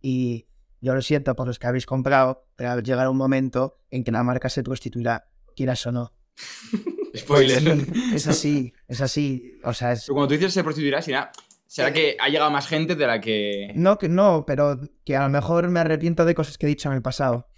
Y 0.02 0.46
yo 0.80 0.94
lo 0.94 1.02
siento 1.02 1.34
por 1.34 1.46
los 1.46 1.58
que 1.58 1.66
habéis 1.66 1.86
comprado, 1.86 2.46
pero 2.56 2.70
va 2.70 2.74
a 2.76 2.80
llegar 2.80 3.08
un 3.08 3.16
momento 3.16 3.78
en 3.90 4.04
que 4.04 4.12
la 4.12 4.22
marca 4.22 4.48
se 4.48 4.62
prostituirá, 4.62 5.28
quieras 5.54 5.86
o 5.86 5.92
no. 5.92 6.12
Spoiler. 7.16 7.86
Es 8.12 8.26
así, 8.26 8.72
es 8.88 9.00
así. 9.00 9.58
O 9.64 9.72
sea, 9.72 9.92
es... 9.92 10.04
Pero 10.04 10.14
cuando 10.14 10.28
tú 10.28 10.34
dices 10.34 10.52
se 10.52 10.62
prostituirá, 10.62 11.00
será, 11.00 11.32
será 11.66 11.92
que 11.92 12.16
ha 12.20 12.28
llegado 12.28 12.50
más 12.50 12.66
gente 12.66 12.94
de 12.94 13.06
la 13.06 13.20
que... 13.20 13.72
No, 13.74 13.96
que 13.96 14.08
no, 14.08 14.44
pero 14.46 14.78
que 15.04 15.16
a 15.16 15.22
lo 15.22 15.30
mejor 15.30 15.68
me 15.68 15.80
arrepiento 15.80 16.24
de 16.24 16.34
cosas 16.34 16.58
que 16.58 16.66
he 16.66 16.68
dicho 16.68 16.90
en 16.90 16.96
el 16.96 17.02
pasado. 17.02 17.48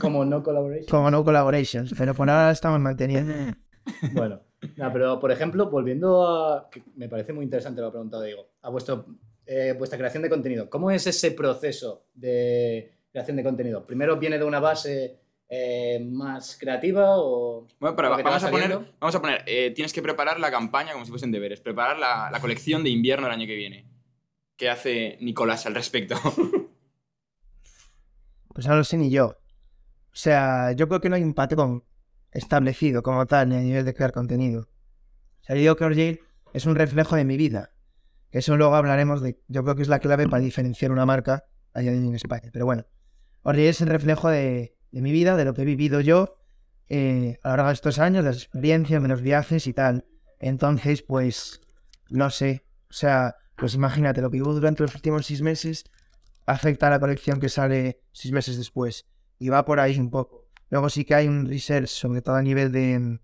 Como 0.00 0.24
no 0.24 0.42
collaboration. 0.42 0.86
Como 0.88 1.10
no 1.10 1.24
collaborations, 1.24 1.94
pero 1.96 2.14
por 2.14 2.28
ahora 2.30 2.50
estamos 2.50 2.80
manteniendo. 2.80 3.34
Bueno, 4.14 4.40
no, 4.76 4.92
pero 4.94 5.20
por 5.20 5.30
ejemplo, 5.30 5.68
volviendo 5.68 6.26
a. 6.26 6.70
que 6.70 6.82
me 6.96 7.06
parece 7.06 7.34
muy 7.34 7.44
interesante 7.44 7.82
lo 7.82 7.88
que 7.88 7.88
ha 7.88 7.92
preguntado 7.92 8.22
Diego. 8.22 8.48
A 8.62 8.70
vuestro, 8.70 9.04
eh, 9.46 9.74
vuestra 9.76 9.98
creación 9.98 10.22
de 10.22 10.30
contenido. 10.30 10.70
¿Cómo 10.70 10.90
es 10.90 11.06
ese 11.06 11.30
proceso 11.32 12.06
de 12.14 12.92
creación 13.10 13.36
de 13.36 13.44
contenido? 13.44 13.86
¿Primero 13.86 14.18
viene 14.18 14.38
de 14.38 14.44
una 14.44 14.60
base 14.60 15.18
eh, 15.48 16.04
más 16.10 16.56
creativa 16.58 17.18
o.? 17.18 17.66
Bueno, 17.78 17.96
pero 17.96 18.10
vamos 18.10 18.44
va 18.44 18.48
a 18.48 18.50
poner, 18.50 18.78
vamos 18.98 19.14
a 19.14 19.20
poner 19.20 19.42
eh, 19.46 19.70
tienes 19.72 19.92
que 19.92 20.02
preparar 20.02 20.40
la 20.40 20.50
campaña 20.50 20.92
como 20.92 21.04
si 21.04 21.10
fuesen 21.10 21.32
deberes, 21.32 21.60
preparar 21.60 21.98
la, 21.98 22.30
la 22.30 22.40
colección 22.40 22.82
de 22.82 22.90
invierno 22.90 23.26
el 23.26 23.32
año 23.32 23.46
que 23.46 23.56
viene. 23.56 23.86
¿Qué 24.56 24.70
hace 24.70 25.18
Nicolás 25.20 25.66
al 25.66 25.74
respecto? 25.74 26.16
Pues 28.54 28.68
no 28.68 28.76
lo 28.76 28.84
sé 28.84 28.96
ni 28.96 29.10
yo. 29.10 29.26
O 29.26 30.16
sea, 30.16 30.70
yo 30.72 30.86
creo 30.86 31.00
que 31.00 31.08
no 31.08 31.16
hay 31.16 31.24
un 31.24 31.34
patrón 31.34 31.82
establecido 32.30 33.02
como 33.02 33.26
tal 33.26 33.48
ni 33.48 33.56
a 33.56 33.60
nivel 33.60 33.84
de 33.84 33.94
crear 33.94 34.12
contenido. 34.12 34.68
O 35.40 35.44
sea, 35.44 35.56
yo 35.56 35.60
digo 35.60 35.76
que 35.76 35.84
Orjail 35.84 36.20
es 36.52 36.64
un 36.64 36.76
reflejo 36.76 37.16
de 37.16 37.24
mi 37.24 37.36
vida. 37.36 37.73
Eso 38.34 38.56
luego 38.56 38.74
hablaremos 38.74 39.22
de. 39.22 39.40
Yo 39.46 39.62
creo 39.62 39.76
que 39.76 39.82
es 39.82 39.88
la 39.88 40.00
clave 40.00 40.28
para 40.28 40.42
diferenciar 40.42 40.90
una 40.90 41.06
marca 41.06 41.44
allá 41.72 41.92
en 41.92 42.12
España. 42.16 42.50
Pero 42.52 42.64
bueno, 42.64 42.84
Orjail 43.42 43.68
es 43.68 43.80
el 43.80 43.88
reflejo 43.88 44.28
de, 44.28 44.76
mi 44.90 45.12
vida, 45.12 45.36
de 45.36 45.44
lo 45.44 45.54
que 45.54 45.62
he 45.62 45.64
vivido 45.64 46.00
yo 46.00 46.36
eh, 46.88 47.38
a 47.44 47.50
lo 47.50 47.56
largo 47.58 47.68
de 47.68 47.74
estos 47.74 48.00
años, 48.00 48.24
de 48.24 48.30
las 48.30 48.38
experiencias, 48.38 49.00
de 49.00 49.08
los 49.08 49.22
viajes 49.22 49.68
y 49.68 49.72
tal. 49.72 50.04
Entonces, 50.40 51.02
pues, 51.02 51.60
no 52.10 52.28
sé. 52.28 52.66
O 52.90 52.92
sea, 52.92 53.36
pues 53.54 53.74
imagínate, 53.76 54.20
lo 54.20 54.32
que 54.32 54.38
vivo 54.38 54.52
durante 54.52 54.82
los 54.82 54.96
últimos 54.96 55.26
seis 55.26 55.40
meses 55.40 55.84
afecta 56.44 56.88
a 56.88 56.90
la 56.90 56.98
colección 56.98 57.38
que 57.38 57.48
sale 57.48 58.00
seis 58.10 58.34
meses 58.34 58.56
después. 58.56 59.06
Y 59.38 59.48
va 59.48 59.64
por 59.64 59.78
ahí 59.78 59.96
un 59.96 60.10
poco. 60.10 60.48
Luego 60.70 60.90
sí 60.90 61.04
que 61.04 61.14
hay 61.14 61.28
un 61.28 61.46
research, 61.46 61.86
sobre 61.86 62.20
todo 62.20 62.34
a 62.34 62.42
nivel 62.42 62.72
de 62.72 63.20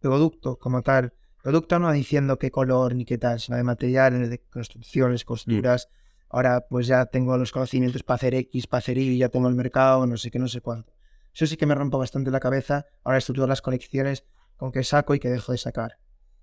producto 0.00 0.58
como 0.58 0.80
tal. 0.80 1.12
Producto 1.42 1.78
no 1.78 1.90
diciendo 1.92 2.38
qué 2.38 2.50
color 2.50 2.94
ni 2.94 3.04
qué 3.04 3.18
tal, 3.18 3.40
sino 3.40 3.56
de 3.56 3.62
materiales, 3.62 4.28
de 4.30 4.40
construcciones, 4.40 5.24
costuras. 5.24 5.88
Ahora 6.28 6.66
pues 6.68 6.86
ya 6.86 7.06
tengo 7.06 7.36
los 7.38 7.50
conocimientos 7.52 8.02
para 8.02 8.16
hacer 8.16 8.34
X, 8.34 8.66
para 8.66 8.78
hacer 8.78 8.98
Y, 8.98 9.18
ya 9.18 9.28
tengo 9.30 9.48
el 9.48 9.54
mercado, 9.54 10.06
no 10.06 10.16
sé 10.16 10.30
qué, 10.30 10.38
no 10.38 10.48
sé 10.48 10.60
cuánto. 10.60 10.92
Eso 11.34 11.46
sí 11.46 11.56
que 11.56 11.66
me 11.66 11.74
rompo 11.74 11.98
bastante 11.98 12.30
la 12.30 12.40
cabeza. 12.40 12.86
Ahora 13.04 13.18
estructuro 13.18 13.46
las 13.46 13.62
colecciones 13.62 14.24
con 14.56 14.70
qué 14.72 14.84
saco 14.84 15.14
y 15.14 15.18
qué 15.20 15.28
dejo 15.30 15.52
de 15.52 15.58
sacar. 15.58 15.98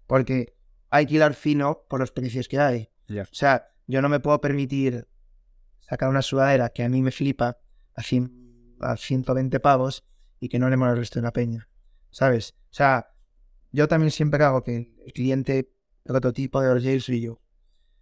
Porque 0.08 0.56
hay 0.90 1.06
que 1.06 1.16
hilar 1.16 1.34
fino 1.36 1.84
por 1.90 2.00
los 2.00 2.12
precios 2.12 2.48
que 2.48 2.60
hay. 2.60 2.90
Ya. 3.08 3.24
O 3.24 3.28
sea, 3.32 3.70
yo 3.86 4.02
no 4.02 4.10
me 4.10 4.20
puedo 4.20 4.42
permitir 4.42 5.08
sacar 5.80 6.10
una 6.10 6.22
sudadera 6.22 6.70
que 6.70 6.84
a 6.84 6.90
mí 6.90 7.02
me 7.02 7.12
flipa 7.12 7.58
a, 7.96 8.02
cien- 8.02 8.76
a 8.82 8.98
120 8.98 9.60
pavos 9.60 10.04
y 10.40 10.50
que 10.50 10.60
no 10.60 10.70
le 10.70 10.78
mola 10.78 10.92
el 10.92 10.98
resto 10.98 11.20
de 11.20 11.24
la 11.24 11.32
peña. 11.34 11.70
¿Sabes? 12.10 12.56
O 12.72 12.74
sea, 12.74 13.10
yo 13.72 13.88
también 13.88 14.12
siempre 14.12 14.44
hago 14.44 14.64
que 14.64 14.94
el 15.06 15.14
cliente 15.14 15.72
prototipo 16.04 16.62
de 16.62 16.70
Orgel 16.70 17.02
soy 17.02 17.22
yo. 17.22 17.42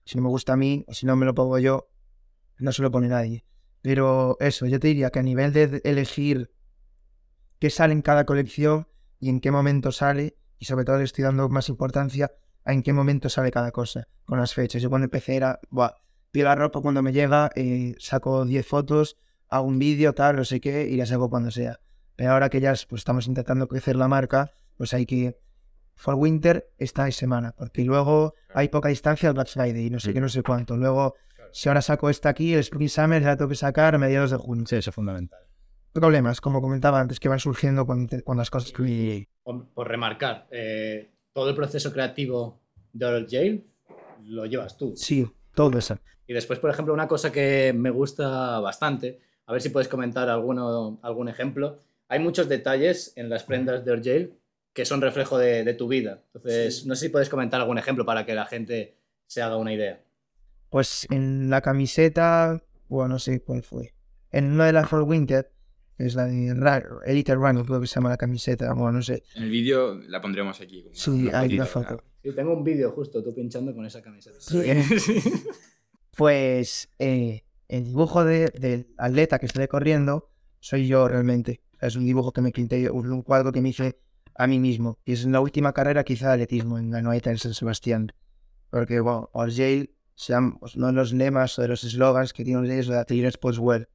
Si 0.05 0.17
no 0.17 0.23
me 0.23 0.29
gusta 0.29 0.53
a 0.53 0.57
mí 0.57 0.85
o 0.87 0.93
si 0.93 1.05
no 1.05 1.15
me 1.15 1.25
lo 1.25 1.33
pongo 1.33 1.57
yo, 1.59 1.89
no 2.57 2.71
se 2.71 2.81
lo 2.81 2.91
pone 2.91 3.07
nadie. 3.07 3.45
Pero 3.81 4.37
eso, 4.39 4.65
yo 4.65 4.79
te 4.79 4.87
diría 4.87 5.09
que 5.09 5.19
a 5.19 5.23
nivel 5.23 5.53
de 5.53 5.81
elegir 5.83 6.51
qué 7.59 7.69
sale 7.69 7.93
en 7.93 8.01
cada 8.01 8.25
colección 8.25 8.87
y 9.19 9.29
en 9.29 9.39
qué 9.39 9.51
momento 9.51 9.91
sale, 9.91 10.37
y 10.59 10.65
sobre 10.65 10.85
todo 10.85 10.97
le 10.97 11.03
estoy 11.03 11.23
dando 11.23 11.49
más 11.49 11.69
importancia 11.69 12.31
a 12.63 12.73
en 12.73 12.83
qué 12.83 12.93
momento 12.93 13.29
sale 13.29 13.51
cada 13.51 13.71
cosa, 13.71 14.07
con 14.25 14.39
las 14.39 14.53
fechas. 14.53 14.81
Yo 14.81 14.89
cuando 14.89 15.05
empecé 15.05 15.35
era, 15.35 15.59
buah, 15.69 15.93
pido 16.31 16.45
la 16.45 16.55
ropa 16.55 16.81
cuando 16.81 17.01
me 17.01 17.13
llega, 17.13 17.49
eh, 17.55 17.95
saco 17.99 18.45
10 18.45 18.65
fotos, 18.65 19.17
hago 19.47 19.67
un 19.67 19.79
vídeo, 19.79 20.13
tal, 20.13 20.35
no 20.35 20.45
sé 20.45 20.59
qué, 20.59 20.87
y 20.87 20.95
la 20.97 21.05
saco 21.05 21.29
cuando 21.29 21.51
sea. 21.51 21.79
Pero 22.15 22.31
ahora 22.31 22.49
que 22.49 22.61
ya 22.61 22.73
pues, 22.89 23.01
estamos 23.01 23.27
intentando 23.27 23.67
crecer 23.67 23.95
la 23.95 24.07
marca, 24.07 24.51
pues 24.77 24.93
hay 24.93 25.05
que... 25.05 25.39
For 25.95 26.15
Winter 26.15 26.69
esta 26.77 27.09
semana, 27.11 27.53
porque 27.57 27.83
luego 27.83 28.33
hay 28.53 28.67
poca 28.69 28.89
distancia 28.89 29.29
al 29.29 29.35
Black 29.35 29.47
Friday 29.47 29.87
y 29.87 29.89
no 29.89 29.99
sé 29.99 30.13
qué, 30.13 30.21
no 30.21 30.29
sé 30.29 30.43
cuánto. 30.43 30.75
Luego, 30.77 31.15
si 31.51 31.69
ahora 31.69 31.81
saco 31.81 32.09
esta 32.09 32.29
aquí, 32.29 32.53
el 32.53 32.59
Spring 32.59 32.89
Summer 32.89 33.21
ya 33.21 33.29
la 33.29 33.37
tengo 33.37 33.49
que 33.49 33.55
sacar 33.55 33.95
a 33.95 33.97
mediados 33.97 34.31
de 34.31 34.37
junio. 34.37 34.65
Sí, 34.67 34.75
eso 34.75 34.89
es 34.89 34.95
fundamental. 34.95 35.39
Problemas, 35.93 36.41
como 36.41 36.61
comentaba 36.61 36.99
antes, 36.99 37.19
que 37.19 37.29
van 37.29 37.39
surgiendo 37.39 37.85
cuando, 37.85 38.09
te- 38.09 38.21
cuando 38.23 38.41
las 38.41 38.49
cosas... 38.49 38.73
Por, 39.43 39.65
por 39.69 39.87
remarcar, 39.87 40.47
eh, 40.51 41.09
todo 41.31 41.49
el 41.49 41.55
proceso 41.55 41.93
creativo 41.93 42.59
de 42.91 43.05
Oral 43.05 43.27
Jail 43.29 43.65
lo 44.25 44.45
llevas 44.45 44.77
tú. 44.77 44.93
Sí, 44.97 45.25
todo 45.53 45.77
eso. 45.77 45.97
Y 46.27 46.33
después, 46.33 46.59
por 46.59 46.69
ejemplo, 46.71 46.93
una 46.93 47.07
cosa 47.07 47.31
que 47.31 47.71
me 47.73 47.89
gusta 47.91 48.59
bastante, 48.59 49.19
a 49.45 49.53
ver 49.53 49.61
si 49.61 49.69
puedes 49.69 49.87
comentar 49.87 50.27
alguno, 50.29 50.99
algún 51.03 51.29
ejemplo. 51.29 51.79
Hay 52.09 52.19
muchos 52.19 52.49
detalles 52.49 53.13
en 53.15 53.29
las 53.29 53.43
prendas 53.43 53.85
de 53.85 53.91
Orjail 53.91 54.33
que 54.75 54.85
son 54.85 55.01
reflejo 55.01 55.37
de, 55.39 55.63
de 55.63 55.73
tu 55.73 55.87
vida. 55.87 56.21
Entonces, 56.35 56.85
no 56.85 56.95
sé 56.95 57.05
si 57.05 57.09
puedes 57.09 57.29
comentar 57.29 57.59
algún 57.61 57.77
ejemplo 57.79 58.05
para 58.05 58.25
que 58.25 58.35
la 58.35 58.45
gente 58.45 58.97
se 59.25 59.41
haga 59.41 59.55
una 59.57 59.73
idea. 59.73 60.03
Pues 60.69 61.07
en 61.09 61.49
la 61.49 61.61
camiseta, 61.61 62.61
bueno, 62.89 63.13
no 63.15 63.19
sé 63.19 63.39
cuál 63.41 63.63
fue. 63.63 63.93
En 64.31 64.51
una 64.51 64.65
de 64.65 64.73
las 64.73 64.89
Fall 64.89 65.03
Winter, 65.03 65.49
es 65.97 66.13
la 66.15 66.25
de 66.25 66.53
Ra- 66.53 66.83
Elite 67.05 67.33
Run, 67.35 67.63
creo 67.63 67.79
que 67.79 67.87
se 67.87 67.95
llama 67.95 68.09
la 68.09 68.17
camiseta, 68.17 68.73
bueno, 68.73 68.91
no 68.97 69.01
sé. 69.01 69.23
En 69.35 69.43
el 69.43 69.49
vídeo 69.49 69.95
la 70.09 70.21
pondremos 70.21 70.59
aquí. 70.59 70.83
como 70.83 70.93
Sí, 70.93 71.09
una 71.29 71.39
hay 71.39 71.53
una 71.55 71.65
foto. 71.65 72.03
Sí, 72.21 72.31
tengo 72.33 72.53
un 72.53 72.63
vídeo 72.65 72.91
justo, 72.91 73.23
tú 73.23 73.33
pinchando 73.33 73.73
con 73.73 73.85
esa 73.85 74.01
camiseta. 74.01 74.37
Sí. 74.41 74.59
Pues 76.17 76.89
eh, 76.99 77.43
el 77.67 77.85
dibujo 77.85 78.23
de- 78.23 78.47
del 78.59 78.87
atleta 78.97 79.39
que 79.39 79.45
esté 79.47 79.67
corriendo 79.67 80.29
soy 80.59 80.87
yo 80.87 81.07
realmente. 81.07 81.61
Es 81.81 81.95
un 81.95 82.05
dibujo 82.05 82.31
que 82.31 82.41
me 82.41 82.51
pinté, 82.51 82.89
un 82.89 83.21
cuadro 83.21 83.51
que 83.51 83.61
me 83.61 83.69
hice 83.69 83.99
a 84.35 84.47
mí 84.47 84.59
mismo. 84.59 84.99
Y 85.05 85.13
es 85.13 85.23
en 85.23 85.31
la 85.31 85.39
última 85.39 85.73
carrera 85.73 86.03
quizá 86.03 86.27
de 86.27 86.33
atletismo 86.33 86.77
en 86.77 86.91
la 86.91 87.01
Noeta 87.01 87.31
en 87.31 87.37
San 87.37 87.53
Sebastián. 87.53 88.11
Porque, 88.69 88.99
bueno, 88.99 89.29
Orgel, 89.33 89.95
uno 90.29 90.87
de 90.87 90.93
los 90.93 91.13
lemas 91.13 91.57
o 91.57 91.61
de 91.61 91.69
los 91.69 91.83
eslogans 91.83 92.33
que 92.33 92.43
tiene 92.43 92.59
Orgel 92.59 92.79
es 92.79 92.87
de 92.87 92.97
Atelier 92.97 93.31
Sportswear. 93.31 93.89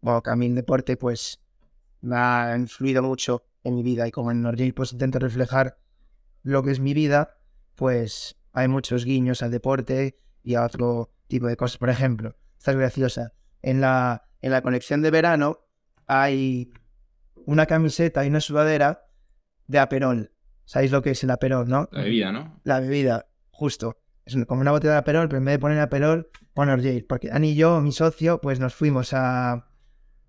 Bueno, 0.00 0.22
que 0.22 0.30
a 0.30 0.36
mí 0.36 0.46
el 0.46 0.54
deporte 0.54 0.96
pues 0.96 1.40
me 2.00 2.16
ha 2.16 2.54
influido 2.56 3.02
mucho 3.02 3.44
en 3.62 3.76
mi 3.76 3.82
vida 3.82 4.06
y 4.06 4.10
como 4.10 4.30
en 4.30 4.44
Orgel 4.44 4.74
pues 4.74 4.92
intento 4.92 5.18
reflejar 5.18 5.78
lo 6.42 6.62
que 6.62 6.72
es 6.72 6.80
mi 6.80 6.92
vida, 6.92 7.38
pues 7.76 8.36
hay 8.52 8.68
muchos 8.68 9.04
guiños 9.04 9.42
al 9.42 9.52
deporte 9.52 10.18
y 10.42 10.54
a 10.54 10.64
otro 10.64 11.10
tipo 11.28 11.46
de 11.46 11.56
cosas. 11.56 11.78
Por 11.78 11.88
ejemplo, 11.88 12.34
esta 12.58 12.72
es 12.72 12.76
graciosa. 12.76 13.32
En 13.62 13.80
la, 13.80 14.28
en 14.40 14.50
la 14.50 14.62
colección 14.62 15.02
de 15.02 15.10
verano 15.10 15.60
hay 16.06 16.72
una 17.46 17.66
camiseta 17.66 18.24
y 18.24 18.28
una 18.28 18.40
sudadera 18.40 19.06
de 19.72 19.78
Aperol. 19.80 20.30
¿Sabéis 20.64 20.92
lo 20.92 21.02
que 21.02 21.10
es 21.10 21.24
el 21.24 21.30
Aperol, 21.30 21.68
no? 21.68 21.88
La 21.90 22.02
bebida, 22.02 22.30
¿no? 22.32 22.60
La 22.62 22.78
bebida, 22.80 23.26
justo. 23.50 23.98
Es 24.24 24.36
como 24.46 24.60
una 24.60 24.70
botella 24.70 24.92
de 24.92 24.98
Aperol, 25.00 25.28
pero 25.28 25.38
en 25.38 25.44
vez 25.46 25.54
de 25.54 25.58
poner 25.58 25.80
Aperol, 25.80 26.28
pone 26.54 26.72
Orgel. 26.72 27.04
Porque 27.08 27.30
Ani 27.32 27.50
y 27.50 27.54
yo, 27.56 27.80
mi 27.80 27.90
socio, 27.90 28.40
pues 28.40 28.60
nos 28.60 28.72
fuimos 28.74 29.12
a, 29.12 29.66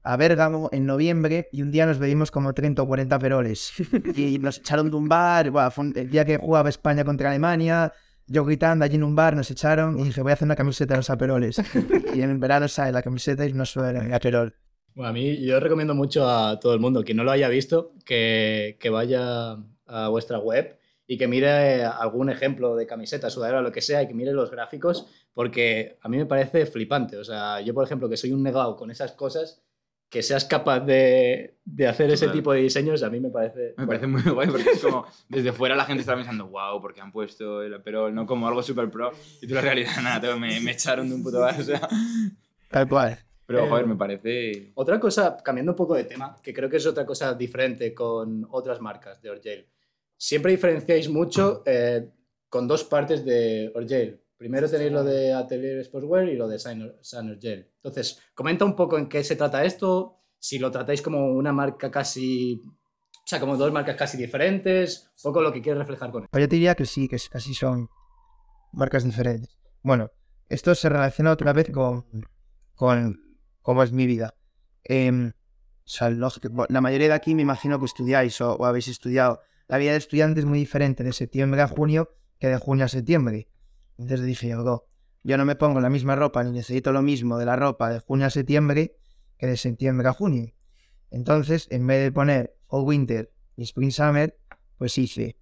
a 0.01 0.17
Bérgamo 0.17 0.69
en 0.71 0.85
noviembre 0.87 1.49
y 1.51 1.61
un 1.61 1.69
día 1.71 1.85
nos 1.85 1.99
bebimos 1.99 2.31
como 2.31 2.53
30 2.53 2.81
o 2.81 2.87
40 2.87 3.15
Aperoles. 3.15 3.73
y 4.15 4.39
nos 4.39 4.57
echaron 4.57 4.89
de 4.89 4.95
un 4.97 5.07
bar, 5.07 5.51
buah, 5.51 5.69
fue 5.69 5.85
un- 5.85 5.93
el 5.95 6.09
día 6.09 6.25
que 6.25 6.37
jugaba 6.37 6.69
España 6.69 7.03
contra 7.05 7.29
Alemania, 7.29 7.93
yo 8.25 8.43
gritando 8.43 8.83
allí 8.85 8.95
en 8.95 9.03
un 9.03 9.15
bar, 9.15 9.35
nos 9.35 9.51
echaron 9.51 9.99
y 9.99 10.05
dije, 10.05 10.21
voy 10.21 10.31
a 10.31 10.33
hacer 10.33 10.47
una 10.47 10.55
camiseta 10.55 10.93
de 10.95 10.97
los 10.99 11.09
Aperoles. 11.09 11.61
y 12.15 12.21
en 12.21 12.31
el 12.31 12.37
verano 12.39 12.67
sale 12.67 12.91
la 12.91 13.03
camiseta 13.03 13.45
y 13.45 13.53
sudadera 13.65 14.01
de 14.01 14.15
Aperol. 14.15 14.55
Bueno, 14.95 15.09
a 15.09 15.13
mí 15.13 15.43
yo 15.43 15.59
recomiendo 15.59 15.95
mucho 15.95 16.29
a 16.29 16.59
todo 16.59 16.73
el 16.73 16.79
mundo, 16.79 17.03
quien 17.03 17.17
no 17.17 17.23
lo 17.23 17.31
haya 17.31 17.49
visto, 17.49 17.93
que, 18.05 18.77
que 18.79 18.89
vaya 18.89 19.57
a 19.87 20.07
vuestra 20.09 20.39
web 20.39 20.77
y 21.07 21.17
que 21.17 21.27
mire 21.27 21.83
algún 21.83 22.29
ejemplo 22.29 22.75
de 22.75 22.87
camiseta, 22.87 23.29
sudadera, 23.29 23.61
lo 23.61 23.71
que 23.71 23.81
sea, 23.81 24.01
y 24.03 24.07
que 24.07 24.13
mire 24.13 24.31
los 24.31 24.51
gráficos, 24.51 25.07
porque 25.33 25.97
a 26.01 26.09
mí 26.09 26.17
me 26.17 26.25
parece 26.25 26.65
flipante. 26.65 27.17
O 27.17 27.23
sea, 27.23 27.59
yo, 27.61 27.73
por 27.73 27.83
ejemplo, 27.83 28.07
que 28.07 28.17
soy 28.17 28.31
un 28.31 28.43
negado 28.43 28.75
con 28.75 28.89
esas 28.89 29.11
cosas, 29.11 29.61
que 30.09 30.21
seas 30.21 30.45
capaz 30.45 30.81
de, 30.81 31.57
de 31.65 31.87
hacer 31.87 32.11
ese 32.11 32.29
tipo 32.29 32.53
de 32.53 32.61
diseños, 32.61 33.01
a 33.01 33.09
mí 33.09 33.19
me 33.19 33.31
parece... 33.31 33.73
Me 33.77 33.87
parece 33.87 34.05
muy 34.05 34.21
guay 34.21 34.47
porque 34.47 34.69
es 34.69 34.79
como 34.79 35.07
desde 35.27 35.51
fuera 35.51 35.75
la 35.75 35.85
gente 35.85 36.01
está 36.01 36.15
pensando, 36.15 36.47
wow, 36.47 36.79
porque 36.79 37.01
han 37.01 37.11
puesto 37.11 37.63
el 37.63 37.73
Aperol, 37.73 38.13
no 38.13 38.27
como 38.27 38.47
algo 38.47 38.61
super 38.61 38.89
pro. 38.91 39.11
Y 39.41 39.47
tú 39.47 39.55
la 39.55 39.61
realidad, 39.61 39.91
nada, 40.03 40.21
tío, 40.21 40.39
me, 40.39 40.59
me 40.59 40.71
echaron 40.71 41.09
de 41.09 41.15
un 41.15 41.23
puto 41.23 41.39
bar, 41.39 41.59
o 41.59 41.63
sea. 41.63 41.87
Tal 42.69 42.87
cual. 42.87 43.19
Pero, 43.45 43.65
Eh, 43.65 43.69
joder, 43.69 43.87
me 43.87 43.95
parece. 43.95 44.71
Otra 44.75 44.99
cosa, 44.99 45.37
cambiando 45.43 45.73
un 45.73 45.75
poco 45.75 45.95
de 45.95 46.05
tema, 46.05 46.35
que 46.41 46.53
creo 46.53 46.69
que 46.69 46.77
es 46.77 46.85
otra 46.85 47.05
cosa 47.05 47.33
diferente 47.33 47.93
con 47.93 48.47
otras 48.51 48.79
marcas 48.79 49.21
de 49.21 49.29
Orgel. 49.29 49.67
Siempre 50.15 50.51
diferenciáis 50.51 51.09
mucho 51.09 51.63
eh, 51.65 52.09
con 52.49 52.67
dos 52.67 52.83
partes 52.85 53.25
de 53.25 53.71
Orgel. 53.75 54.21
Primero 54.37 54.69
tenéis 54.69 54.91
lo 54.91 55.03
de 55.03 55.33
Atelier 55.33 55.83
Sportswear 55.83 56.27
y 56.29 56.35
lo 56.35 56.47
de 56.47 56.59
San 56.59 57.29
Orgel. 57.29 57.71
Entonces, 57.75 58.19
comenta 58.33 58.65
un 58.65 58.75
poco 58.75 58.97
en 58.97 59.07
qué 59.07 59.23
se 59.23 59.35
trata 59.35 59.63
esto, 59.63 60.19
si 60.39 60.59
lo 60.59 60.71
tratáis 60.71 61.01
como 61.01 61.27
una 61.33 61.51
marca 61.51 61.89
casi... 61.91 62.61
O 62.65 63.25
sea, 63.25 63.39
como 63.39 63.55
dos 63.55 63.71
marcas 63.71 63.95
casi 63.95 64.17
diferentes, 64.17 65.11
un 65.23 65.31
poco 65.31 65.41
lo 65.41 65.53
que 65.53 65.61
quieres 65.61 65.79
reflejar 65.79 66.11
con 66.11 66.23
esto. 66.23 66.31
Pues 66.31 66.41
yo 66.43 66.49
te 66.49 66.55
diría 66.57 66.75
que 66.75 66.85
sí, 66.85 67.07
que 67.07 67.17
casi 67.31 67.53
son 67.53 67.87
marcas 68.73 69.05
diferentes. 69.05 69.57
Bueno, 69.81 70.09
esto 70.49 70.75
se 70.75 70.89
relaciona 70.89 71.31
otra 71.31 71.53
vez 71.53 71.71
con, 71.71 72.05
con 72.75 73.22
cómo 73.63 73.81
es 73.81 73.91
mi 73.91 74.05
vida. 74.05 74.35
Em, 74.83 75.29
o 75.29 75.89
sea, 75.89 76.09
bueno, 76.51 76.67
la 76.69 76.81
mayoría 76.81 77.07
de 77.07 77.13
aquí 77.13 77.33
me 77.33 77.41
imagino 77.41 77.79
que 77.79 77.85
estudiáis 77.85 78.39
o, 78.41 78.63
habéis 78.63 78.87
estudiado. 78.87 79.41
La 79.67 79.79
vida 79.79 79.91
de 79.93 79.97
estudiante 79.97 80.41
es 80.41 80.45
muy 80.45 80.59
diferente 80.59 81.03
de 81.03 81.13
septiembre 81.13 81.61
a 81.61 81.67
junio 81.67 82.15
que 82.39 82.47
de 82.47 82.57
junio 82.57 82.85
a 82.85 82.89
septiembre. 82.89 83.49
Entonces 83.97 84.25
dije 84.25 84.49
yo, 84.49 84.63
"Go, 84.63 84.87
yo 85.23 85.37
no 85.37 85.45
me 85.45 85.55
pongo 85.55 85.79
la 85.79 85.89
misma 85.89 86.15
ropa 86.15 86.43
ni 86.43 86.51
necesito 86.51 86.91
lo 86.91 87.01
mismo 87.01 87.37
de 87.37 87.45
la 87.45 87.55
ropa 87.55 87.89
de 87.89 87.99
junio 87.99 88.27
a 88.27 88.29
septiembre 88.29 88.97
que 89.37 89.47
de 89.47 89.57
septiembre 89.57 90.07
a 90.07 90.13
junio. 90.13 90.53
Entonces, 91.09 91.67
en 91.71 91.87
vez 91.87 92.03
de 92.03 92.11
poner 92.11 92.55
Fall 92.69 92.83
Winter 92.83 93.31
y 93.55 93.63
Spring 93.63 93.91
Summer, 93.91 94.37
pues 94.77 94.97
hice 94.97 95.37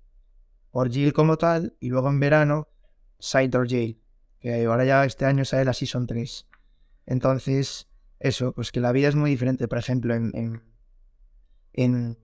Orgil 0.71 1.13
como 1.13 1.37
tal 1.37 1.75
y 1.79 1.89
luego 1.89 2.09
en 2.09 2.19
verano 2.19 2.67
Side 3.19 3.57
Orgil, 3.57 4.01
que 4.39 4.65
ahora 4.65 4.85
ya 4.85 5.05
este 5.05 5.25
año 5.25 5.45
sale 5.45 5.65
la 5.65 5.73
Season 5.73 6.07
3. 6.07 6.47
Entonces, 7.05 7.90
eso, 8.21 8.53
pues 8.53 8.71
que 8.71 8.79
la 8.79 8.91
vida 8.91 9.07
es 9.07 9.15
muy 9.15 9.29
diferente. 9.29 9.67
Por 9.67 9.77
ejemplo, 9.77 10.13
en, 10.13 10.31
en, 10.33 10.61
en, 11.73 12.17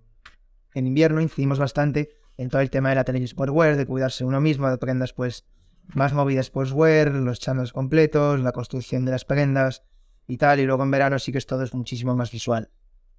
en 0.73 0.87
invierno 0.87 1.21
incidimos 1.21 1.59
bastante 1.59 2.09
en 2.37 2.49
todo 2.49 2.61
el 2.61 2.69
tema 2.69 2.89
de 2.89 2.95
la 2.95 3.03
tele 3.03 3.25
sportwear, 3.25 3.75
de 3.75 3.85
cuidarse 3.85 4.23
uno 4.23 4.39
mismo, 4.39 4.69
de 4.69 4.77
prendas 4.77 5.13
pues 5.13 5.45
más 5.87 6.13
movidas 6.13 6.47
sportswear, 6.47 7.11
los 7.11 7.39
channels 7.39 7.73
completos, 7.73 8.39
la 8.41 8.51
construcción 8.51 9.05
de 9.05 9.11
las 9.11 9.25
prendas 9.25 9.83
y 10.27 10.37
tal. 10.37 10.59
Y 10.59 10.65
luego 10.65 10.83
en 10.83 10.91
verano 10.91 11.17
sí 11.19 11.31
que 11.31 11.39
es 11.39 11.45
todo 11.45 11.63
es 11.63 11.73
muchísimo 11.73 12.15
más 12.15 12.31
visual. 12.31 12.69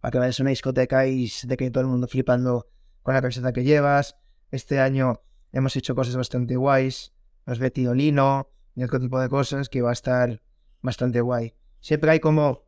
Para 0.00 0.12
que 0.12 0.18
vayas 0.18 0.38
a 0.38 0.44
una 0.44 0.50
discoteca 0.50 1.06
y 1.06 1.28
se 1.28 1.48
te 1.48 1.56
quede 1.56 1.70
todo 1.70 1.82
el 1.82 1.88
mundo 1.88 2.06
flipando 2.06 2.68
con 3.02 3.14
la 3.14 3.20
camiseta 3.20 3.52
que 3.52 3.64
llevas. 3.64 4.16
Este 4.50 4.78
año 4.78 5.22
hemos 5.52 5.74
hecho 5.74 5.94
cosas 5.94 6.16
bastante 6.16 6.56
guays. 6.56 7.12
Hemos 7.46 7.58
metido 7.58 7.94
lino 7.94 8.50
y 8.76 8.84
otro 8.84 9.00
tipo 9.00 9.18
de 9.18 9.28
cosas 9.28 9.68
que 9.68 9.82
va 9.82 9.90
a 9.90 9.94
estar 9.94 10.42
bastante 10.80 11.20
guay. 11.20 11.54
Siempre 11.80 12.12
hay 12.12 12.20
como 12.20 12.67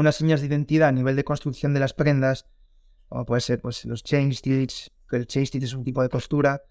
unas 0.00 0.16
señas 0.16 0.40
de 0.40 0.46
identidad 0.46 0.88
a 0.88 0.92
nivel 0.92 1.16
de 1.16 1.24
construcción 1.24 1.74
de 1.74 1.80
las 1.80 1.92
prendas, 1.94 2.46
como 3.08 3.24
puede 3.24 3.40
ser 3.40 3.60
pues 3.60 3.84
los 3.84 4.02
chain 4.02 4.32
stitch, 4.32 4.90
que 5.08 5.16
el 5.16 5.26
chain 5.26 5.46
stitch 5.46 5.62
es 5.64 5.74
un 5.74 5.84
tipo 5.84 6.02
de 6.02 6.08
costura, 6.08 6.62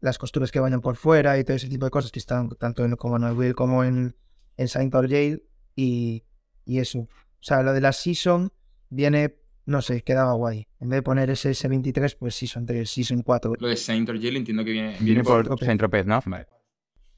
las 0.00 0.18
costuras 0.18 0.52
que 0.52 0.60
vayan 0.60 0.80
por 0.80 0.96
fuera 0.96 1.38
y 1.38 1.44
todo 1.44 1.56
ese 1.56 1.68
tipo 1.68 1.84
de 1.84 1.90
cosas 1.90 2.12
que 2.12 2.18
están 2.18 2.48
tanto 2.50 2.84
en, 2.84 2.94
como 2.96 3.16
en 3.16 3.24
el 3.24 3.32
Will 3.32 3.54
como 3.54 3.82
en, 3.84 4.16
en 4.56 4.68
Saint 4.68 4.92
Jail 4.94 5.42
y, 5.74 6.24
y 6.64 6.78
eso. 6.78 7.00
O 7.00 7.08
sea, 7.40 7.62
lo 7.62 7.72
de 7.72 7.80
la 7.80 7.92
season 7.92 8.52
viene, 8.90 9.38
no 9.66 9.82
sé, 9.82 10.02
quedaba 10.02 10.32
guay. 10.34 10.68
En 10.80 10.88
vez 10.88 10.98
de 10.98 11.02
poner 11.02 11.30
ese 11.30 11.50
S23, 11.50 12.16
pues 12.18 12.34
Season 12.36 12.64
3, 12.64 12.88
Season 12.88 13.22
4. 13.22 13.54
Lo 13.58 13.68
de 13.68 13.76
Saint 13.76 14.08
Orgel 14.08 14.36
entiendo 14.36 14.64
que 14.64 14.72
viene, 14.72 14.96
viene 15.00 15.24
por 15.24 15.46
por- 15.48 15.64
Saint 15.64 15.78
Tropez, 15.80 16.06
¿no? 16.06 16.20
Vale. 16.26 16.46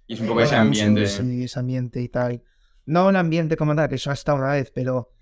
Y 0.07 0.15
es 0.15 0.21
un 0.21 0.27
poco 0.29 0.41
ese 0.41 0.57
ambiente. 0.57 1.07
Sí, 1.07 1.45
ese 1.45 1.59
ambiente 1.61 2.01
y 2.01 2.09
tal. 2.09 2.43
No 2.87 3.07
un 3.09 3.17
ambiente 3.17 3.57
como 3.57 3.75
tal, 3.77 3.89
que 3.89 3.95
eso 3.97 4.11
hasta 4.11 4.35
una 4.35 4.53
vez, 4.53 4.73
pero 4.75 5.13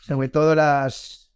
sobre 0.00 0.28
todo 0.28 0.54
las, 0.54 1.32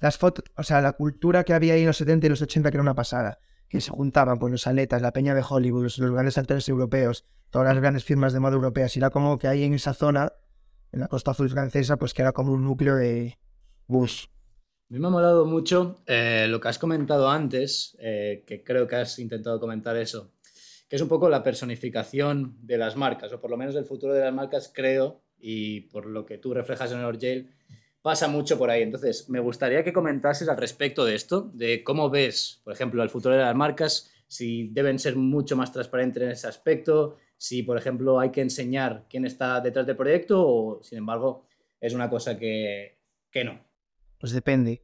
las 0.00 0.18
fotos, 0.18 0.44
o 0.56 0.62
sea, 0.62 0.80
la 0.80 0.92
cultura 0.92 1.44
que 1.44 1.54
había 1.54 1.74
ahí 1.74 1.80
en 1.80 1.88
los 1.88 1.96
70 1.96 2.26
y 2.26 2.30
los 2.30 2.42
80 2.42 2.70
que 2.70 2.76
era 2.76 2.82
una 2.82 2.94
pasada. 2.94 3.38
Que 3.68 3.80
se 3.80 3.90
juntaban 3.90 4.38
pues 4.38 4.50
los 4.50 4.66
atletas, 4.66 5.02
la 5.02 5.12
peña 5.12 5.34
de 5.34 5.44
Hollywood, 5.46 5.82
los, 5.82 5.98
los 5.98 6.12
grandes 6.12 6.38
actores 6.38 6.68
europeos, 6.68 7.26
todas 7.50 7.68
las 7.68 7.78
grandes 7.78 8.04
firmas 8.04 8.32
de 8.32 8.40
moda 8.40 8.54
europeas. 8.54 8.96
Y 8.96 9.00
era 9.00 9.10
como 9.10 9.38
que 9.38 9.46
ahí 9.46 9.62
en 9.64 9.74
esa 9.74 9.92
zona, 9.92 10.32
en 10.90 11.00
la 11.00 11.08
costa 11.08 11.32
azul 11.32 11.50
francesa, 11.50 11.98
pues 11.98 12.14
que 12.14 12.22
era 12.22 12.32
como 12.32 12.52
un 12.52 12.64
núcleo 12.64 12.96
de 12.96 13.38
Bush. 13.86 14.26
A 14.90 14.94
mí 14.94 15.00
me 15.00 15.08
ha 15.08 15.10
molado 15.10 15.44
mucho 15.44 16.02
eh, 16.06 16.46
lo 16.48 16.60
que 16.60 16.68
has 16.68 16.78
comentado 16.78 17.28
antes, 17.28 17.94
eh, 18.00 18.42
que 18.46 18.64
creo 18.64 18.86
que 18.86 18.96
has 18.96 19.18
intentado 19.18 19.60
comentar 19.60 19.94
eso, 19.98 20.32
que 20.88 20.96
es 20.96 21.02
un 21.02 21.08
poco 21.08 21.28
la 21.28 21.42
personificación 21.42 22.56
de 22.62 22.78
las 22.78 22.96
marcas, 22.96 23.30
o 23.34 23.40
por 23.40 23.50
lo 23.50 23.58
menos 23.58 23.74
el 23.76 23.84
futuro 23.84 24.14
de 24.14 24.24
las 24.24 24.32
marcas, 24.32 24.72
creo, 24.74 25.20
y 25.38 25.82
por 25.82 26.06
lo 26.06 26.24
que 26.24 26.38
tú 26.38 26.54
reflejas 26.54 26.90
en 26.92 27.00
Orgel, 27.00 27.50
pasa 28.08 28.26
mucho 28.26 28.56
por 28.56 28.70
ahí. 28.70 28.80
Entonces, 28.80 29.28
me 29.28 29.38
gustaría 29.38 29.84
que 29.84 29.92
comentases 29.92 30.48
al 30.48 30.56
respecto 30.56 31.04
de 31.04 31.14
esto, 31.14 31.50
de 31.52 31.84
cómo 31.84 32.08
ves, 32.08 32.62
por 32.64 32.72
ejemplo, 32.72 33.02
el 33.02 33.10
futuro 33.10 33.34
de 33.34 33.42
las 33.42 33.54
marcas, 33.54 34.10
si 34.26 34.68
deben 34.68 34.98
ser 34.98 35.14
mucho 35.14 35.58
más 35.58 35.72
transparentes 35.72 36.22
en 36.22 36.30
ese 36.30 36.46
aspecto, 36.46 37.18
si, 37.36 37.62
por 37.62 37.76
ejemplo, 37.76 38.18
hay 38.18 38.30
que 38.30 38.40
enseñar 38.40 39.04
quién 39.10 39.26
está 39.26 39.60
detrás 39.60 39.86
del 39.86 39.98
proyecto, 39.98 40.42
o, 40.42 40.82
sin 40.82 40.96
embargo, 40.96 41.44
es 41.82 41.92
una 41.92 42.08
cosa 42.08 42.38
que, 42.38 42.98
que 43.30 43.44
no. 43.44 43.60
Pues 44.18 44.32
depende. 44.32 44.82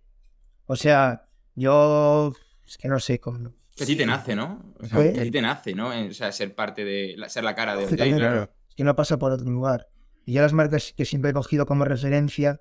O 0.66 0.76
sea, 0.76 1.26
yo 1.54 2.34
es 2.66 2.76
que 2.76 2.88
no 2.88 3.00
sé 3.00 3.20
cómo. 3.20 3.54
Que 3.74 3.84
a 3.84 3.86
ti 3.86 3.96
te 3.96 4.04
nace, 4.04 4.36
¿no? 4.36 4.74
O 4.78 4.84
sea, 4.84 5.02
¿Eh? 5.02 5.14
que 5.14 5.20
a 5.20 5.22
ti 5.22 5.30
te 5.30 5.40
nace, 5.40 5.74
¿no? 5.74 5.88
O 5.88 6.12
sea, 6.12 6.30
ser 6.30 6.54
parte 6.54 6.84
de. 6.84 7.16
ser 7.28 7.42
la 7.42 7.54
cara 7.54 7.74
de 7.74 7.88
Sí, 7.88 7.96
claro. 7.96 8.16
claro. 8.18 8.50
Es 8.68 8.74
que 8.74 8.84
no 8.84 8.94
pasa 8.94 9.18
por 9.18 9.32
otro 9.32 9.50
lugar. 9.50 9.88
Y 10.26 10.34
yo 10.34 10.42
las 10.42 10.52
marcas 10.52 10.92
que 10.94 11.06
siempre 11.06 11.30
he 11.30 11.34
cogido 11.34 11.64
como 11.64 11.86
referencia, 11.86 12.60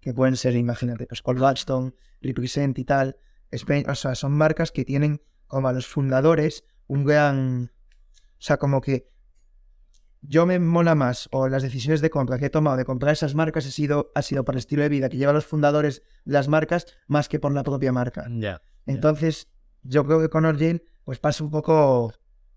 que 0.00 0.14
pueden 0.14 0.36
ser, 0.36 0.56
imagínate, 0.56 1.06
pues 1.06 1.22
Paul 1.22 1.36
Gladstone, 1.36 1.94
Represent 2.20 2.78
y 2.78 2.84
tal, 2.84 3.16
Spain, 3.50 3.88
o 3.88 3.94
sea, 3.94 4.14
son 4.14 4.32
marcas 4.32 4.72
que 4.72 4.84
tienen 4.84 5.22
como 5.46 5.68
a 5.68 5.72
los 5.72 5.86
fundadores 5.86 6.64
un 6.86 7.04
gran... 7.04 7.72
O 8.38 8.42
sea, 8.42 8.56
como 8.56 8.80
que 8.80 9.10
yo 10.22 10.46
me 10.46 10.58
mola 10.58 10.94
más, 10.94 11.28
o 11.32 11.48
las 11.48 11.62
decisiones 11.62 12.00
de 12.00 12.10
compra 12.10 12.38
que 12.38 12.46
he 12.46 12.50
tomado 12.50 12.76
de 12.76 12.84
comprar 12.84 13.12
esas 13.12 13.34
marcas 13.34 13.66
ha 13.66 13.70
sido, 13.70 14.12
ha 14.14 14.22
sido 14.22 14.44
por 14.44 14.54
el 14.54 14.58
estilo 14.58 14.82
de 14.82 14.88
vida 14.88 15.08
que 15.08 15.16
llevan 15.16 15.34
los 15.34 15.46
fundadores 15.46 16.02
de 16.24 16.32
las 16.34 16.48
marcas 16.48 16.86
más 17.06 17.28
que 17.28 17.38
por 17.38 17.52
la 17.52 17.62
propia 17.62 17.92
marca. 17.92 18.26
Ya. 18.30 18.62
Entonces, 18.86 19.48
yo 19.82 20.04
creo 20.04 20.20
que 20.20 20.28
con 20.28 20.44
Orgel 20.44 20.84
pues 21.04 21.18
pasa 21.18 21.42
un 21.42 21.50
poco 21.50 22.12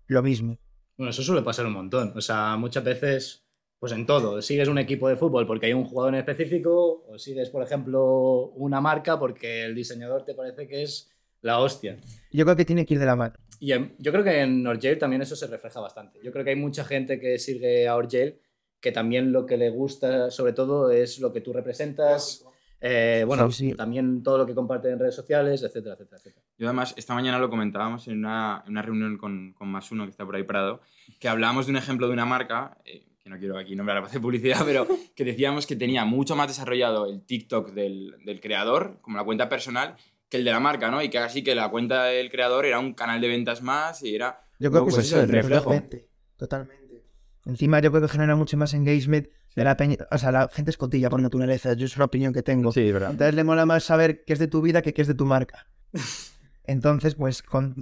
lo 0.06 0.22
mismo. 0.22 0.58
Bueno, 0.96 1.10
eso 1.10 1.22
suele 1.22 1.42
pasar 1.42 1.66
un 1.66 1.72
montón. 1.72 2.12
O 2.16 2.20
sea, 2.20 2.56
muchas 2.56 2.84
veces, 2.84 3.43
pues 3.84 3.92
en 3.92 4.06
todo. 4.06 4.40
Sigues 4.40 4.68
un 4.68 4.78
equipo 4.78 5.10
de 5.10 5.16
fútbol 5.16 5.46
porque 5.46 5.66
hay 5.66 5.74
un 5.74 5.84
jugador 5.84 6.14
en 6.14 6.20
específico, 6.20 7.04
o 7.06 7.18
sigues, 7.18 7.50
por 7.50 7.62
ejemplo, 7.62 8.46
una 8.56 8.80
marca 8.80 9.18
porque 9.18 9.62
el 9.64 9.74
diseñador 9.74 10.24
te 10.24 10.34
parece 10.34 10.66
que 10.66 10.82
es 10.84 11.10
la 11.42 11.58
hostia. 11.58 11.98
Yo 12.32 12.46
creo 12.46 12.56
que 12.56 12.64
tiene 12.64 12.86
que 12.86 12.94
ir 12.94 13.00
de 13.00 13.04
la 13.04 13.14
mano. 13.14 13.34
Y 13.60 13.72
en- 13.72 13.94
yo 13.98 14.10
creo 14.10 14.24
que 14.24 14.40
en 14.40 14.66
Orgel 14.66 14.98
también 14.98 15.20
eso 15.20 15.36
se 15.36 15.46
refleja 15.48 15.80
bastante. 15.80 16.18
Yo 16.22 16.32
creo 16.32 16.42
que 16.44 16.50
hay 16.52 16.56
mucha 16.56 16.82
gente 16.82 17.20
que 17.20 17.38
sigue 17.38 17.86
a 17.86 17.94
Orgel 17.96 18.38
que 18.80 18.90
también 18.90 19.32
lo 19.32 19.44
que 19.44 19.58
le 19.58 19.68
gusta, 19.68 20.30
sobre 20.30 20.54
todo, 20.54 20.90
es 20.90 21.18
lo 21.20 21.30
que 21.30 21.42
tú 21.42 21.52
representas. 21.52 22.42
eh, 22.80 23.24
bueno, 23.26 23.50
Sí, 23.50 23.70
sí. 23.70 23.74
también 23.76 24.22
todo 24.22 24.38
lo 24.38 24.46
que 24.46 24.54
comparten 24.54 24.92
en 24.92 24.98
redes 24.98 25.14
sociales, 25.14 25.62
etcétera, 25.62 25.94
etcétera, 25.94 26.16
etcétera. 26.18 26.46
Yo 26.58 26.66
además, 26.68 26.94
esta 26.96 27.14
mañana 27.14 27.38
lo 27.38 27.48
comentábamos 27.50 28.08
en 28.08 28.18
una, 28.18 28.62
en 28.64 28.72
una 28.72 28.82
reunión 28.82 29.16
con, 29.18 29.52
con 29.54 29.68
más 29.68 29.90
uno 29.92 30.04
que 30.04 30.10
está 30.10 30.24
por 30.24 30.36
ahí 30.36 30.42
parado, 30.44 30.80
que 31.20 31.28
hablábamos 31.28 31.66
de 31.66 31.72
un 31.72 31.76
ejemplo 31.78 32.06
de 32.08 32.12
una 32.14 32.24
marca, 32.26 32.76
eh, 32.86 33.06
que 33.24 33.30
no 33.30 33.38
quiero 33.38 33.58
aquí 33.58 33.74
nombrar 33.74 34.04
a 34.04 34.06
de 34.06 34.20
publicidad, 34.20 34.60
pero 34.66 34.86
que 35.16 35.24
decíamos 35.24 35.66
que 35.66 35.76
tenía 35.76 36.04
mucho 36.04 36.36
más 36.36 36.46
desarrollado 36.46 37.06
el 37.06 37.22
TikTok 37.22 37.70
del, 37.70 38.16
del 38.22 38.38
creador, 38.38 38.98
como 39.00 39.16
la 39.16 39.24
cuenta 39.24 39.48
personal, 39.48 39.96
que 40.28 40.36
el 40.36 40.44
de 40.44 40.50
la 40.50 40.60
marca, 40.60 40.90
¿no? 40.90 41.02
Y 41.02 41.08
que 41.08 41.16
así 41.18 41.42
que 41.42 41.54
la 41.54 41.70
cuenta 41.70 42.04
del 42.04 42.30
creador 42.30 42.66
era 42.66 42.78
un 42.78 42.92
canal 42.92 43.22
de 43.22 43.28
ventas 43.28 43.62
más 43.62 44.02
y 44.02 44.14
era... 44.14 44.42
Yo 44.58 44.70
creo 44.70 44.84
que 44.84 44.90
pues, 44.90 45.06
eso 45.06 45.16
eso, 45.16 45.24
el 45.24 45.30
reflejo. 45.30 45.64
Totalmente. 45.64 46.08
Totalmente. 46.36 47.04
Encima 47.46 47.80
yo 47.80 47.90
creo 47.90 48.02
que 48.02 48.08
genera 48.08 48.36
mucho 48.36 48.58
más 48.58 48.74
engagement 48.74 49.26
de 49.56 49.64
la 49.64 49.76
peña. 49.78 49.96
O 50.10 50.18
sea, 50.18 50.30
la 50.30 50.48
gente 50.48 50.70
es 50.70 50.76
cotilla 50.76 51.08
por 51.08 51.22
naturaleza. 51.22 51.72
Yo 51.72 51.86
es 51.86 51.96
una 51.96 52.04
opinión 52.04 52.34
que 52.34 52.42
tengo. 52.42 52.72
Sí, 52.72 52.80
es 52.80 52.92
verdad. 52.92 53.12
Entonces 53.12 53.34
le 53.34 53.44
mola 53.44 53.64
más 53.64 53.84
saber 53.84 54.24
qué 54.24 54.34
es 54.34 54.38
de 54.38 54.48
tu 54.48 54.60
vida 54.60 54.82
que 54.82 54.92
qué 54.92 55.00
es 55.02 55.08
de 55.08 55.14
tu 55.14 55.24
marca. 55.24 55.66
Entonces, 56.66 57.14
pues 57.14 57.42
con, 57.42 57.76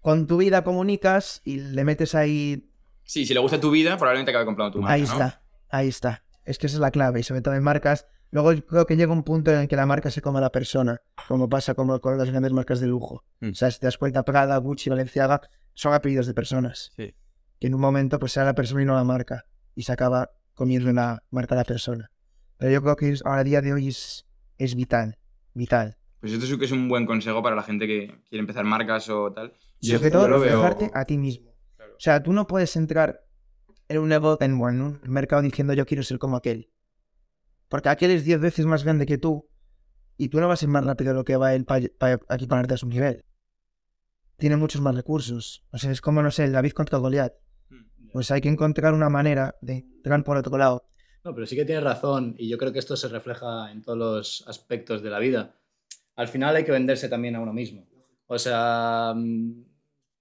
con 0.00 0.26
tu 0.26 0.36
vida 0.36 0.64
comunicas 0.64 1.42
y 1.44 1.60
le 1.60 1.84
metes 1.84 2.14
ahí. 2.14 2.70
Sí, 3.06 3.24
si 3.24 3.32
le 3.32 3.40
gusta 3.40 3.58
tu 3.58 3.70
vida, 3.70 3.96
probablemente 3.96 4.30
acabe 4.32 4.44
comprando 4.44 4.72
tu 4.72 4.80
marca, 4.82 4.92
ahí 4.94 5.00
¿no? 5.02 5.06
está, 5.06 5.42
ahí 5.70 5.88
está. 5.88 6.24
Es 6.44 6.58
que 6.58 6.66
esa 6.66 6.76
es 6.76 6.80
la 6.80 6.90
clave. 6.90 7.20
Y 7.20 7.22
sobre 7.22 7.40
todo 7.40 7.54
en 7.54 7.62
marcas. 7.62 8.06
Luego 8.32 8.52
creo 8.68 8.84
que 8.86 8.96
llega 8.96 9.12
un 9.12 9.22
punto 9.22 9.50
en 9.52 9.60
el 9.60 9.68
que 9.68 9.76
la 9.76 9.86
marca 9.86 10.10
se 10.10 10.20
come 10.20 10.38
a 10.38 10.40
la 10.42 10.50
persona, 10.50 11.00
como 11.28 11.48
pasa 11.48 11.74
con 11.74 11.88
las 11.88 12.30
grandes 12.30 12.52
marcas 12.52 12.80
de 12.80 12.88
lujo. 12.88 13.24
Mm. 13.40 13.50
O 13.50 13.54
sea, 13.54 13.70
si 13.70 13.78
te 13.80 13.86
das 13.86 13.96
cuenta, 13.96 14.24
Prada, 14.24 14.56
Gucci, 14.58 14.90
Valenciaga, 14.90 15.40
son 15.74 15.94
apellidos 15.94 16.26
de 16.26 16.34
personas. 16.34 16.90
Sí. 16.96 17.14
que 17.58 17.68
en 17.68 17.74
un 17.74 17.80
momento 17.80 18.18
pues 18.18 18.32
sea 18.32 18.44
la 18.44 18.54
persona 18.54 18.82
y 18.82 18.84
no 18.84 18.94
la 18.94 19.04
marca 19.04 19.46
y 19.74 19.84
se 19.84 19.92
acaba 19.92 20.30
comiendo 20.52 20.92
la 20.92 21.22
marca 21.30 21.54
a 21.54 21.58
la 21.58 21.64
persona. 21.64 22.10
Pero 22.58 22.70
yo 22.72 22.82
creo 22.82 22.96
que 22.96 23.10
es- 23.12 23.24
ahora 23.24 23.40
a 23.40 23.44
día 23.44 23.62
de 23.62 23.72
hoy 23.72 23.88
es, 23.88 24.26
es 24.58 24.74
vital, 24.74 25.16
vital. 25.54 25.96
Pues 26.20 26.32
esto 26.32 26.44
sí 26.44 26.58
que 26.58 26.64
es 26.66 26.72
un 26.72 26.88
buen 26.88 27.06
consejo 27.06 27.42
para 27.42 27.56
la 27.56 27.62
gente 27.62 27.86
que 27.86 28.08
quiere 28.28 28.40
empezar 28.40 28.64
marcas 28.64 29.08
o 29.08 29.32
tal. 29.32 29.54
Sobre 29.80 30.10
todo 30.10 30.26
reflejarte 30.28 30.90
a 30.92 31.04
ti 31.06 31.16
mismo. 31.16 31.52
O 31.96 32.00
sea, 32.00 32.22
tú 32.22 32.32
no 32.32 32.46
puedes 32.46 32.76
entrar 32.76 33.24
en 33.88 33.98
un 33.98 34.08
negocio, 34.08 34.44
en, 34.44 34.60
un 34.60 35.00
mercado 35.06 35.42
diciendo 35.42 35.72
yo 35.72 35.86
quiero 35.86 36.02
ser 36.02 36.18
como 36.18 36.36
aquel. 36.36 36.70
Porque 37.68 37.88
aquel 37.88 38.10
es 38.10 38.24
10 38.24 38.40
veces 38.40 38.66
más 38.66 38.84
grande 38.84 39.06
que 39.06 39.18
tú 39.18 39.48
y 40.16 40.28
tú 40.28 40.40
no 40.40 40.48
vas 40.48 40.62
a 40.62 40.64
ir 40.66 40.70
más 40.70 40.84
rápido 40.84 41.12
de 41.12 41.16
lo 41.16 41.24
que 41.24 41.36
va 41.36 41.54
él 41.54 41.64
para 41.64 42.20
aquí 42.28 42.46
ponerte 42.46 42.74
a 42.74 42.76
su 42.76 42.86
nivel. 42.86 43.24
Tiene 44.36 44.56
muchos 44.56 44.80
más 44.80 44.94
recursos. 44.94 45.64
O 45.72 45.78
sea, 45.78 45.90
es 45.90 46.00
como, 46.00 46.22
no 46.22 46.30
sé, 46.30 46.44
el 46.44 46.52
David 46.52 46.72
contra 46.72 46.98
Goliat. 46.98 47.32
Mm. 47.70 48.10
Pues 48.12 48.30
hay 48.30 48.40
que 48.40 48.48
encontrar 48.48 48.92
una 48.92 49.08
manera 49.08 49.56
de 49.62 49.78
entrar 49.78 50.22
por 50.22 50.36
otro 50.36 50.56
lado. 50.58 50.86
No, 51.24 51.34
pero 51.34 51.46
sí 51.46 51.56
que 51.56 51.64
tienes 51.64 51.82
razón 51.82 52.34
y 52.38 52.48
yo 52.48 52.58
creo 52.58 52.72
que 52.72 52.78
esto 52.78 52.96
se 52.96 53.08
refleja 53.08 53.72
en 53.72 53.82
todos 53.82 53.98
los 53.98 54.44
aspectos 54.46 55.02
de 55.02 55.10
la 55.10 55.18
vida. 55.18 55.56
Al 56.14 56.28
final 56.28 56.54
hay 56.54 56.64
que 56.64 56.72
venderse 56.72 57.08
también 57.08 57.34
a 57.36 57.40
uno 57.40 57.52
mismo. 57.52 57.86
O 58.26 58.38
sea, 58.38 59.12
mm, 59.14 59.64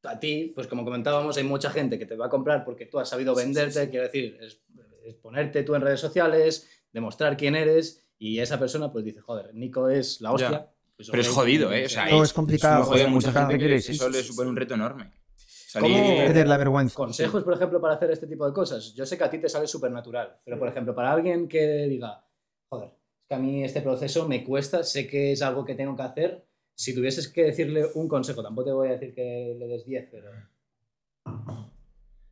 a 0.08 0.20
ti, 0.20 0.52
pues 0.56 0.68
como 0.68 0.84
comentábamos, 0.84 1.38
hay 1.38 1.44
mucha 1.44 1.70
gente 1.70 1.98
que 2.00 2.06
te 2.06 2.16
va 2.16 2.28
a 2.28 2.30
comprar 2.30 2.64
porque 2.64 2.86
tú 2.86 3.00
has 3.00 3.10
sabido 3.10 3.34
venderte, 3.36 3.90
quiero 3.90 4.06
decir, 4.06 4.38
es, 4.42 4.62
es 5.06 5.16
ponerte 5.16 5.64
tú 5.64 5.76
en 5.76 5.82
redes 5.82 6.00
sociales, 6.00 6.70
demostrar 6.92 7.36
quién 7.38 7.56
eres 7.56 8.08
y 8.18 8.40
esa 8.40 8.58
persona 8.60 8.92
pues 8.92 9.04
dice, 9.06 9.22
joder, 9.22 9.54
Nico 9.54 9.90
es 9.90 10.22
la 10.22 10.32
hostia. 10.32 10.50
Ya. 10.52 10.72
Pues, 10.96 11.10
Pero 11.10 11.22
es 11.22 11.28
jodido, 11.28 11.74
¿eh? 11.74 11.86
O 11.86 11.90
sea, 11.90 12.08
Todo 12.10 12.24
es, 12.24 12.30
es 12.30 12.34
complicado, 12.34 12.84
es 12.84 12.88
jodido. 12.88 13.10
Mucha 13.10 13.32
gente 13.34 13.58
que 13.60 13.80
Sí, 13.82 13.92
eso 13.92 14.06
sí, 14.06 14.12
le 14.14 14.22
sí, 14.22 14.28
supone 14.30 14.50
un 14.50 14.56
reto 14.56 14.76
enorme. 14.76 15.12
¿Cómo? 15.78 15.94
Salir- 15.94 16.16
Perder 16.28 16.48
la 16.48 16.56
vergüenza. 16.58 16.96
Consejos, 16.96 17.44
por 17.44 17.54
ejemplo, 17.54 17.82
para 17.82 17.96
hacer 17.96 18.12
este 18.12 18.28
tipo 18.28 18.48
de 18.48 18.54
cosas. 18.54 18.94
Yo 18.96 19.06
sé 19.06 19.18
que 19.18 19.26
a 19.26 19.30
ti 19.30 19.40
te 19.40 19.50
sale 19.50 19.68
súper 19.68 19.92
natural, 19.92 20.38
pero 20.46 20.58
por 20.58 20.70
ejemplo, 20.70 20.96
para 20.96 21.12
alguien 21.12 21.50
que 21.50 21.86
diga, 21.90 22.26
joder, 22.70 22.92
es 23.20 23.28
que 23.28 23.36
a 23.36 23.40
mí 23.40 23.62
este 23.62 23.82
proceso 23.82 24.26
me 24.26 24.42
cuesta, 24.46 24.84
sé 24.84 25.06
que 25.06 25.34
es 25.34 25.42
algo 25.42 25.66
que 25.66 25.76
tengo 25.76 25.98
que 25.98 26.04
hacer. 26.04 26.46
Si 26.76 26.94
tuvieses 26.94 27.30
que 27.30 27.46
decirle 27.46 27.86
un 27.96 28.08
consejo, 28.08 28.44
tampoco 28.44 28.66
te 28.66 28.74
voy 28.74 28.90
a 28.90 28.92
decir 28.92 29.14
que 29.16 29.56
le 29.58 29.68
des 29.68 29.86
10, 29.86 30.10
pero. 30.12 30.30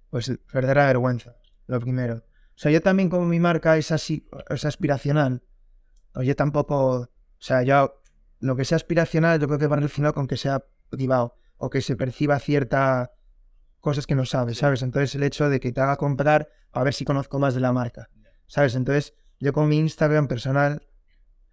Pues 0.09 0.31
perder 0.51 0.77
la 0.77 0.87
vergüenza, 0.87 1.37
lo 1.67 1.79
primero. 1.79 2.15
O 2.15 2.57
sea, 2.57 2.71
yo 2.71 2.81
también 2.81 3.09
como 3.09 3.25
mi 3.25 3.39
marca 3.39 3.77
es 3.77 3.91
así, 3.91 4.27
es 4.49 4.65
aspiracional. 4.65 5.41
O 6.13 6.21
yo 6.21 6.35
tampoco, 6.35 6.99
o 6.99 7.09
sea, 7.39 7.63
yo 7.63 8.01
lo 8.39 8.55
que 8.55 8.65
sea 8.65 8.75
aspiracional 8.75 9.39
yo 9.39 9.47
creo 9.47 9.57
que 9.57 9.67
va 9.67 9.77
relacionado 9.77 10.13
con 10.13 10.27
que 10.27 10.37
sea 10.37 10.65
privado 10.89 11.35
o 11.57 11.69
que 11.69 11.81
se 11.81 11.95
perciba 11.95 12.37
cierta 12.39 13.13
cosas 13.79 14.05
que 14.05 14.15
no 14.15 14.25
sabes, 14.25 14.57
¿sabes? 14.57 14.81
Entonces 14.81 15.15
el 15.15 15.23
hecho 15.23 15.49
de 15.49 15.59
que 15.59 15.71
te 15.71 15.81
haga 15.81 15.95
comprar 15.95 16.49
a 16.71 16.83
ver 16.83 16.93
si 16.93 17.05
conozco 17.05 17.39
más 17.39 17.53
de 17.53 17.61
la 17.61 17.73
marca, 17.73 18.09
¿sabes? 18.47 18.75
Entonces 18.75 19.13
yo 19.39 19.53
con 19.53 19.67
mi 19.67 19.77
Instagram 19.77 20.27
personal 20.27 20.87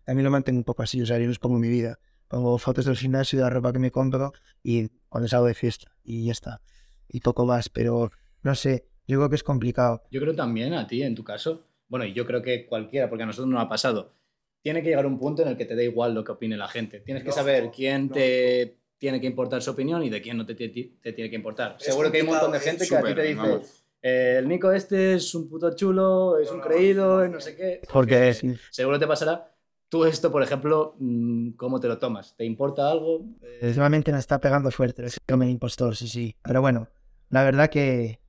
también 0.05 0.25
lo 0.25 0.31
mantengo 0.31 0.59
un 0.59 0.65
poco 0.65 0.83
así, 0.83 1.01
o 1.01 1.07
sea, 1.07 1.19
yo 1.19 1.29
les 1.29 1.39
pongo 1.39 1.59
mi 1.59 1.69
vida. 1.69 1.99
Pongo 2.31 2.57
fotos 2.59 2.85
del 2.85 2.97
gimnasio 2.97 3.41
de 3.41 3.43
la 3.45 3.51
ropa 3.51 3.73
que 3.73 3.81
me 3.81 3.91
compro 3.91 4.33
y 4.63 4.89
cuando 5.09 5.27
salgo 5.29 5.47
de 5.47 5.55
fiesta 5.55 5.91
y 6.05 6.27
ya 6.27 6.33
está. 6.33 6.61
Y 7.09 7.19
poco 7.21 7.45
más, 7.45 7.69
pero 7.69 8.13
no 8.43 8.55
sé, 8.55 8.87
yo 9.09 9.19
creo 9.19 9.29
que 9.29 9.35
es 9.35 9.43
complicado. 9.43 10.05
Yo 10.13 10.21
creo 10.21 10.37
también 10.37 10.73
a 10.75 10.87
ti, 10.87 11.03
en 11.03 11.17
tu 11.17 11.25
caso, 11.25 11.67
bueno, 11.89 12.05
y 12.05 12.13
yo 12.13 12.25
creo 12.27 12.41
que 12.41 12.67
cualquiera, 12.67 13.09
porque 13.09 13.25
a 13.25 13.27
nosotros 13.27 13.49
nos 13.51 13.61
ha 13.61 13.69
pasado, 13.69 14.15
tiene 14.63 14.81
que 14.81 14.91
llegar 14.91 15.07
un 15.07 15.19
punto 15.19 15.43
en 15.43 15.49
el 15.49 15.57
que 15.57 15.65
te 15.65 15.75
da 15.75 15.83
igual 15.83 16.15
lo 16.15 16.23
que 16.23 16.31
opine 16.31 16.57
la 16.57 16.69
gente. 16.69 17.01
Tienes 17.01 17.25
que 17.25 17.33
saber 17.33 17.71
quién 17.75 18.09
te 18.11 18.77
tiene 18.99 19.21
que 19.21 19.27
importar 19.27 19.61
su 19.61 19.73
opinión 19.73 20.05
y 20.05 20.09
de 20.11 20.23
quién 20.23 20.37
no 20.37 20.47
te, 20.47 20.55
te- 20.55 20.69
te 20.69 21.13
tiene 21.13 21.31
que 21.31 21.37
importar. 21.37 21.77
Seguro 21.81 22.13
que 22.13 22.19
hay 22.19 22.23
un 22.23 22.29
montón 22.29 22.53
de 22.53 22.61
gente 22.61 22.87
que 22.87 22.95
a 22.97 23.03
ti 23.03 23.15
te 23.15 23.23
dice, 23.23 23.35
vamos. 23.35 23.85
"Eh, 24.03 24.37
el 24.39 24.47
Nico 24.49 24.71
este 24.71 25.15
es 25.15 25.35
un 25.35 25.49
puto 25.49 25.75
chulo, 25.75 26.39
es 26.39 26.49
un 26.53 26.61
creído, 26.61 27.27
no 27.27 27.41
sé 27.41 27.57
qué. 27.57 27.81
Porque 27.93 28.31
Seguro 28.71 28.99
te 29.01 29.07
pasará. 29.09 29.53
Tú 29.91 30.05
esto, 30.05 30.31
por 30.31 30.41
ejemplo, 30.45 30.95
mm, 31.01 31.51
¿cómo 31.57 31.81
te 31.81 31.89
lo 31.89 31.99
tomas? 31.99 32.37
¿Te 32.37 32.45
importa 32.45 32.89
algo? 32.89 33.27
últimamente 33.61 34.13
me 34.13 34.19
está 34.21 34.41
pegando 34.41 34.71
fuerte 34.71 35.03
el 35.03 35.11
síndrome 35.11 35.47
del 35.47 35.55
impostor, 35.55 35.97
sí, 35.97 36.07
sí. 36.07 36.37
Pero 36.43 36.61
bueno, 36.61 36.89
la 37.29 37.43
verdad 37.43 37.69
que 37.69 38.21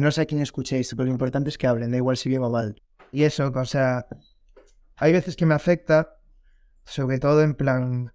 no 0.00 0.12
sé 0.12 0.22
a 0.22 0.26
quién 0.26 0.40
escuchéis, 0.40 0.90
pero 0.90 1.06
lo 1.06 1.10
importante 1.10 1.50
es 1.50 1.58
que 1.58 1.66
hablen, 1.66 1.90
da 1.90 1.96
igual 1.96 2.16
si 2.16 2.28
bien 2.28 2.44
o 2.44 2.48
mal. 2.48 2.80
Y 3.10 3.24
eso, 3.24 3.52
o 3.52 3.64
sea, 3.64 4.06
hay 4.94 5.12
veces 5.12 5.34
que 5.34 5.46
me 5.46 5.54
afecta, 5.54 6.16
sobre 6.84 7.18
todo 7.18 7.42
en 7.42 7.54
plan, 7.54 8.12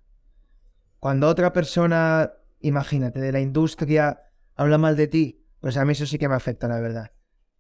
cuando 1.00 1.28
otra 1.28 1.52
persona, 1.52 2.32
imagínate, 2.62 3.20
de 3.20 3.34
la 3.34 3.42
industria 3.42 4.22
habla 4.56 4.78
mal 4.78 4.96
de 4.96 5.08
ti, 5.08 5.46
pues 5.60 5.76
a 5.76 5.84
mí 5.84 5.92
eso 5.92 6.06
sí 6.06 6.18
que 6.18 6.30
me 6.30 6.36
afecta, 6.36 6.70
la 6.70 6.80
verdad. 6.80 7.12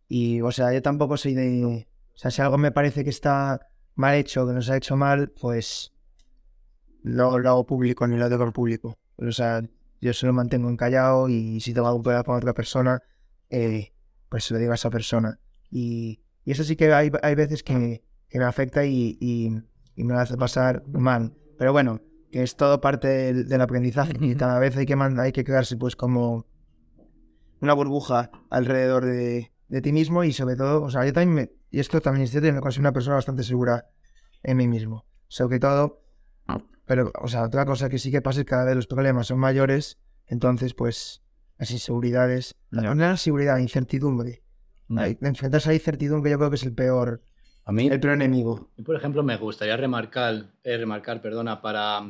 Y, 0.08 0.40
o 0.40 0.52
sea, 0.54 0.72
yo 0.72 0.82
tampoco 0.82 1.18
soy 1.18 1.34
de... 1.34 1.88
O 2.16 2.18
sea, 2.18 2.32
si 2.32 2.42
algo 2.42 2.58
me 2.58 2.72
parece 2.72 3.04
que 3.04 3.10
está 3.10 3.70
mal 4.00 4.16
hecho, 4.16 4.48
que 4.48 4.54
nos 4.54 4.70
ha 4.70 4.78
hecho 4.78 4.96
mal, 4.96 5.30
pues 5.30 5.92
lo, 7.04 7.38
lo 7.38 7.50
hago 7.50 7.66
público, 7.66 8.08
ni 8.08 8.16
lo 8.18 8.26
al 8.26 8.54
público. 8.54 8.98
O 9.18 9.32
sea, 9.32 9.62
yo 10.00 10.14
solo 10.14 10.32
mantengo 10.32 10.70
encallado 10.70 11.28
y 11.28 11.60
si 11.60 11.74
tengo 11.74 11.88
algún 11.88 12.02
problema 12.02 12.24
con 12.24 12.38
otra 12.38 12.54
persona, 12.54 13.04
eh, 13.50 13.92
pues 14.30 14.46
se 14.46 14.54
lo 14.54 14.60
digo 14.60 14.72
a 14.72 14.76
esa 14.76 14.90
persona. 14.90 15.38
Y, 15.70 16.22
y 16.46 16.52
eso 16.52 16.64
sí 16.64 16.78
que 16.78 16.94
hay, 16.94 17.12
hay 17.22 17.36
veces 17.36 17.62
que, 17.62 18.02
que 18.30 18.40
me 18.40 18.46
afecta 18.46 18.86
y, 18.86 19.18
y, 19.20 19.52
me 20.04 20.14
hace 20.14 20.38
pasar 20.38 20.88
mal. 20.88 21.34
Pero 21.58 21.74
bueno, 21.74 22.00
que 22.32 22.42
es 22.42 22.56
todo 22.56 22.80
parte 22.80 23.34
del, 23.34 23.62
aprendizaje 23.62 24.14
y 24.22 24.34
cada 24.36 24.60
vez 24.60 24.78
hay 24.78 24.86
que, 24.86 24.96
hay 24.96 25.32
que 25.34 25.44
quedarse 25.44 25.76
pues 25.76 25.98
como 25.98 26.46
una 27.60 27.74
burbuja 27.74 28.32
alrededor 28.50 29.04
de, 29.04 29.52
de 29.68 29.82
ti 29.82 29.92
mismo 29.92 30.24
y 30.24 30.32
sobre 30.32 30.56
todo, 30.56 30.84
o 30.84 30.90
sea, 30.90 31.06
yo 31.06 31.12
también 31.12 31.34
me, 31.34 31.59
y 31.72 31.80
esto 31.80 32.02
también 32.02 32.24
es 32.26 32.32
cierto, 32.32 32.48
yo 32.48 32.54
me 32.54 32.62
considero 32.62 32.84
una 32.90 32.94
persona 32.94 33.16
bastante 33.16 33.44
segura 33.44 33.88
en 34.44 34.58
mí 34.58 34.68
mismo. 34.68 35.06
Sobre 35.28 35.60
todo, 35.60 36.02
pero, 36.86 37.12
o 37.22 37.28
sea, 37.28 37.44
otra 37.44 37.66
cosa 37.66 37.90
que 37.90 38.00
sí 38.00 38.12
que 38.12 38.22
pasa 38.22 38.40
es 38.40 38.46
que 38.46 38.50
cada 38.50 38.66
vez 38.66 38.76
los 38.76 38.88
problemas 38.88 39.28
son 39.28 39.40
mayores, 39.40 40.00
entonces, 40.26 40.74
pues, 40.74 41.22
las 41.58 41.72
inseguridades, 41.72 42.56
no 42.72 42.96
la 42.96 43.12
inseguridad, 43.12 43.56
la 43.56 43.62
incertidumbre. 43.62 44.44
Ay, 44.96 45.18
Enfrentarse 45.22 45.70
a 45.70 45.72
la 45.72 45.76
incertidumbre 45.76 46.32
yo 46.32 46.38
creo 46.38 46.50
que 46.50 46.56
es 46.56 46.64
el 46.64 46.74
peor, 46.74 47.22
A 47.66 47.72
mí, 47.72 47.88
el 47.88 48.00
peor 48.00 48.16
enemigo. 48.16 48.70
Yo, 48.78 48.84
por 48.84 48.96
ejemplo, 48.96 49.22
me 49.22 49.38
gustaría 49.38 49.78
remarcar, 49.78 50.52
eh, 50.64 50.78
remarcar 50.78 51.22
perdona, 51.22 51.62
para, 51.62 52.02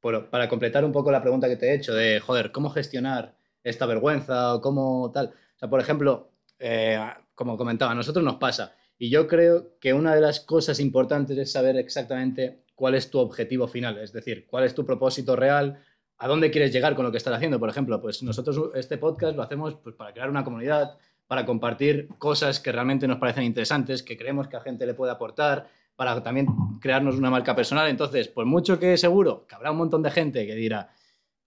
por- 0.00 0.28
para 0.30 0.48
completar 0.48 0.84
un 0.84 0.92
poco 0.92 1.12
la 1.12 1.22
pregunta 1.22 1.48
que 1.48 1.56
te 1.56 1.70
he 1.70 1.74
hecho 1.74 1.94
de, 1.94 2.18
joder, 2.20 2.50
¿cómo 2.50 2.70
gestionar 2.70 3.36
esta 3.62 3.86
vergüenza 3.86 4.54
o 4.54 4.60
cómo 4.60 5.10
tal? 5.12 5.28
O 5.28 5.58
sea, 5.58 5.70
por 5.70 5.80
ejemplo, 5.80 6.32
eh, 6.58 6.98
como 7.34 7.56
comentaba, 7.56 7.92
a 7.92 7.94
nosotros 7.94 8.24
nos 8.24 8.36
pasa. 8.36 8.74
Y 8.98 9.10
yo 9.10 9.26
creo 9.26 9.78
que 9.80 9.92
una 9.92 10.14
de 10.14 10.20
las 10.20 10.40
cosas 10.40 10.78
importantes 10.80 11.36
es 11.38 11.52
saber 11.52 11.76
exactamente 11.76 12.64
cuál 12.74 12.94
es 12.94 13.10
tu 13.10 13.18
objetivo 13.18 13.66
final, 13.66 13.98
es 13.98 14.12
decir, 14.12 14.46
cuál 14.46 14.64
es 14.64 14.74
tu 14.74 14.84
propósito 14.84 15.36
real, 15.36 15.82
a 16.18 16.28
dónde 16.28 16.50
quieres 16.50 16.72
llegar 16.72 16.94
con 16.94 17.04
lo 17.04 17.10
que 17.10 17.18
estás 17.18 17.34
haciendo. 17.34 17.58
Por 17.58 17.68
ejemplo, 17.68 18.00
pues 18.00 18.22
nosotros 18.22 18.70
este 18.74 18.98
podcast 18.98 19.36
lo 19.36 19.42
hacemos 19.42 19.74
pues, 19.74 19.96
para 19.96 20.12
crear 20.12 20.30
una 20.30 20.44
comunidad, 20.44 20.96
para 21.26 21.44
compartir 21.44 22.08
cosas 22.18 22.60
que 22.60 22.72
realmente 22.72 23.08
nos 23.08 23.18
parecen 23.18 23.44
interesantes, 23.44 24.02
que 24.02 24.16
creemos 24.16 24.48
que 24.48 24.56
a 24.56 24.60
gente 24.60 24.86
le 24.86 24.94
puede 24.94 25.12
aportar, 25.12 25.66
para 25.96 26.22
también 26.22 26.46
crearnos 26.80 27.16
una 27.16 27.30
marca 27.30 27.54
personal. 27.54 27.88
Entonces, 27.88 28.28
por 28.28 28.46
mucho 28.46 28.78
que 28.78 28.96
seguro 28.96 29.46
que 29.46 29.54
habrá 29.54 29.70
un 29.70 29.78
montón 29.78 30.02
de 30.02 30.10
gente 30.10 30.46
que 30.46 30.54
dirá, 30.54 30.90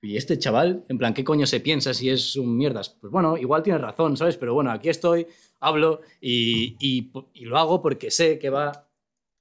¿y 0.05 0.17
este 0.17 0.37
chaval? 0.37 0.85
En 0.87 0.97
plan, 0.97 1.13
¿qué 1.13 1.23
coño 1.23 1.45
se 1.45 1.59
piensa 1.59 1.93
si 1.93 2.09
es 2.09 2.35
un 2.35 2.55
mierdas? 2.55 2.89
Pues 2.89 3.11
bueno, 3.11 3.37
igual 3.37 3.63
tienes 3.63 3.81
razón, 3.81 4.15
¿sabes? 4.15 4.37
Pero 4.37 4.53
bueno, 4.53 4.71
aquí 4.71 4.89
estoy, 4.89 5.27
hablo 5.59 6.01
y, 6.21 6.75
y, 6.79 7.11
y 7.33 7.45
lo 7.45 7.57
hago 7.57 7.81
porque 7.81 8.11
sé 8.11 8.39
que 8.39 8.49
va 8.49 8.87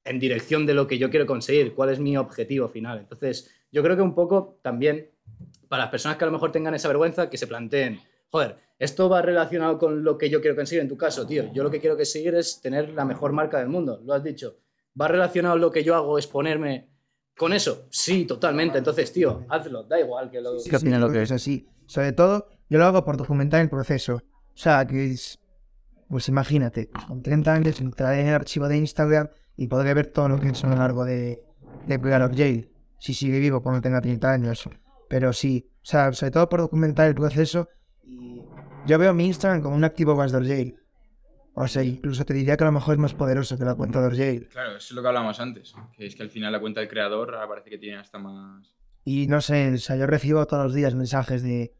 en 0.05 0.19
dirección 0.19 0.67
de 0.67 0.75
lo 0.75 0.87
que 0.87 0.99
yo 0.99 1.11
quiero 1.11 1.27
conseguir, 1.27 1.75
cuál 1.75 1.91
es 1.91 1.99
mi 1.99 2.17
objetivo 2.17 2.69
final. 2.69 2.99
Entonces, 2.99 3.51
yo 3.73 3.83
creo 3.83 3.97
que 3.97 4.03
un 4.03 4.15
poco 4.15 4.59
también 4.63 5.11
para 5.69 5.85
las 5.85 5.91
personas 5.91 6.17
que 6.17 6.25
a 6.25 6.27
lo 6.27 6.33
mejor 6.33 6.53
tengan 6.53 6.75
esa 6.75 6.89
vergüenza, 6.89 7.31
que 7.31 7.39
se 7.39 7.47
planteen, 7.47 8.01
joder, 8.31 8.57
esto 8.79 9.09
va 9.09 9.23
relacionado 9.23 9.79
con 9.79 10.05
lo 10.05 10.19
que 10.19 10.29
yo 10.29 10.41
quiero 10.41 10.57
conseguir 10.57 10.83
en 10.83 10.89
tu 10.89 10.97
caso, 10.97 11.27
tío. 11.27 11.53
Yo 11.53 11.63
lo 11.63 11.71
que 11.71 11.81
quiero 11.81 11.97
conseguir 11.97 12.35
es 12.35 12.61
tener 12.61 12.91
la 12.91 13.05
mejor 13.05 13.33
marca 13.33 13.59
del 13.59 13.69
mundo, 13.69 14.01
lo 14.05 14.13
has 14.13 14.23
dicho. 14.23 14.59
¿Va 15.01 15.09
relacionado 15.09 15.57
lo 15.57 15.71
que 15.71 15.83
yo 15.83 15.95
hago 15.95 16.19
es 16.19 16.27
ponerme 16.27 16.94
con 17.37 17.53
eso? 17.53 17.87
Sí, 17.91 18.25
totalmente. 18.25 18.79
Entonces, 18.79 19.13
tío, 19.13 19.45
hazlo, 19.49 19.85
da 19.85 20.01
igual 20.01 20.31
que 20.31 20.41
lo... 20.41 20.59
Sí, 20.59 20.71
que 20.71 20.77
opina 20.77 20.99
lo 20.99 21.11
que 21.11 21.23
es 21.23 21.33
así. 21.33 21.67
Sobre 21.87 22.13
todo, 22.13 22.49
yo 22.69 22.79
lo 22.79 22.85
hago 22.85 23.05
por 23.05 23.17
documentar 23.17 23.61
el 23.61 23.69
proceso. 23.69 24.17
O 24.17 24.57
sea, 24.57 24.87
que 24.87 25.11
es... 25.11 25.41
Pues 26.09 26.29
imagínate, 26.29 26.91
con 27.09 27.23
30 27.23 27.53
años 27.53 27.81
entraré 27.81 28.21
en 28.21 28.29
el 28.29 28.35
archivo 28.35 28.69
de 28.69 28.77
Instagram 28.77 29.31
y 29.57 29.67
podré 29.67 29.95
ver 29.95 30.09
todo 30.09 30.29
lo 30.29 30.39
que 30.39 30.47
he 30.47 30.51
hecho 30.51 30.67
a 30.67 30.71
lo 30.71 30.77
largo 30.77 31.05
de, 31.05 31.43
de 31.87 31.99
Player 31.99 32.23
of 32.23 32.37
Jail. 32.37 32.71
Si 32.99 33.15
sigue 33.15 33.39
vivo 33.41 33.63
cuando 33.63 33.81
tenga 33.81 34.01
30 34.01 34.31
años. 34.33 34.69
Pero 35.09 35.33
sí, 35.33 35.71
o 35.77 35.87
sea, 35.87 36.13
sobre 36.13 36.31
todo 36.31 36.49
por 36.49 36.61
documentar 36.61 37.09
el 37.09 37.15
proceso. 37.15 37.69
Y 38.03 38.43
yo 38.87 38.99
veo 38.99 39.13
mi 39.15 39.27
Instagram 39.27 39.63
como 39.63 39.77
un 39.77 39.85
activo 39.85 40.15
más 40.15 40.31
de 40.31 40.47
Jail. 40.47 40.77
O 41.55 41.69
sea, 41.69 41.85
incluso 41.85 42.25
te 42.25 42.35
diría 42.35 42.57
que 42.57 42.65
a 42.65 42.67
lo 42.67 42.73
mejor 42.73 42.95
es 42.95 43.01
más 43.01 43.15
poderoso 43.15 43.57
que 43.57 43.65
la 43.65 43.77
cuenta 43.77 44.07
de 44.07 44.17
Jail. 44.17 44.49
Claro, 44.49 44.77
eso 44.77 44.79
es 44.79 44.91
lo 44.91 45.03
que 45.03 45.09
hablábamos 45.09 45.39
antes. 45.39 45.73
Que 45.97 46.07
es 46.07 46.17
que 46.17 46.25
al 46.25 46.31
final 46.31 46.51
la 46.53 46.61
cuenta 46.61 46.81
del 46.81 46.89
creador 46.89 47.37
parece 47.49 47.71
que 47.71 47.79
tiene 47.79 47.97
hasta 47.97 48.19
más. 48.19 48.75
Y 49.05 49.29
no 49.29 49.41
sé, 49.41 49.73
o 49.73 49.79
sea, 49.79 49.97
yo 49.97 50.07
recibo 50.07 50.45
todos 50.47 50.65
los 50.65 50.75
días 50.75 50.95
mensajes 50.95 51.43
de 51.43 51.75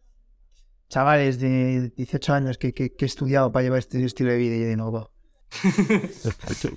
chavales 0.89 1.41
de 1.41 1.91
18 1.97 2.33
años 2.33 2.59
que, 2.59 2.73
que, 2.73 2.95
que 2.95 3.05
he 3.05 3.07
estudiado 3.07 3.51
para 3.51 3.65
llevar 3.65 3.81
este 3.81 4.05
estilo 4.05 4.31
de 4.31 4.37
vida 4.37 4.55
y 4.55 4.61
yo 4.61 4.67
de 4.67 4.77
nuevo. 4.77 5.11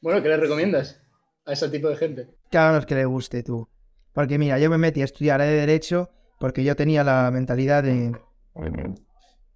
bueno, 0.00 0.22
¿qué 0.22 0.28
le 0.28 0.36
recomiendas 0.38 1.02
a 1.44 1.52
ese 1.52 1.68
tipo 1.68 1.88
de 1.88 1.96
gente? 1.96 2.28
Que 2.50 2.58
hagan 2.58 2.76
los 2.76 2.86
que 2.86 2.94
le 2.94 3.04
guste 3.04 3.42
tú. 3.42 3.68
Porque 4.12 4.38
mira, 4.38 4.58
yo 4.58 4.70
me 4.70 4.78
metí 4.78 5.02
a 5.02 5.04
estudiar 5.04 5.40
de 5.40 5.48
Derecho 5.48 6.10
porque 6.38 6.64
yo 6.64 6.74
tenía 6.76 7.04
la 7.04 7.30
mentalidad 7.30 7.82
de, 7.82 8.12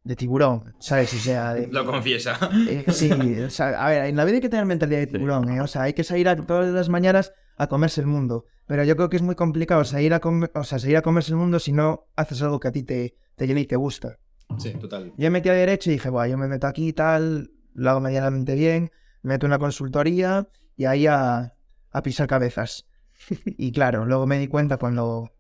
de 0.05 0.17
tiburón, 0.17 0.75
¿sabes? 0.79 1.13
O 1.15 1.17
sea, 1.19 1.55
de, 1.55 1.67
Lo 1.69 1.85
confiesa. 1.87 2.39
eh, 2.69 2.85
sí, 2.93 3.11
o 3.11 3.51
sea, 3.51 3.85
a 3.85 3.89
ver, 3.89 4.05
en 4.05 4.17
la 4.17 4.25
vida 4.25 4.37
hay 4.37 4.41
que 4.43 4.49
tener 4.51 4.67
mentalidad 4.67 5.01
de 5.01 5.07
tiburón, 5.07 5.49
¿eh? 5.51 5.61
O 5.61 5.67
sea, 5.67 5.83
hay 5.83 5.95
que 5.95 6.05
salir 6.05 6.29
a, 6.29 6.37
todas 6.37 6.73
las 6.73 6.89
mañanas 6.89 7.33
a 7.57 7.67
comerse 7.69 8.01
el 8.03 8.07
mundo. 8.07 8.45
Pero 8.67 8.85
yo 8.85 8.97
creo 8.97 9.09
que 9.11 9.17
es 9.17 9.23
muy 9.23 9.35
complicado 9.35 9.85
salir 9.85 10.15
a, 10.15 10.21
com- 10.21 10.47
o 10.55 10.65
sea, 10.65 10.79
salir 10.79 10.97
a 10.97 11.03
comerse 11.03 11.33
el 11.33 11.37
mundo 11.37 11.59
si 11.59 11.73
no 11.73 12.07
haces 12.17 12.41
algo 12.43 12.61
que 12.61 12.69
a 12.69 12.73
ti 12.73 12.83
te, 12.83 13.17
te 13.37 13.47
llena 13.47 13.61
y 13.61 13.67
te 13.67 13.77
gusta. 13.77 14.19
Sí, 14.59 14.73
total. 14.75 15.09
Yo 15.17 15.25
me 15.25 15.31
metí 15.31 15.49
a 15.49 15.53
Derecho 15.55 15.91
y 15.91 15.95
dije, 15.95 16.11
bueno, 16.11 16.31
yo 16.31 16.39
me 16.39 16.49
meto 16.49 16.67
aquí 16.67 16.89
y 16.89 16.93
tal, 16.93 17.51
lo 17.75 17.91
hago 17.91 18.01
medianamente 18.01 18.55
bien, 18.55 18.91
me 19.23 19.35
meto 19.35 19.47
en 19.47 19.51
una 19.53 19.59
consultoría 19.59 20.49
y 20.77 20.85
ahí 20.85 21.07
a, 21.07 21.55
a 21.91 22.03
pisar 22.03 22.27
cabezas. 22.27 22.87
y 23.47 23.73
claro, 23.73 24.05
luego 24.05 24.27
me 24.27 24.39
di 24.39 24.49
cuenta 24.49 24.77
cuando 24.77 25.31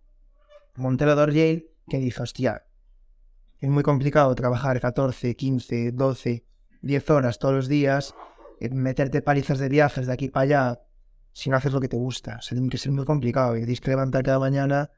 monté 0.76 1.06
lo 1.06 1.16
de 1.16 1.26
Yale 1.32 1.66
que 1.88 1.98
dije, 1.98 2.22
hostia, 2.22 2.64
es 3.64 3.70
muy 3.70 3.82
complicado 3.82 4.34
trabajar 4.34 4.78
14, 4.78 5.34
15, 5.34 5.92
12, 5.92 6.44
10 6.82 7.10
horas 7.10 7.38
todos 7.38 7.54
los 7.54 7.68
días, 7.68 8.14
eh, 8.60 8.68
meterte 8.68 9.22
palizas 9.22 9.58
de 9.58 9.68
viajes 9.68 10.06
de 10.06 10.12
aquí 10.12 10.28
para 10.28 10.42
allá 10.42 10.80
si 11.32 11.50
no 11.50 11.56
haces 11.56 11.72
lo 11.72 11.80
que 11.80 11.88
te 11.88 11.96
gusta. 11.96 12.36
O 12.38 12.42
sea, 12.42 12.56
tiene 12.56 12.68
que 12.68 12.78
ser 12.78 12.92
muy 12.92 13.04
complicado 13.04 13.56
y 13.56 13.60
tienes 13.60 13.80
que 13.80 13.90
levantar 13.90 14.22
cada 14.22 14.38
mañana 14.38 14.90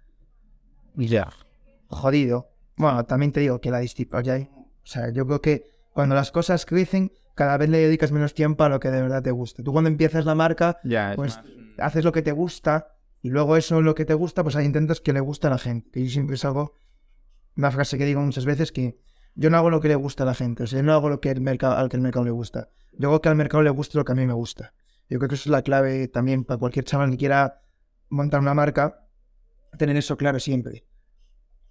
y 0.97 1.07
ya, 1.07 1.29
jodido. 1.89 2.51
Bueno, 2.77 3.05
también 3.05 3.33
te 3.33 3.41
digo 3.41 3.61
que 3.61 3.71
la 3.71 3.79
disciplina, 3.79 4.37
o 4.37 4.67
sea, 4.83 5.11
yo 5.11 5.27
creo 5.27 5.41
que 5.41 5.71
cuando 5.93 6.15
las 6.15 6.33
cosas 6.33 6.67
crecen, 6.67 7.13
cada 7.35 7.57
vez 7.57 7.71
le 7.71 7.79
dedicas 7.79 8.13
menos 8.13 8.35
tiempo 8.35 8.65
a 8.65 8.69
lo 8.69 8.81
que 8.81 8.91
de 8.91 9.01
verdad 9.01 9.23
te 9.23 9.31
gusta. 9.31 9.63
Tú 9.63 9.73
cuando 9.73 9.89
empiezas 9.89 10.25
la 10.25 10.35
marca, 10.35 10.79
Ya, 10.83 11.11
es 11.11 11.17
pues 11.17 11.37
más 11.37 11.47
haces 11.79 12.05
lo 12.05 12.13
que 12.13 12.23
te 12.23 12.33
gusta 12.33 12.97
y 13.23 13.31
luego 13.31 13.57
eso 13.57 13.81
lo 13.81 13.95
que 13.95 14.05
te 14.05 14.15
gusta, 14.15 14.43
pues 14.43 14.57
ahí 14.57 14.67
intentas 14.67 15.01
que 15.01 15.13
le 15.13 15.21
guste 15.21 15.47
a 15.47 15.51
la 15.51 15.59
gente. 15.59 15.91
Que 15.93 16.05
yo 16.05 16.11
siempre 16.11 16.37
es 16.37 16.45
algo, 16.45 16.75
una 17.57 17.71
frase 17.71 17.99
que 17.99 18.05
digo 18.05 18.21
muchas 18.21 18.45
veces 18.45 18.73
que 18.73 18.99
yo 19.35 19.51
no 19.51 19.57
hago 19.59 19.71
lo 19.71 19.81
que 19.81 19.89
le 19.89 19.95
gusta 19.95 20.23
a 20.23 20.27
la 20.27 20.35
gente, 20.35 20.63
o 20.63 20.67
sea, 20.67 20.79
yo 20.79 20.83
no 20.83 20.93
hago 20.93 21.09
lo 21.09 21.21
que 21.21 21.31
el 21.31 21.41
mercado, 21.41 21.77
al 21.77 22.01
mercado 22.01 22.25
le 22.25 22.31
gusta. 22.31 22.71
Yo 22.93 23.09
hago 23.09 23.21
que 23.21 23.29
al 23.29 23.37
mercado 23.37 23.63
le 23.63 23.71
guste 23.71 23.99
lo 23.99 24.05
que 24.05 24.13
a 24.13 24.15
mí 24.15 24.27
me 24.27 24.33
gusta. 24.33 24.73
Yo 25.09 25.19
creo 25.19 25.29
que 25.29 25.35
eso 25.35 25.49
es 25.49 25.53
la 25.53 25.63
clave 25.63 26.09
también 26.09 26.45
para 26.45 26.59
cualquier 26.59 26.85
chaval 26.85 27.11
que 27.11 27.19
quiera 27.19 27.63
montar 28.09 28.41
una 28.41 28.55
marca, 28.55 29.07
tener 29.79 29.97
eso 29.97 30.17
claro 30.17 30.41
siempre. 30.41 30.87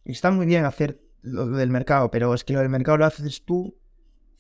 Y 0.04 0.12
está 0.12 0.32
muy 0.32 0.46
bien 0.46 0.66
hacer 0.66 1.02
lo 1.22 1.48
del 1.48 1.70
mercado, 1.72 2.12
pero 2.12 2.34
es 2.34 2.44
que 2.44 2.54
lo 2.54 2.60
del 2.60 2.70
mercado 2.70 2.98
lo 2.98 3.06
haces 3.06 3.44
tú 3.44 3.76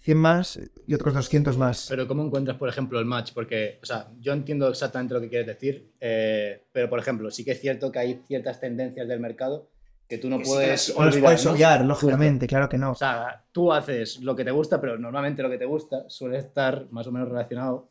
100 0.01 0.17
más 0.17 0.59
y 0.85 0.93
otros 0.93 1.15
200 1.15 1.57
más. 1.57 1.87
Pero 1.89 2.07
¿cómo 2.07 2.23
encuentras, 2.23 2.57
por 2.57 2.69
ejemplo, 2.69 2.99
el 2.99 3.05
match? 3.05 3.31
Porque, 3.33 3.79
o 3.81 3.85
sea, 3.85 4.11
yo 4.19 4.33
entiendo 4.33 4.69
exactamente 4.69 5.15
lo 5.15 5.21
que 5.21 5.29
quieres 5.29 5.47
decir, 5.47 5.93
eh, 5.99 6.67
pero, 6.71 6.87
por 6.89 6.99
ejemplo, 6.99 7.31
sí 7.31 7.43
que 7.43 7.51
es 7.51 7.59
cierto 7.59 7.91
que 7.91 7.99
hay 7.99 8.21
ciertas 8.27 8.59
tendencias 8.59 9.07
del 9.07 9.19
mercado 9.19 9.71
que 10.07 10.17
tú 10.19 10.29
no 10.29 10.39
puedes 10.39 10.89
no 10.95 11.03
los 11.05 11.13
olvidar, 11.15 11.23
puedes 11.29 11.45
¿no? 11.45 11.51
obviar, 11.51 11.85
lógicamente, 11.85 12.45
claro 12.47 12.69
que 12.69 12.77
no. 12.77 12.91
O 12.91 12.95
sea, 12.95 13.43
tú 13.51 13.73
haces 13.73 14.19
lo 14.21 14.35
que 14.35 14.43
te 14.45 14.51
gusta, 14.51 14.79
pero 14.79 14.97
normalmente 14.99 15.41
lo 15.41 15.49
que 15.49 15.57
te 15.57 15.65
gusta 15.65 16.07
suele 16.09 16.37
estar 16.37 16.87
más 16.91 17.07
o 17.07 17.11
menos 17.11 17.27
relacionado 17.29 17.89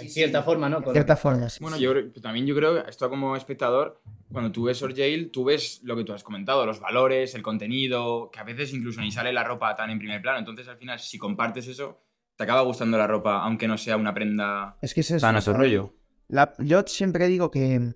en 0.00 0.08
cierta 0.10 0.42
forma, 0.42 0.68
¿no? 0.68 0.78
De 0.78 0.84
Con- 0.84 0.92
cierta 0.94 1.16
forma, 1.16 1.48
sí. 1.48 1.58
Bueno, 1.60 1.76
yo 1.76 1.92
también 2.22 2.46
yo 2.46 2.54
creo, 2.54 2.86
esto 2.86 3.10
como 3.10 3.34
espectador, 3.36 4.00
cuando 4.30 4.52
tú 4.52 4.64
ves 4.64 4.80
Orjail, 4.82 5.30
tú 5.30 5.44
ves 5.44 5.80
lo 5.82 5.96
que 5.96 6.04
tú 6.04 6.12
has 6.12 6.22
comentado, 6.22 6.64
los 6.66 6.78
valores, 6.80 7.34
el 7.34 7.42
contenido, 7.42 8.30
que 8.32 8.38
a 8.40 8.44
veces 8.44 8.72
incluso 8.72 9.00
ni 9.00 9.10
sale 9.10 9.32
la 9.32 9.42
ropa 9.44 9.74
tan 9.74 9.90
en 9.90 9.98
primer 9.98 10.22
plano. 10.22 10.38
Entonces, 10.38 10.68
al 10.68 10.76
final, 10.76 10.98
si 11.00 11.18
compartes 11.18 11.66
eso, 11.66 12.00
te 12.36 12.44
acaba 12.44 12.62
gustando 12.62 12.96
la 12.98 13.06
ropa, 13.06 13.42
aunque 13.42 13.66
no 13.68 13.76
sea 13.78 13.96
una 13.96 14.14
prenda 14.14 14.76
Es 14.80 14.94
que 14.94 15.00
es 15.00 15.10
eso. 15.10 15.26
Tan 15.26 15.36
a 15.36 15.40
su 15.40 15.52
rollo. 15.52 15.94
La- 16.28 16.54
yo 16.58 16.82
siempre 16.86 17.26
digo 17.28 17.50
que 17.50 17.94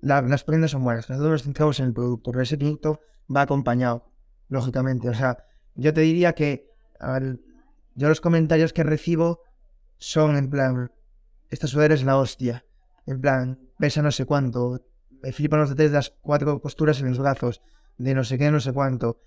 la- 0.00 0.22
las 0.22 0.44
prendas 0.44 0.70
son 0.70 0.84
buenas, 0.84 1.08
nosotros 1.08 1.32
nos 1.32 1.42
centramos 1.42 1.80
en 1.80 1.86
el 1.86 1.92
producto, 1.92 2.30
pero 2.30 2.42
ese 2.42 2.56
producto 2.58 3.00
va 3.34 3.42
acompañado, 3.42 4.10
lógicamente. 4.48 5.08
O 5.08 5.14
sea, 5.14 5.38
yo 5.74 5.92
te 5.92 6.00
diría 6.02 6.34
que 6.34 6.68
al- 7.00 7.40
yo 7.94 8.08
los 8.08 8.20
comentarios 8.20 8.72
que 8.72 8.82
recibo 8.84 9.40
son 9.98 10.36
en 10.36 10.50
plan, 10.50 10.92
esta 11.50 11.66
sudadera 11.66 11.94
es 11.94 12.04
la 12.04 12.16
hostia, 12.18 12.64
en 13.06 13.20
plan, 13.20 13.58
pesa 13.78 14.02
no 14.02 14.10
sé 14.12 14.24
cuánto, 14.24 14.80
me 15.22 15.32
flipan 15.32 15.60
los 15.60 15.70
detalles 15.70 15.90
de 15.92 15.98
las 15.98 16.10
cuatro 16.20 16.60
costuras 16.60 17.00
en 17.00 17.08
los 17.08 17.18
brazos, 17.18 17.60
de 17.96 18.14
no 18.14 18.22
sé 18.22 18.38
qué, 18.38 18.50
no 18.50 18.60
sé 18.60 18.72
cuánto. 18.72 19.20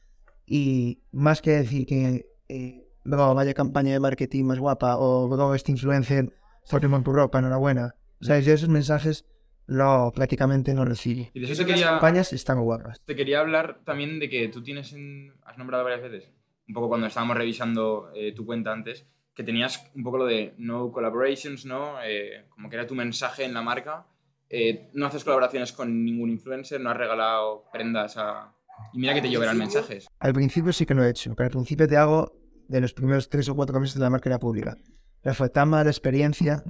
Y 0.45 1.03
más 1.11 1.41
que 1.41 1.51
decir 1.51 1.85
que, 1.85 2.25
eh, 2.47 2.87
vaya 3.03 3.53
campaña 3.53 3.91
de 3.93 3.99
marketing 3.99 4.45
más 4.45 4.59
guapa, 4.59 4.97
o 4.97 5.27
bro, 5.27 5.55
este 5.55 5.71
influencer, 5.71 6.33
Fortimon 6.65 7.03
tu 7.03 7.11
ropa, 7.11 7.39
enhorabuena. 7.39 7.95
¿Sabes? 8.21 8.45
Yo 8.45 8.53
esos 8.53 8.69
mensajes 8.69 9.25
no, 9.67 10.11
prácticamente 10.13 10.73
no 10.73 10.85
recibí. 10.85 11.29
Y 11.33 11.39
de 11.39 11.45
eso 11.45 11.55
te 11.55 11.61
Las 11.61 11.71
quería, 11.71 11.89
campañas 11.91 12.33
están 12.33 12.61
guapas. 12.61 12.99
te 13.05 13.15
quería 13.15 13.39
hablar 13.39 13.79
también 13.85 14.19
de 14.19 14.29
que 14.29 14.47
tú 14.49 14.61
tienes 14.61 14.93
en... 14.93 15.33
Has 15.45 15.57
nombrado 15.57 15.83
varias 15.83 16.01
veces, 16.01 16.29
un 16.67 16.73
poco 16.73 16.89
cuando 16.89 17.07
estábamos 17.07 17.37
revisando 17.37 18.09
eh, 18.13 18.33
tu 18.33 18.45
cuenta 18.45 18.71
antes, 18.71 19.05
que 19.33 19.43
tenías 19.43 19.89
un 19.95 20.03
poco 20.03 20.17
lo 20.17 20.25
de 20.25 20.53
no 20.57 20.91
collaborations, 20.91 21.65
¿no? 21.65 21.95
Eh, 22.03 22.45
como 22.49 22.69
que 22.69 22.75
era 22.75 22.85
tu 22.87 22.95
mensaje 22.95 23.45
en 23.45 23.53
la 23.53 23.61
marca. 23.61 24.05
Eh, 24.49 24.89
no 24.93 25.05
haces 25.05 25.23
colaboraciones 25.23 25.71
con 25.71 26.03
ningún 26.03 26.29
influencer, 26.29 26.81
no 26.81 26.89
has 26.89 26.97
regalado 26.97 27.65
prendas 27.71 28.17
a... 28.17 28.53
Y 28.93 28.99
mira 28.99 29.13
que 29.13 29.21
te 29.21 29.29
lloverán 29.29 29.57
mensajes. 29.57 30.07
Al 30.19 30.33
principio 30.33 30.73
sí 30.73 30.85
que 30.85 30.93
lo 30.93 31.03
he 31.03 31.09
hecho, 31.09 31.33
pero 31.35 31.45
al 31.47 31.51
principio 31.51 31.87
te 31.87 31.95
hago 31.95 32.33
de 32.67 32.81
los 32.81 32.93
primeros 32.93 33.29
tres 33.29 33.47
o 33.47 33.55
cuatro 33.55 33.79
meses 33.79 33.95
de 33.95 34.01
la 34.01 34.09
marca 34.09 34.27
era 34.29 34.39
pública. 34.39 34.75
Pero 35.21 35.35
fue 35.35 35.49
tan 35.49 35.69
mala 35.69 35.89
experiencia 35.89 36.63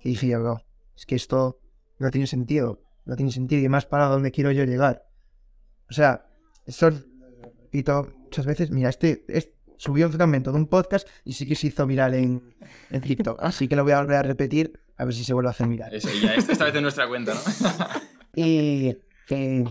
que 0.00 0.08
dije, 0.08 0.28
yo, 0.28 0.40
bro, 0.40 0.62
es 0.96 1.04
que 1.04 1.16
esto 1.16 1.58
no 1.98 2.10
tiene 2.10 2.26
sentido, 2.26 2.82
no 3.04 3.16
tiene 3.16 3.32
sentido 3.32 3.62
y 3.62 3.68
más 3.68 3.86
para 3.86 4.06
dónde 4.06 4.30
quiero 4.30 4.50
yo 4.52 4.64
llegar. 4.64 5.06
O 5.90 5.92
sea, 5.92 6.26
esto 6.66 6.90
lo 6.90 6.98
repito 7.62 8.12
muchas 8.24 8.46
veces, 8.46 8.70
mira, 8.70 8.90
este, 8.90 9.24
este 9.28 9.58
subió 9.78 10.06
un 10.06 10.12
fragmento 10.12 10.52
de 10.52 10.58
un 10.58 10.66
podcast 10.66 11.08
y 11.24 11.32
sí 11.32 11.46
que 11.46 11.54
se 11.54 11.68
hizo 11.68 11.86
viral 11.86 12.14
en, 12.14 12.54
en 12.90 13.00
TikTok, 13.00 13.38
así 13.40 13.68
que 13.68 13.76
lo 13.76 13.84
voy 13.84 13.92
a 13.92 14.00
volver 14.00 14.16
a 14.16 14.22
repetir 14.22 14.78
a 14.96 15.04
ver 15.04 15.14
si 15.14 15.24
se 15.24 15.32
vuelve 15.32 15.48
a 15.48 15.52
hacer 15.52 15.68
viral. 15.68 15.94
Eso, 15.94 16.08
ya 16.20 16.34
esta, 16.34 16.52
esta 16.52 16.64
vez 16.64 16.74
en 16.74 16.82
nuestra 16.82 17.08
cuenta, 17.08 17.34
¿no? 17.34 17.40
Y 18.34 18.96
que, 19.26 19.64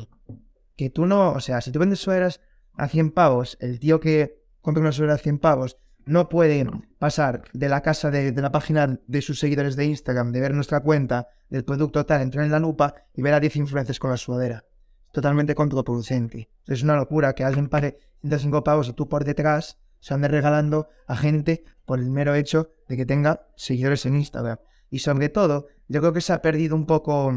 que 0.76 0.90
tú 0.90 1.06
no, 1.06 1.32
o 1.32 1.40
sea, 1.40 1.62
si 1.62 1.72
tú 1.72 1.80
vendes 1.80 2.00
sueras 2.00 2.42
a 2.74 2.88
100 2.88 3.12
pavos, 3.12 3.58
el 3.62 3.80
tío 3.80 4.00
que 4.00 4.44
compra 4.62 4.82
una 4.82 4.92
suera 4.92 5.14
a 5.14 5.18
100 5.18 5.40
pavos 5.40 5.78
no 6.08 6.30
puede 6.30 6.66
pasar 7.00 7.44
de 7.54 7.70
la 7.70 7.82
casa 7.82 8.10
de, 8.10 8.32
de 8.32 8.42
la 8.42 8.52
página 8.52 9.00
de 9.06 9.22
sus 9.22 9.40
seguidores 9.40 9.76
de 9.76 9.86
Instagram, 9.86 10.32
de 10.32 10.42
ver 10.42 10.54
nuestra 10.54 10.80
cuenta 10.80 11.28
del 11.50 11.64
producto 11.64 12.06
tal, 12.06 12.22
entrar 12.22 12.46
en 12.46 12.52
la 12.52 12.60
lupa 12.60 12.96
y 13.14 13.22
ver 13.22 13.34
a 13.34 13.40
10 13.40 13.58
influencers 13.58 14.00
con 14.00 14.12
la 14.12 14.18
sudadera. 14.18 14.66
Totalmente 15.12 15.56
contraproducente. 15.56 16.50
Es 16.66 16.84
una 16.84 16.96
locura 16.96 17.34
que 17.34 17.44
alguien 17.44 17.70
pague 17.70 18.00
105 18.22 18.64
pavos 18.64 18.90
y 18.90 18.94
tú 18.94 19.08
por 19.08 19.24
detrás 19.24 19.80
se 20.00 20.14
ande 20.14 20.28
regalando 20.28 20.90
a 21.08 21.16
gente 21.16 21.64
por 21.86 22.00
el 22.00 22.10
mero 22.10 22.36
hecho 22.36 22.72
de 22.88 22.98
que 22.98 23.06
tenga 23.06 23.48
seguidores 23.56 24.06
en 24.06 24.16
Instagram. 24.16 24.60
Y 24.90 25.00
sobre 25.00 25.30
todo, 25.30 25.68
yo 25.88 26.02
creo 26.02 26.14
que 26.14 26.22
se 26.22 26.34
ha 26.34 26.42
perdido 26.42 26.76
un 26.76 26.86
poco 26.86 27.34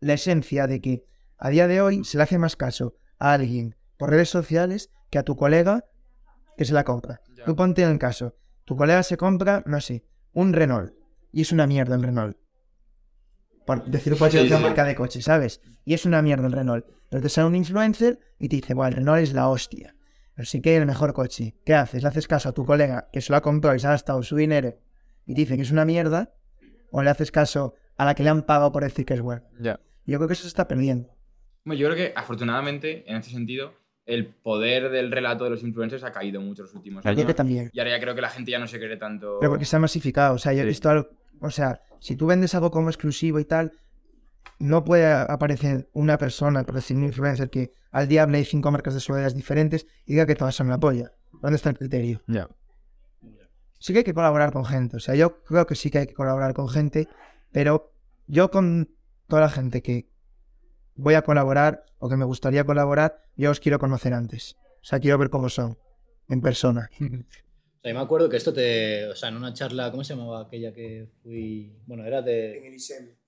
la 0.00 0.12
esencia 0.12 0.66
de 0.66 0.80
que 0.80 1.04
a 1.36 1.50
día 1.50 1.68
de 1.68 1.80
hoy 1.80 2.04
se 2.04 2.16
le 2.16 2.24
hace 2.24 2.38
más 2.38 2.56
caso 2.56 2.94
a 3.18 3.32
alguien 3.32 3.76
por 3.96 4.10
redes 4.10 4.28
sociales 4.28 4.90
que 5.10 5.18
a 5.18 5.22
tu 5.22 5.36
colega 5.36 5.84
que 6.58 6.64
se 6.64 6.74
la 6.74 6.84
compra. 6.84 7.22
Ya. 7.34 7.44
Tú 7.44 7.56
ponte 7.56 7.82
en 7.82 7.90
el 7.90 7.98
caso, 7.98 8.36
tu 8.64 8.76
colega 8.76 9.02
se 9.02 9.16
compra, 9.16 9.62
no 9.64 9.80
sé, 9.80 10.04
un 10.32 10.52
Renault 10.52 10.92
y 11.32 11.40
es 11.40 11.52
una 11.52 11.66
mierda 11.66 11.94
el 11.94 12.02
Renault. 12.02 12.36
Por 13.64 13.84
decir 13.84 14.16
cualquier 14.18 14.46
otra 14.46 14.58
marca 14.58 14.84
de 14.84 14.94
coche, 14.94 15.22
¿sabes? 15.22 15.60
Y 15.84 15.94
es 15.94 16.04
una 16.04 16.20
mierda 16.20 16.46
el 16.46 16.52
Renault. 16.52 16.86
Pero 17.08 17.22
te 17.22 17.28
sale 17.28 17.46
un 17.46 17.54
influencer 17.54 18.18
y 18.38 18.48
te 18.48 18.56
dice, 18.56 18.74
bueno, 18.74 18.88
el 18.88 18.96
Renault 18.96 19.22
es 19.22 19.32
la 19.32 19.48
hostia. 19.48 19.94
Pero 20.34 20.46
sí 20.46 20.60
que 20.60 20.76
el 20.76 20.86
mejor 20.86 21.12
coche. 21.12 21.54
¿Qué 21.64 21.74
haces? 21.74 22.02
¿Le 22.02 22.08
haces 22.08 22.26
caso 22.26 22.48
a 22.48 22.52
tu 22.52 22.64
colega 22.64 23.08
que 23.12 23.20
se 23.20 23.32
lo 23.32 23.36
ha 23.36 23.40
comprado 23.40 23.76
y 23.76 23.78
se 23.78 23.86
ha 23.86 23.90
gastado 23.90 24.22
su 24.22 24.36
dinero 24.36 24.78
y 25.26 25.34
te 25.34 25.42
dice 25.42 25.56
que 25.56 25.62
es 25.62 25.70
una 25.70 25.84
mierda? 25.84 26.34
¿O 26.90 27.02
le 27.02 27.10
haces 27.10 27.30
caso 27.30 27.74
a 27.96 28.04
la 28.04 28.14
que 28.14 28.22
le 28.22 28.30
han 28.30 28.42
pagado 28.42 28.72
por 28.72 28.82
decir 28.82 29.04
que 29.04 29.14
es 29.14 29.20
bueno? 29.20 29.42
Ya. 29.60 29.80
Yo 30.06 30.18
creo 30.18 30.28
que 30.28 30.34
eso 30.34 30.42
se 30.42 30.48
está 30.48 30.66
perdiendo. 30.66 31.14
Bueno, 31.64 31.80
yo 31.80 31.88
creo 31.88 31.96
que 31.96 32.12
afortunadamente, 32.16 33.04
en 33.10 33.16
este 33.16 33.30
sentido, 33.30 33.74
el 34.08 34.26
poder 34.26 34.88
del 34.90 35.12
relato 35.12 35.44
de 35.44 35.50
los 35.50 35.62
influencers 35.62 36.02
ha 36.02 36.10
caído 36.12 36.40
mucho 36.40 36.62
en 36.62 36.66
los 36.66 36.74
últimos 36.74 37.04
Yo 37.04 37.10
años. 37.10 37.26
que 37.26 37.34
también. 37.34 37.70
Y 37.72 37.78
ahora 37.78 37.90
ya 37.92 38.00
creo 38.00 38.14
que 38.14 38.20
la 38.22 38.30
gente 38.30 38.50
ya 38.50 38.58
no 38.58 38.66
se 38.66 38.78
cree 38.78 38.96
tanto. 38.96 39.36
Pero 39.38 39.52
porque 39.52 39.64
se 39.66 39.76
ha 39.76 39.78
masificado. 39.78 40.34
O 40.34 40.38
sea, 40.38 40.52
yo 40.52 40.60
he 40.60 40.62
Sí. 40.64 40.68
visto 40.68 40.88
algo. 40.90 41.08
O 41.40 41.50
sea, 41.50 41.80
si 42.00 42.16
tú 42.16 42.26
vendes 42.26 42.54
algo 42.54 42.70
como 42.70 42.88
exclusivo 42.88 43.38
y 43.38 43.44
tal, 43.44 43.72
no 44.58 44.82
puede 44.84 45.06
aparecer 45.12 45.88
una 45.92 46.18
persona, 46.18 46.64
por 46.64 46.74
decir 46.74 46.96
un 46.96 47.04
influencer, 47.04 47.50
que 47.50 47.72
al 47.92 48.08
día 48.08 48.22
hable 48.24 48.38
de 48.38 48.44
cinco 48.44 48.70
marcas 48.72 48.94
de 48.94 49.00
sudaderas 49.00 49.34
diferentes 49.36 49.86
y 50.04 50.12
diga 50.12 50.26
que 50.26 50.34
todas 50.34 50.54
son 50.54 50.68
la 50.68 50.78
polla. 50.80 51.12
¿Dónde 51.42 51.56
está 51.56 51.70
el 51.70 51.78
criterio? 51.78 52.22
Ya. 52.26 52.48
Sí 53.78 53.92
que 53.92 53.98
hay 54.00 54.04
que 54.04 54.14
colaborar 54.14 54.52
con 54.52 54.64
gente. 54.64 54.96
O 54.96 55.00
sea, 55.00 55.14
yo 55.14 55.42
creo 55.44 55.66
que 55.66 55.74
sí 55.76 55.90
que 55.90 55.98
hay 55.98 56.06
que 56.06 56.14
colaborar 56.14 56.54
con 56.54 56.68
gente, 56.68 57.08
pero 57.52 57.92
yo 58.26 58.50
con 58.50 58.88
toda 59.28 59.42
la 59.42 59.50
gente 59.50 59.82
que 59.82 60.08
voy 60.98 61.14
a 61.14 61.22
colaborar 61.22 61.84
o 61.98 62.08
que 62.08 62.16
me 62.16 62.24
gustaría 62.26 62.64
colaborar, 62.64 63.22
yo 63.36 63.50
os 63.50 63.60
quiero 63.60 63.78
conocer 63.78 64.12
antes. 64.12 64.56
O 64.82 64.84
sea, 64.84 65.00
quiero 65.00 65.16
ver 65.18 65.30
cómo 65.30 65.48
son 65.48 65.78
en 66.28 66.40
persona. 66.42 66.90
O 67.78 67.80
sea, 67.80 67.92
yo 67.92 67.98
me 67.98 68.04
acuerdo 68.04 68.28
que 68.28 68.36
esto 68.36 68.52
te. 68.52 69.06
O 69.06 69.14
sea, 69.14 69.28
en 69.28 69.36
una 69.36 69.52
charla, 69.54 69.92
¿cómo 69.92 70.02
se 70.02 70.12
llamaba 70.12 70.40
aquella 70.42 70.72
que 70.72 71.06
fui? 71.22 71.72
Bueno, 71.86 72.04
era 72.04 72.20
de. 72.22 72.76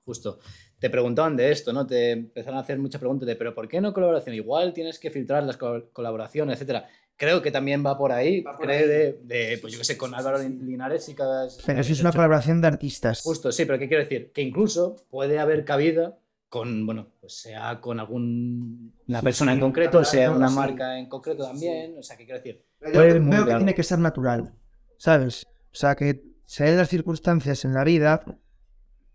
Justo. 0.04 0.40
Te 0.80 0.90
preguntaban 0.90 1.36
de 1.36 1.52
esto, 1.52 1.72
¿no? 1.72 1.86
Te 1.86 2.10
empezaron 2.10 2.58
a 2.58 2.62
hacer 2.62 2.76
muchas 2.80 2.98
preguntas 2.98 3.28
de, 3.28 3.36
¿pero 3.36 3.54
por 3.54 3.68
qué 3.68 3.80
no 3.80 3.92
colaboración? 3.94 4.34
Igual 4.34 4.72
tienes 4.72 4.98
que 4.98 5.10
filtrar 5.12 5.44
las 5.44 5.56
col- 5.56 5.90
colaboraciones, 5.92 6.54
etcétera. 6.56 6.88
Creo 7.14 7.40
que 7.42 7.52
también 7.52 7.86
va 7.86 7.96
por 7.96 8.10
ahí. 8.10 8.40
Va 8.40 8.56
por 8.56 8.66
creo 8.66 8.80
ahí. 8.80 8.88
de, 8.88 9.20
de, 9.22 9.58
pues 9.60 9.72
yo 9.72 9.78
qué 9.78 9.84
sé, 9.84 9.96
con 9.96 10.12
Álvaro 10.16 10.38
Lin- 10.38 10.60
Linares 10.66 11.08
y 11.08 11.14
cada. 11.14 11.46
Pero 11.64 11.84
si 11.84 11.92
es 11.92 12.00
una 12.00 12.10
colaboración 12.10 12.60
de 12.60 12.66
artistas. 12.66 13.20
Justo, 13.22 13.52
sí, 13.52 13.66
pero 13.66 13.78
¿qué 13.78 13.86
quiero 13.86 14.02
decir? 14.02 14.32
Que 14.32 14.42
incluso 14.42 14.96
puede 15.10 15.38
haber 15.38 15.64
cabida 15.64 16.18
con, 16.50 16.84
bueno, 16.84 17.06
pues 17.20 17.40
sea 17.40 17.80
con 17.80 18.00
algún 18.00 18.92
una 19.06 19.22
persona 19.22 19.52
en 19.52 19.60
concreto, 19.60 20.04
sea 20.04 20.32
una 20.32 20.48
sí. 20.48 20.54
marca 20.56 20.98
en 20.98 21.08
concreto 21.08 21.44
también. 21.44 21.96
O 21.98 22.02
sea, 22.02 22.16
¿qué 22.16 22.24
quiero 22.26 22.38
decir? 22.40 22.66
Yo 22.92 23.20
muy 23.20 23.44
que 23.46 23.54
tiene 23.54 23.74
que 23.74 23.82
ser 23.84 24.00
natural, 24.00 24.52
¿sabes? 24.98 25.46
O 25.46 25.74
sea, 25.74 25.94
que 25.94 26.22
se 26.44 26.64
den 26.64 26.76
las 26.76 26.88
circunstancias 26.88 27.64
en 27.64 27.72
la 27.72 27.84
vida 27.84 28.22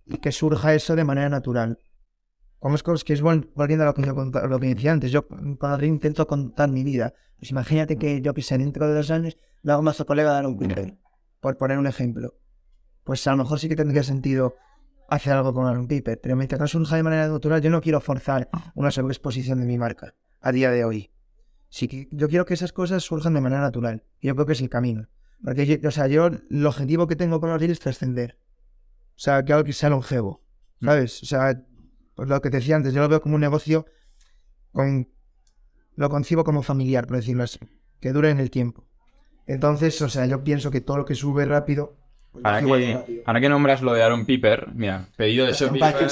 y 0.05 0.17
que 0.17 0.31
surja 0.31 0.73
eso 0.73 0.95
de 0.95 1.03
manera 1.03 1.29
natural. 1.29 1.77
Como 2.59 2.75
es 2.75 2.83
que 3.03 3.13
es 3.13 3.21
vol- 3.21 3.49
volviendo 3.53 3.83
a 3.83 3.87
lo 3.87 3.93
que, 3.93 4.01
yo 4.01 4.13
lo 4.13 4.59
que 4.59 4.67
decía 4.73 4.93
antes, 4.93 5.11
yo 5.11 5.27
cuando 5.27 5.85
intento 5.85 6.25
contar 6.25 6.69
mi 6.71 6.83
vida, 6.83 7.13
pues 7.37 7.51
imagínate 7.51 7.97
que 7.97 8.21
yo 8.21 8.33
que 8.33 8.41
sé, 8.41 8.57
dentro 8.57 8.87
de 8.87 8.95
dos 8.95 9.11
años 9.11 9.37
le 9.61 9.71
hago 9.73 9.81
más 9.81 9.99
a 9.99 10.05
colega 10.05 10.31
dar 10.31 10.47
un 10.47 10.57
Piper, 10.57 10.97
por 11.41 11.57
poner 11.57 11.77
un 11.77 11.87
ejemplo. 11.87 12.33
Pues 13.03 13.27
a 13.27 13.31
lo 13.31 13.37
mejor 13.37 13.59
sí 13.59 13.67
que 13.67 13.75
tendría 13.75 14.03
sentido 14.03 14.55
hacer 15.09 15.33
algo 15.33 15.53
con 15.53 15.67
Aaron 15.67 15.87
Piper, 15.87 16.19
pero 16.21 16.35
mientras 16.35 16.59
no 16.59 16.67
surja 16.67 16.95
de 16.95 17.03
manera 17.03 17.27
natural, 17.27 17.61
yo 17.61 17.69
no 17.69 17.81
quiero 17.81 18.01
forzar 18.01 18.49
una 18.73 18.91
sobreexposición 18.91 19.59
de 19.59 19.65
mi 19.65 19.77
marca 19.77 20.15
a 20.41 20.51
día 20.51 20.71
de 20.71 20.83
hoy. 20.85 21.11
Sí 21.69 21.87
que 21.87 22.07
yo 22.11 22.29
quiero 22.29 22.45
que 22.45 22.53
esas 22.53 22.71
cosas 22.73 23.03
surjan 23.03 23.33
de 23.33 23.41
manera 23.41 23.61
natural. 23.61 24.03
Y 24.19 24.27
yo 24.27 24.35
creo 24.35 24.45
que 24.45 24.53
es 24.53 24.61
el 24.61 24.69
camino. 24.69 25.07
Porque, 25.43 25.65
yo- 25.65 25.87
o 25.87 25.91
sea, 25.91 26.07
yo 26.07 26.27
el 26.27 26.65
objetivo 26.65 27.07
que 27.07 27.15
tengo 27.15 27.39
con 27.39 27.49
los 27.49 27.59
reels 27.59 27.73
es 27.73 27.79
trascender. 27.81 28.37
O 29.09 29.17
sea, 29.19 29.43
que 29.43 29.53
algo 29.53 29.65
que 29.65 29.73
sea 29.73 29.89
longevo. 29.89 30.41
¿Sabes? 30.81 31.21
O 31.23 31.25
sea, 31.25 31.61
pues 32.15 32.29
lo 32.29 32.41
que 32.41 32.49
te 32.49 32.57
decía 32.57 32.75
antes, 32.75 32.93
yo 32.93 33.01
lo 33.01 33.09
veo 33.09 33.21
como 33.21 33.35
un 33.35 33.41
negocio 33.41 33.85
con... 34.71 35.09
Lo 35.95 36.09
concibo 36.09 36.43
como 36.43 36.61
familiar, 36.63 37.07
por 37.07 37.17
decirlo 37.17 37.43
así. 37.43 37.59
Que 37.99 38.11
dure 38.11 38.29
en 38.29 38.39
el 38.39 38.51
tiempo. 38.51 38.85
Entonces, 39.47 40.01
o 40.01 40.09
sea, 40.09 40.25
yo 40.25 40.43
pienso 40.43 40.71
que 40.71 40.81
todo 40.81 40.97
lo 40.97 41.05
que 41.05 41.15
sube 41.15 41.45
rápido... 41.45 41.97
pues, 42.41 42.45
Ahora 42.45 42.61
que, 42.61 43.23
ahora 43.25 43.41
que 43.41 43.49
nombras 43.49 43.81
lo 43.81 43.93
de 43.93 44.03
Aaron 44.03 44.25
Piper, 44.25 44.67
mira, 44.73 45.05
pedido 45.15 45.45
de 45.45 45.53
Shopify. 45.53 45.93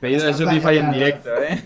Pedido 0.00 0.26
de 0.26 0.32
Shopify 0.34 0.76
en 0.76 0.92
directo, 0.92 1.30
¿eh? 1.42 1.62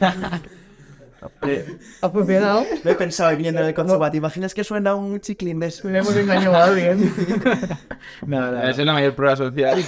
¿Ha 2.01 2.11
funcionado? 2.11 2.65
Lo 2.85 2.91
he 2.91 2.95
pensado 2.95 3.37
viendo 3.37 3.61
en 3.61 3.67
el. 3.67 4.11
¿Te 4.11 4.17
imaginas 4.17 4.55
que 4.55 4.63
suena 4.63 4.95
un 4.95 5.21
chiclín 5.21 5.59
de 5.59 5.67
eso? 5.67 5.89
hemos 5.89 6.15
engañado 6.15 6.55
a 6.55 6.65
alguien. 6.65 7.13
no, 8.27 8.53
no, 8.53 8.59
Esa 8.61 8.71
es 8.81 8.87
la 8.87 8.93
mayor 8.93 9.15
prueba 9.15 9.35
social. 9.35 9.83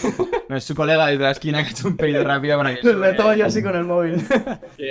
No 0.49 0.57
es 0.57 0.65
su 0.65 0.75
colega 0.75 1.07
desde 1.07 1.23
la 1.23 1.31
esquina 1.31 1.63
que 1.63 1.69
ha 1.69 1.71
hecho 1.71 1.87
un 1.87 1.97
pedido 1.97 2.25
rápido 2.25 2.59
para 2.59 2.75
que 2.75 2.83
suene. 2.83 3.39
yo 3.39 3.47
así 3.47 3.63
con 3.63 3.77
el 3.77 3.85
móvil. 3.85 4.27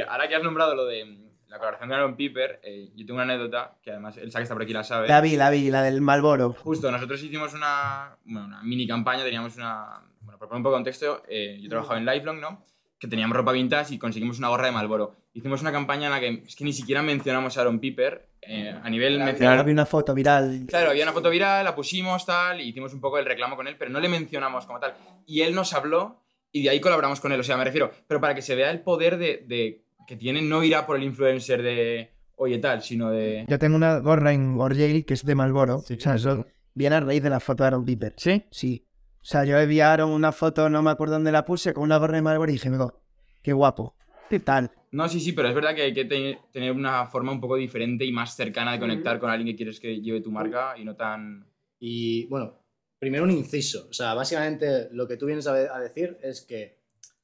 Ahora 0.08 0.30
que 0.30 0.36
has 0.36 0.44
nombrado 0.44 0.76
lo 0.76 0.86
de 0.86 1.29
la 1.50 1.58
colaboración 1.58 1.90
de 1.90 1.96
Aaron 1.96 2.16
Piper, 2.16 2.60
eh, 2.64 2.90
yo 2.96 3.06
tengo 3.06 3.16
una 3.16 3.24
anécdota 3.24 3.76
que 3.82 3.92
además 3.92 4.16
sabe 4.16 4.30
que 4.32 4.42
está 4.44 4.54
por 4.54 4.64
aquí 4.64 4.74
la 4.74 4.84
sabe. 4.84 5.08
La 5.08 5.20
vi, 5.20 5.36
la 5.36 5.50
vi, 5.50 5.70
la 5.70 5.82
del 5.82 6.00
Malboro. 6.00 6.54
Justo, 6.54 6.92
nosotros 6.92 7.22
hicimos 7.24 7.54
una, 7.54 8.16
bueno, 8.24 8.48
una 8.48 8.64
mini 8.64 8.88
campaña, 8.88 9.24
teníamos 9.24 9.56
una... 9.58 10.02
Bueno, 10.22 10.38
por 10.38 10.48
poner 10.48 10.58
un 10.60 10.64
poco 10.64 10.76
de 10.76 10.78
contexto, 10.78 11.24
eh, 11.28 11.58
yo 11.62 11.70
trabajaba 11.70 11.98
en 11.98 12.06
Lifelong, 12.06 12.40
¿no? 12.40 12.64
Que 13.00 13.08
teníamos 13.08 13.36
ropa 13.36 13.52
vintage 13.52 13.96
y 13.96 13.98
conseguimos 13.98 14.38
una 14.38 14.50
gorra 14.50 14.68
de 14.68 14.74
Malboro. 14.74 15.16
Hicimos 15.34 15.62
una 15.62 15.72
campaña 15.72 16.08
en 16.08 16.12
la 16.12 16.20
que 16.20 16.44
es 16.46 16.56
que 16.56 16.64
ni 16.66 16.74
siquiera 16.74 17.02
mencionamos 17.02 17.58
a 17.58 17.62
Aaron 17.62 17.80
Piper 17.80 18.28
eh, 18.42 18.78
a 18.84 18.90
nivel 18.90 19.20
mencionar... 19.20 19.66
vi 19.66 19.72
una 19.72 19.86
foto 19.86 20.14
viral. 20.14 20.66
Claro, 20.68 20.92
había 20.92 21.04
una 21.04 21.14
foto 21.14 21.30
viral, 21.30 21.64
la 21.66 21.74
pusimos 21.74 22.26
tal, 22.26 22.62
y 22.62 22.70
hicimos 22.70 22.94
un 22.94 23.00
poco 23.02 23.18
el 23.18 23.26
reclamo 23.26 23.56
con 23.56 23.68
él, 23.68 23.76
pero 23.78 23.90
no 23.90 24.00
le 24.00 24.10
mencionamos 24.10 24.66
como 24.66 24.80
tal. 24.80 24.94
Y 25.26 25.42
él 25.42 25.56
nos 25.56 25.74
habló 25.74 26.22
y 26.52 26.64
de 26.64 26.70
ahí 26.72 26.80
colaboramos 26.80 27.20
con 27.22 27.32
él, 27.32 27.40
o 27.40 27.44
sea, 27.44 27.58
me 27.58 27.64
refiero, 27.64 27.92
pero 28.08 28.20
para 28.20 28.36
que 28.36 28.42
se 28.42 28.56
vea 28.56 28.70
el 28.72 28.82
poder 28.82 29.18
de, 29.18 29.44
de- 29.48 29.82
que 30.10 30.16
tiene, 30.18 30.42
no 30.42 30.64
irá 30.64 30.88
por 30.88 30.98
el 30.98 31.04
influencer 31.04 31.62
de 31.62 32.10
oye 32.36 32.58
tal, 32.58 32.82
sino 32.82 33.12
de... 33.12 33.46
Yo 33.48 33.60
tengo 33.60 33.76
una 33.76 34.00
gorra 34.00 34.34
en 34.34 34.60
Orgel 34.60 35.06
que 35.06 35.14
es 35.14 35.24
de 35.24 35.36
Malboro. 35.36 35.76
O 35.78 35.82
sea, 36.00 36.16
eso 36.16 36.48
viene 36.74 36.96
a 36.96 37.00
raíz 37.02 37.22
de 37.22 37.30
la 37.30 37.40
foto 37.40 37.62
de 37.64 37.68
Aaron 37.68 37.86
Piper. 37.86 38.16
¿Sí? 38.18 38.44
Sí. 38.50 38.88
O 39.22 39.24
sea, 39.26 39.46
yo 39.46 39.56
Aaron 39.86 40.10
una 40.10 40.32
foto, 40.32 40.68
no 40.68 40.82
me 40.82 40.90
acuerdo 40.90 41.14
dónde 41.14 41.32
la 41.32 41.46
puse, 41.46 41.74
con 41.76 41.84
una 41.84 41.98
gorra 42.00 42.16
de 42.16 42.24
Malboro 42.24 42.50
y 42.50 42.54
dije, 42.54 42.72
"Migo, 42.72 43.04
qué 43.44 43.54
guapo. 43.54 43.96
¿Qué 44.32 44.40
tal? 44.40 44.72
No, 44.92 45.08
sí, 45.08 45.20
sí, 45.20 45.34
pero 45.34 45.48
es 45.50 45.54
verdad 45.54 45.76
que 45.76 45.84
hay 45.84 45.94
que 45.94 46.06
te- 46.06 46.40
tener 46.52 46.72
una 46.72 47.06
forma 47.06 47.32
un 47.32 47.40
poco 47.40 47.56
diferente 47.56 48.04
y 48.06 48.12
más 48.12 48.36
cercana 48.36 48.72
de 48.72 48.80
conectar 48.80 49.20
con 49.20 49.30
alguien 49.30 49.48
que 49.50 49.56
quieres 49.56 49.80
que 49.80 50.02
lleve 50.02 50.22
tu 50.22 50.32
marca 50.32 50.74
y 50.76 50.86
no 50.86 50.96
tan... 50.96 51.46
Y 51.80 52.26
bueno, 52.28 52.54
primero 52.98 53.26
un 53.26 53.32
inciso. 53.32 53.88
O 53.90 53.94
sea, 53.94 54.16
básicamente 54.16 54.88
lo 54.92 55.08
que 55.08 55.18
tú 55.18 55.28
vienes 55.28 55.46
a, 55.46 55.54
a 55.54 55.80
decir 55.80 56.18
es 56.24 56.42
que 56.42 56.80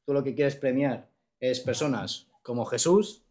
tú 0.06 0.14
lo 0.14 0.24
que 0.24 0.36
quieres 0.36 0.56
premiar 0.56 1.10
es 1.40 1.60
personas 1.60 2.25
como 2.46 2.64
Jesús, 2.66 3.24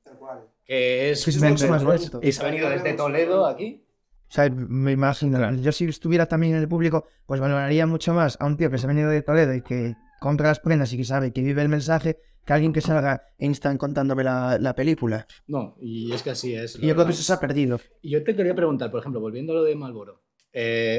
que 0.64 1.10
es, 1.12 1.26
Es 1.28 1.40
mucho 1.40 1.68
más 1.68 1.84
bonito. 1.84 2.18
y 2.20 2.32
se 2.32 2.42
ha 2.42 2.46
venido 2.46 2.68
desde 2.68 2.94
Toledo 2.94 3.46
aquí. 3.46 3.86
O 4.28 4.32
sea, 4.34 4.50
me 4.50 4.90
imagino, 4.90 5.54
yo 5.54 5.70
si 5.70 5.84
estuviera 5.84 6.26
también 6.26 6.54
en 6.54 6.60
el 6.60 6.68
público, 6.68 7.06
pues 7.24 7.40
valoraría 7.40 7.86
mucho 7.86 8.12
más 8.12 8.36
a 8.40 8.46
un 8.46 8.56
tío 8.56 8.70
que 8.70 8.78
se 8.78 8.86
ha 8.86 8.88
venido 8.88 9.08
de 9.08 9.22
Toledo 9.22 9.54
y 9.54 9.62
que 9.62 9.94
compra 10.20 10.48
las 10.48 10.58
prendas 10.58 10.92
y 10.92 10.96
que 10.96 11.04
sabe 11.04 11.32
que 11.32 11.42
vive 11.42 11.62
el 11.62 11.68
mensaje 11.68 12.18
que 12.44 12.52
alguien 12.52 12.72
que 12.72 12.80
salga 12.80 13.22
en 13.38 13.50
Instagram 13.52 13.78
contándome 13.78 14.24
la, 14.24 14.58
la 14.58 14.74
película. 14.74 15.26
No, 15.46 15.76
y 15.80 16.12
es 16.12 16.22
que 16.24 16.30
así 16.30 16.54
es. 16.54 16.76
Y 16.76 16.88
yo 16.88 16.94
creo 16.94 17.06
que 17.06 17.12
eso 17.12 17.22
se 17.22 17.32
ha 17.32 17.38
perdido. 17.38 17.78
Y 18.02 18.10
yo 18.10 18.24
te 18.24 18.34
quería 18.34 18.54
preguntar, 18.54 18.90
por 18.90 18.98
ejemplo, 19.00 19.20
volviendo 19.20 19.52
a 19.52 19.56
lo 19.56 19.64
de 19.64 19.76
Malboro, 19.76 20.22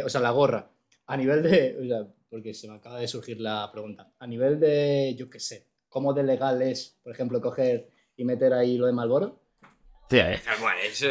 o 0.06 0.10
sea, 0.10 0.22
la 0.22 0.32
gorra, 0.32 0.72
a 1.06 1.18
nivel 1.18 1.44
de, 1.44 1.78
o 1.82 1.86
sea, 1.86 2.08
porque 2.30 2.54
se 2.54 2.70
me 2.70 2.76
acaba 2.76 2.98
de 3.00 3.10
surgir 3.10 3.42
la 3.42 3.70
pregunta, 3.74 4.10
a 4.18 4.26
nivel 4.26 4.60
de, 4.60 5.16
yo 5.18 5.30
qué 5.30 5.40
sé, 5.42 5.68
¿cómo 5.90 6.14
de 6.14 6.24
legal 6.24 6.62
es, 6.62 6.98
por 7.04 7.12
ejemplo, 7.12 7.42
coger 7.42 7.90
y 8.18 8.26
meter 8.26 8.54
ahí 8.54 8.78
lo 8.78 8.86
de 8.88 8.94
Malboro? 8.94 9.40
Sí, 10.10 10.18
eh, 10.20 10.40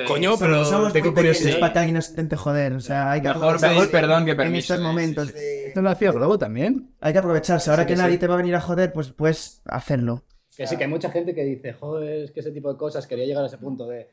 Coño, 0.07 0.37
pero 0.39 0.65
somos 0.65 0.93
tengo 0.93 1.13
curiosidad. 1.13 1.59
para 1.59 1.73
que 1.73 1.79
alguien 1.81 1.97
nos 1.97 2.11
intente 2.11 2.37
joder. 2.37 2.75
O 2.75 2.81
sea, 2.81 3.11
hay 3.11 3.21
que 3.23 3.29
Mejor 3.29 3.61
pedir 3.61 3.91
perdón 3.91 4.25
que 4.25 4.31
en 4.33 4.37
permiso. 4.37 4.75
estos 4.75 4.79
eh, 4.79 4.89
momentos. 4.89 5.27
sí, 5.29 5.33
sí. 5.37 5.65
¿Esto 5.67 5.83
lo 5.83 5.91
hacía 5.91 6.13
Globo 6.13 6.39
también? 6.39 6.95
Hay 7.01 7.13
que 7.13 7.19
aprovecharse. 7.19 7.71
Ahora 7.71 7.83
Sí, 7.83 7.89
que 7.89 7.95
que 7.95 7.99
nadie 8.01 8.13
sí. 8.15 8.19
te 8.21 8.27
va 8.29 8.35
a 8.35 8.37
venir 8.37 8.55
a 8.55 8.61
joder, 8.61 8.93
pues 8.93 9.11
puedes 9.11 9.63
hacerlo. 9.65 10.23
Que 10.57 10.69
sí, 10.69 10.77
que 10.77 10.85
hay 10.85 10.91
mucha 10.91 11.11
gente 11.11 11.35
que 11.35 11.43
dice, 11.43 11.73
joder, 11.73 12.23
es 12.25 12.31
que 12.31 12.39
ese 12.39 12.53
tipo 12.53 12.71
de 12.73 12.79
cosas 12.79 13.09
quería 13.09 13.25
llegar 13.27 13.43
a 13.43 13.49
ese 13.49 13.59
punto 13.59 13.89
de... 13.89 14.09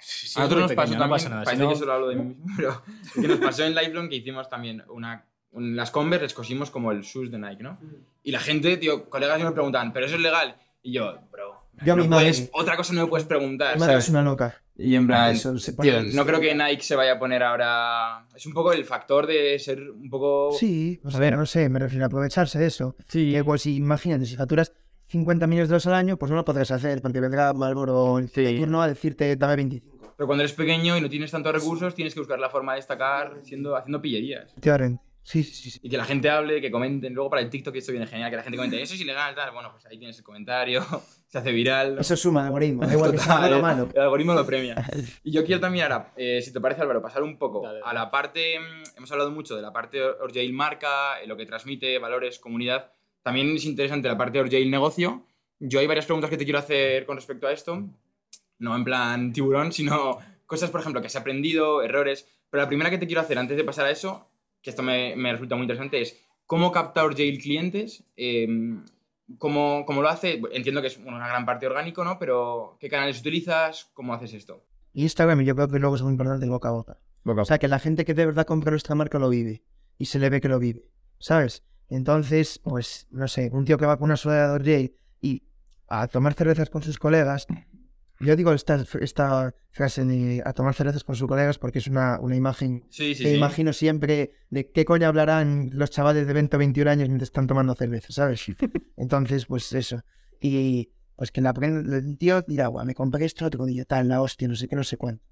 Sí, 0.00 0.32
a 0.38 0.40
nosotros 0.44 0.62
nos 0.62 0.72
pasó 0.72 0.92
no 0.94 0.98
también, 1.00 1.10
pasa 1.10 1.28
nada. 1.28 1.44
parece 1.44 1.60
si 1.60 1.66
no- 1.66 1.72
que 1.74 1.78
solo 1.78 1.92
hablo 1.92 2.08
de 2.08 2.16
mí 2.16 2.22
mismo, 2.24 2.46
pero 2.56 2.82
que 3.14 3.28
nos 3.28 3.38
pasó 3.40 3.64
en 3.64 3.74
Lifelong 3.74 4.08
que 4.08 4.16
hicimos 4.16 4.48
también 4.48 4.82
una... 4.88 5.26
un- 5.52 5.76
las 5.76 5.90
Converse 5.90 6.22
les 6.24 6.32
cosimos 6.34 6.70
como 6.70 6.92
el 6.92 7.02
shoes 7.02 7.30
de 7.30 7.38
Nike, 7.38 7.62
¿no? 7.62 7.78
Y 8.22 8.32
la 8.32 8.40
gente, 8.40 8.78
tío, 8.78 9.10
colegas 9.10 9.38
me 9.42 9.52
preguntan, 9.52 9.92
¿pero 9.92 10.06
eso 10.06 10.14
es 10.14 10.22
legal? 10.22 10.56
Y 10.82 10.92
yo, 10.92 11.18
bro, 11.30 11.57
Yo 11.84 11.92
a 11.92 11.96
no 11.96 12.02
mi 12.02 12.08
madre- 12.08 12.30
puedes- 12.30 12.50
otra 12.52 12.76
cosa 12.76 12.92
no 12.92 13.02
me 13.02 13.08
puedes 13.08 13.26
preguntar, 13.26 13.74
Mi 13.74 13.80
madre 13.80 13.92
¿sabes? 13.94 14.04
es 14.04 14.10
una 14.10 14.22
loca. 14.22 14.56
Y 14.76 14.94
en 14.94 15.06
plan, 15.08 15.32
Eso 15.32 15.58
se 15.58 15.72
tío, 15.72 15.94
pone- 15.94 16.12
no 16.14 16.24
creo 16.24 16.40
que 16.40 16.54
Nike 16.54 16.82
se 16.82 16.94
vaya 16.94 17.14
a 17.14 17.18
poner 17.18 17.42
ahora... 17.42 18.26
Es 18.36 18.46
un 18.46 18.52
poco 18.52 18.72
el 18.72 18.84
factor 18.84 19.26
de 19.26 19.58
ser 19.58 19.90
un 19.90 20.08
poco... 20.08 20.52
Sí, 20.58 21.00
pues 21.02 21.14
a 21.16 21.18
ver, 21.18 21.36
no 21.36 21.46
sé, 21.46 21.68
me 21.68 21.80
refiero 21.80 22.04
a 22.04 22.06
aprovecharse 22.06 22.58
de 22.60 22.66
eso. 22.66 22.94
Sí. 23.08 23.32
Que 23.32 23.42
pues 23.42 23.62
si, 23.62 23.76
imagínate, 23.76 24.24
si 24.26 24.36
facturas 24.36 24.72
50 25.08 25.46
millones 25.48 25.68
de 25.68 25.72
euros 25.74 25.86
al 25.88 25.94
año, 25.94 26.16
pues 26.16 26.30
no 26.30 26.36
lo 26.36 26.44
podrás 26.44 26.70
hacer, 26.70 27.02
porque 27.02 27.18
vendrá 27.20 27.52
Marlboro 27.54 28.18
en 28.20 28.28
turno 28.28 28.80
a 28.82 28.86
decirte, 28.88 29.34
dame 29.36 29.56
25. 29.56 29.98
Pero 30.16 30.26
cuando 30.26 30.42
eres 30.44 30.54
pequeño 30.54 30.96
y 30.96 31.00
no 31.00 31.08
tienes 31.08 31.30
tantos 31.30 31.52
recursos, 31.52 31.94
tienes 31.94 32.12
que 32.14 32.20
buscar 32.20 32.38
la 32.38 32.50
forma 32.50 32.72
de 32.72 32.78
destacar 32.78 33.34
haciendo, 33.42 33.74
haciendo 33.76 34.00
pillerías. 34.02 34.50
Efectivamente. 34.50 35.02
Sí, 35.28 35.42
sí, 35.42 35.70
sí. 35.70 35.78
Y 35.82 35.90
que 35.90 35.98
la 35.98 36.06
gente 36.06 36.30
hable, 36.30 36.58
que 36.58 36.70
comenten. 36.70 37.12
Luego 37.12 37.28
para 37.28 37.42
el 37.42 37.50
TikTok 37.50 37.76
esto 37.76 37.92
viene 37.92 38.06
genial, 38.06 38.30
que 38.30 38.36
la 38.36 38.42
gente 38.42 38.56
comente, 38.56 38.80
eso 38.80 38.94
es 38.94 39.00
ilegal, 39.02 39.34
tal. 39.34 39.52
Bueno, 39.52 39.70
pues 39.72 39.84
ahí 39.84 39.98
tienes 39.98 40.16
el 40.16 40.24
comentario, 40.24 40.82
se 41.28 41.36
hace 41.36 41.52
viral. 41.52 41.98
Eso 41.98 42.16
suma 42.16 42.46
algoritmo, 42.46 42.86
da 42.86 42.94
igual 42.94 43.10
que 43.12 43.18
sea 43.18 43.34
Total, 43.34 43.42
malo 43.42 43.58
o 43.58 43.60
malo. 43.60 43.88
El 43.94 44.00
algoritmo 44.00 44.32
lo 44.32 44.46
premia. 44.46 44.76
Y 45.22 45.30
yo 45.30 45.44
quiero 45.44 45.60
también 45.60 45.84
ahora, 45.84 46.14
eh, 46.16 46.40
si 46.40 46.50
te 46.50 46.62
parece 46.62 46.80
Álvaro, 46.80 47.02
pasar 47.02 47.22
un 47.22 47.36
poco 47.36 47.60
Dale, 47.60 47.80
a 47.80 47.88
dale. 47.88 47.98
la 47.98 48.10
parte, 48.10 48.58
mm, 48.58 48.96
hemos 48.96 49.12
hablado 49.12 49.30
mucho 49.30 49.54
de 49.54 49.60
la 49.60 49.70
parte 49.70 50.02
Orjail 50.02 50.50
marca, 50.54 51.20
eh, 51.20 51.26
lo 51.26 51.36
que 51.36 51.44
transmite, 51.44 51.98
valores, 51.98 52.38
comunidad. 52.38 52.90
También 53.22 53.54
es 53.54 53.66
interesante 53.66 54.08
la 54.08 54.16
parte 54.16 54.40
Orjail 54.40 54.70
negocio. 54.70 55.26
Yo 55.58 55.80
hay 55.80 55.86
varias 55.86 56.06
preguntas 56.06 56.30
que 56.30 56.38
te 56.38 56.44
quiero 56.44 56.58
hacer 56.58 57.04
con 57.04 57.16
respecto 57.16 57.46
a 57.46 57.52
esto. 57.52 57.86
No 58.60 58.74
en 58.74 58.84
plan 58.84 59.30
tiburón, 59.34 59.72
sino 59.72 60.20
cosas, 60.46 60.70
por 60.70 60.80
ejemplo, 60.80 61.02
que 61.02 61.08
has 61.08 61.16
aprendido, 61.16 61.82
errores. 61.82 62.26
Pero 62.48 62.62
la 62.62 62.68
primera 62.68 62.88
que 62.88 62.96
te 62.96 63.06
quiero 63.06 63.20
hacer 63.20 63.38
antes 63.38 63.58
de 63.58 63.64
pasar 63.64 63.84
a 63.84 63.90
eso, 63.90 64.30
que 64.68 64.70
esto 64.70 64.82
me, 64.82 65.16
me 65.16 65.32
resulta 65.32 65.56
muy 65.56 65.64
interesante, 65.64 65.98
es 66.02 66.20
cómo 66.44 66.72
capta 66.72 67.02
Orjail 67.02 67.38
clientes, 67.38 68.04
eh, 68.18 68.46
cómo, 69.38 69.84
cómo 69.86 70.02
lo 70.02 70.10
hace. 70.10 70.42
Entiendo 70.52 70.82
que 70.82 70.88
es 70.88 70.98
una 70.98 71.26
gran 71.26 71.46
parte 71.46 71.66
orgánico, 71.66 72.04
¿no? 72.04 72.18
Pero 72.18 72.76
¿qué 72.78 72.90
canales 72.90 73.18
utilizas? 73.20 73.90
¿Cómo 73.94 74.12
haces 74.12 74.34
esto? 74.34 74.64
Instagram, 74.92 75.40
yo 75.40 75.54
creo 75.54 75.68
que 75.68 75.78
luego 75.78 75.96
es 75.96 76.02
muy 76.02 76.12
importante 76.12 76.44
el 76.44 76.50
boca 76.50 76.68
a 76.68 76.72
boca. 76.72 76.98
O 77.24 77.44
sea, 77.44 77.58
que 77.58 77.68
la 77.68 77.78
gente 77.78 78.04
que 78.04 78.12
de 78.12 78.26
verdad 78.26 78.46
compra 78.46 78.70
nuestra 78.70 78.94
marca 78.94 79.18
lo 79.18 79.30
vive. 79.30 79.62
Y 79.96 80.06
se 80.06 80.18
le 80.18 80.28
ve 80.28 80.40
que 80.40 80.48
lo 80.48 80.58
vive. 80.58 80.90
¿Sabes? 81.18 81.64
Entonces, 81.88 82.60
pues, 82.62 83.06
no 83.10 83.26
sé, 83.26 83.50
un 83.52 83.64
tío 83.64 83.78
que 83.78 83.86
va 83.86 83.96
con 83.96 84.04
una 84.04 84.16
sudadera 84.16 84.58
de 84.62 84.94
y 85.20 85.42
a 85.88 86.06
tomar 86.08 86.34
cervezas 86.34 86.68
con 86.68 86.82
sus 86.82 86.98
colegas. 86.98 87.46
Yo 88.20 88.34
digo 88.34 88.52
esta, 88.52 88.84
esta 89.00 89.54
frase 89.70 90.04
de 90.04 90.42
a 90.44 90.52
tomar 90.52 90.74
cervezas 90.74 91.04
con 91.04 91.14
sus 91.14 91.28
colegas 91.28 91.58
porque 91.58 91.78
es 91.78 91.86
una, 91.86 92.18
una 92.20 92.34
imagen 92.34 92.84
Sí, 92.90 93.14
sí, 93.14 93.22
que 93.22 93.30
sí. 93.30 93.36
imagino 93.36 93.72
siempre 93.72 94.32
de 94.50 94.70
qué 94.70 94.84
coño 94.84 95.06
hablarán 95.06 95.70
los 95.72 95.90
chavales 95.90 96.26
de 96.26 96.32
20 96.32 96.56
o 96.56 96.58
21 96.58 96.90
años 96.90 97.08
mientras 97.08 97.28
están 97.28 97.46
tomando 97.46 97.74
cerveza, 97.74 98.08
¿sabes? 98.12 98.44
Entonces, 98.96 99.46
pues 99.46 99.72
eso. 99.72 100.02
Y 100.40 100.90
pues 101.16 101.30
que 101.30 101.40
la 101.40 101.54
el 101.62 102.18
tío 102.18 102.42
dirá, 102.42 102.66
guau, 102.68 102.84
me 102.84 102.94
compré 102.94 103.24
esto 103.24 103.46
otro 103.46 103.66
día, 103.66 103.84
tal, 103.84 104.08
la 104.08 104.20
hostia, 104.20 104.48
no 104.48 104.54
sé 104.56 104.66
qué, 104.68 104.76
no 104.76 104.84
sé 104.84 104.96
cuánto. 104.96 105.24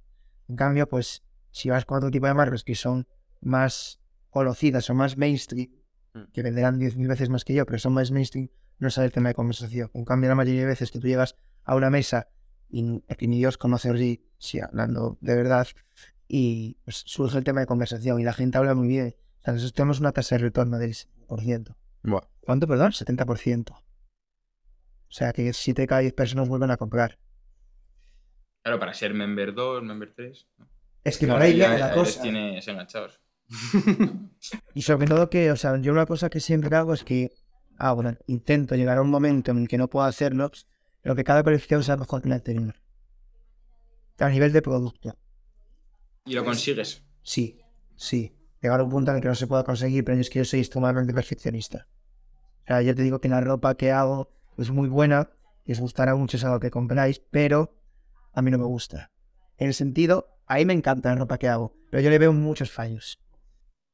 En 0.49 0.57
cambio, 0.57 0.89
pues, 0.89 1.23
si 1.51 1.71
vas 1.71 1.85
con 1.85 1.99
otro 1.99 2.11
tipo 2.11 2.27
de 2.27 2.35
marcas 2.35 2.63
que 2.65 2.75
son 2.75 3.07
más 3.41 4.01
conocidas 4.31 4.89
o 4.91 4.95
más 4.95 5.17
mainstream, 5.17 5.71
Mm. 6.15 6.33
que 6.33 6.43
venderán 6.43 6.79
10.000 6.79 7.09
veces 7.09 7.29
más 7.29 7.45
que 7.45 7.53
yo, 7.53 7.67
pero 7.67 7.79
son 7.79 7.93
más 7.93 8.11
mainstream, 8.11 8.49
no 8.79 8.89
sabe 8.91 9.07
el 9.09 9.13
tema 9.13 9.29
de 9.29 9.35
conversación. 9.35 9.91
En 9.93 10.05
cambio, 10.07 10.29
la 10.31 10.35
mayoría 10.35 10.63
de 10.63 10.67
veces 10.69 10.91
que 10.91 10.99
tú 10.99 11.09
llegas 11.09 11.37
a 11.65 11.75
una 11.77 11.91
mesa 11.91 12.29
y 12.69 13.01
que 13.01 13.29
ni 13.29 13.39
Dios 13.39 13.59
conoce 13.59 13.91
allí, 13.91 14.25
sí, 14.39 14.61
hablando 14.61 15.19
de 15.21 15.35
verdad, 15.35 15.67
y 16.29 16.77
pues 16.85 17.03
surge 17.07 17.39
el 17.39 17.45
tema 17.45 17.61
de 17.61 17.67
conversación 17.67 18.21
y 18.21 18.25
la 18.25 18.33
gente 18.33 18.59
habla 18.59 18.75
muy 18.75 18.89
bien. 18.89 19.15
O 19.41 19.45
sea, 19.45 19.53
nosotros 19.55 19.73
tenemos 19.75 20.01
una 20.01 20.13
tasa 20.13 20.37
de 20.37 20.43
retorno 20.43 20.79
del 20.79 20.93
70%. 20.93 21.77
¿Cuánto, 22.41 22.67
perdón? 22.67 22.93
70%. 22.93 23.71
O 23.73 23.81
sea, 25.09 25.33
que 25.33 25.53
7 25.53 25.83
de 25.83 25.89
cada 25.89 26.01
10 26.01 26.13
personas 26.15 26.49
vuelven 26.49 26.71
a 26.71 26.77
comprar. 26.77 27.19
Claro, 28.63 28.81
para 28.81 28.95
ser 28.95 29.15
member 29.15 29.55
2, 29.55 29.83
member 29.83 30.13
3. 30.15 30.49
Es 31.05 31.19
que 31.19 31.27
Claro, 31.27 31.39
por 31.39 31.47
ahí 31.47 31.57
ya 31.57 31.69
viene 31.69 31.81
la 31.81 31.95
cosa. 31.95 32.23
tienes 32.23 32.67
enganchados. 32.67 33.21
Y 34.75 34.83
sobre 34.83 35.07
todo 35.07 35.31
que, 35.31 35.51
o 35.53 35.57
sea, 35.57 35.77
yo 35.81 35.93
una 35.93 36.07
cosa 36.07 36.29
que 36.29 36.41
siempre 36.41 36.75
hago 36.77 36.93
es 36.93 37.05
que, 37.05 37.31
ah, 37.79 37.93
bueno, 37.93 38.17
intento 38.27 38.75
llegar 38.75 38.99
a 38.99 39.03
un 39.03 39.11
momento 39.11 39.53
en 39.53 39.59
el 39.59 39.69
que 39.69 39.79
no 39.79 39.89
puedo 39.89 40.05
hacerlo, 40.05 40.51
pero 41.07 41.15
que 41.15 41.23
cada 41.23 41.45
colección 41.45 41.85
sea 41.85 41.97
mejor 41.97 42.21
que 42.21 42.29
la 42.29 42.35
anterior. 42.35 42.75
A 44.19 44.29
nivel 44.29 44.53
de 44.53 44.61
producto. 44.61 45.17
Y 46.25 46.35
lo 46.35 46.45
consigues. 46.45 47.05
Sí, 47.23 47.61
sí. 47.95 48.37
Llegar 48.61 48.81
a 48.81 48.83
un 48.83 48.91
punto 48.91 49.13
en 49.13 49.19
el 49.19 49.23
que 49.23 49.29
no 49.29 49.37
se 49.37 49.47
pueda 49.47 49.63
conseguir, 49.63 50.03
pero 50.03 50.19
es 50.19 50.29
que 50.29 50.41
yo 50.41 50.45
soy 50.45 50.59
extremadamente 50.59 51.15
perfeccionista. 51.15 51.87
O 52.63 52.67
sea, 52.67 52.83
yo 52.83 52.93
te 52.97 53.03
digo 53.03 53.21
que 53.21 53.29
la 53.29 53.41
ropa 53.41 53.77
que 53.77 53.93
hago 53.93 54.33
es 54.59 54.73
muy 54.73 54.89
buena, 54.89 55.31
y 55.65 55.71
os 55.71 55.79
gustará 55.79 56.17
mucho 56.17 56.39
es 56.39 56.45
algo 56.45 56.59
que 56.59 56.73
compráis, 56.73 57.21
pero 57.21 57.73
a 58.33 58.43
mí 58.43 58.51
no 58.51 58.59
me 58.59 58.65
gusta. 58.65 59.13
En 59.59 59.69
el 59.69 59.75
sentido, 59.75 60.41
a 60.47 60.57
mí 60.57 60.65
me 60.65 60.73
encanta 60.73 61.11
la 61.11 61.21
ropa 61.21 61.39
que 61.39 61.47
hago, 61.47 61.77
pero 61.89 62.03
yo 62.03 62.11
le 62.11 62.19
veo 62.19 62.33
muchos 62.33 62.73
fallos. 62.73 63.21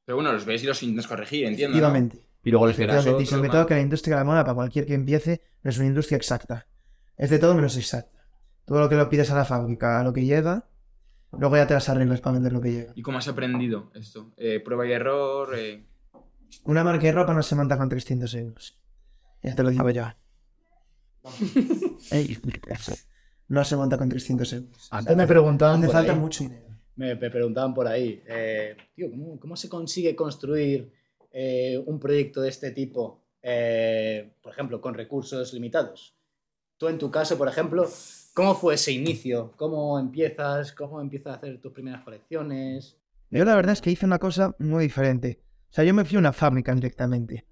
Pero 0.07 0.17
bueno, 0.17 0.33
los 0.33 0.47
ves 0.47 0.63
y 0.63 0.67
los 0.67 0.83
intentas 0.83 1.09
corregir, 1.09 1.45
entiendo. 1.45 1.77
¿no? 1.77 1.87
Efectivamente. 1.87 2.25
Y 2.43 2.51
luego 2.51 2.69
les 2.69 2.79
y 2.79 3.27
sobre 3.27 3.51
todo 3.51 3.67
que 3.67 3.75
la 3.75 3.81
industria 3.83 4.17
de 4.17 4.21
la 4.23 4.25
moda, 4.25 4.45
para 4.45 4.55
cualquier 4.55 4.87
que 4.87 4.95
empiece, 4.95 5.43
no 5.63 5.69
es 5.69 5.77
una 5.77 5.89
industria 5.89 6.17
exacta. 6.17 6.69
Es 7.17 7.31
de 7.31 7.39
todo 7.39 7.55
menos 7.55 7.77
exacta. 7.77 8.25
Todo 8.65 8.81
lo 8.81 8.89
que 8.89 8.97
lo 8.97 9.09
pides 9.09 9.31
a 9.31 9.37
la 9.37 9.45
fábrica, 9.45 10.01
a 10.01 10.05
lo 10.05 10.13
que 10.13 10.25
llega, 10.25 10.67
luego 11.33 11.57
ya 11.57 11.67
te 11.67 11.75
las 11.75 11.89
arreglas 11.89 12.21
para 12.21 12.35
vender 12.35 12.53
lo 12.53 12.61
que 12.61 12.73
llega. 12.73 12.93
¿Y 12.95 13.03
cómo 13.03 13.19
has 13.19 13.29
aprendido 13.29 13.91
esto? 13.95 14.33
Eh, 14.37 14.61
prueba 14.61 14.87
y 14.87 14.93
error. 14.93 15.51
eh, 15.57 15.85
Una 16.65 16.85
marca 16.85 17.07
de 17.07 17.13
ropa 17.13 17.35
no 17.35 17.43
se 17.43 17.55
monta 17.55 17.77
con 17.77 17.89
300 17.89 18.35
euros. 18.35 18.79
Ya 19.43 19.55
te 19.55 19.63
lo 19.63 19.71
digo 19.71 19.89
yo. 19.91 20.05
Ey, 22.11 22.39
no 23.49 23.65
se 23.65 23.77
monta 23.77 23.99
con 23.99 24.09
300 24.09 24.53
euros. 24.55 24.89
Antes 24.91 25.17
me 25.17 25.27
preguntaban 25.27 25.81
por 25.83 25.91
falta 25.93 26.13
ahí, 26.13 26.19
mucho 26.19 26.45
dinero. 26.45 26.67
me, 26.97 27.15
me 27.15 27.31
preguntaban 27.31 27.75
por 27.75 27.87
ahí, 27.87 28.23
eh, 28.27 28.77
tío, 28.95 29.11
¿cómo, 29.11 29.39
cómo 29.41 29.57
se 29.57 29.69
consigue 29.69 30.17
construir 30.17 30.93
eh, 31.33 31.83
un 31.87 31.99
proyecto 32.01 32.41
de 32.41 32.49
este 32.49 32.71
tipo, 32.73 33.23
eh, 33.43 34.33
por 34.43 34.53
ejemplo, 34.53 34.81
con 34.81 34.95
recursos 34.95 35.53
limitados? 35.53 36.17
Tú 36.83 36.89
en 36.89 36.99
tu 36.99 37.12
caso, 37.12 37.39
por 37.39 37.47
ejemplo, 37.47 37.89
¿cómo 38.35 38.57
fue 38.57 38.74
ese 38.74 38.91
inicio? 38.91 39.53
¿Cómo 39.57 40.01
empiezas? 40.01 40.72
¿Cómo 40.72 41.01
empiezas 41.01 41.35
a 41.35 41.37
hacer 41.37 41.61
tus 41.61 41.72
primeras 41.72 42.03
colecciones? 42.03 42.97
Yo 43.30 43.45
la 43.45 43.55
verdad 43.55 43.74
es 43.74 43.80
que 43.80 43.93
hice 43.93 44.05
una 44.05 44.18
cosa 44.18 44.57
muy 44.59 44.83
diferente. 44.83 45.39
O 45.70 45.72
sea, 45.72 45.85
yo 45.85 45.95
me 45.95 46.05
fui 46.05 46.16
a 46.16 46.18
una 46.18 46.33
fábrica 46.33 46.74
directamente. 46.74 47.47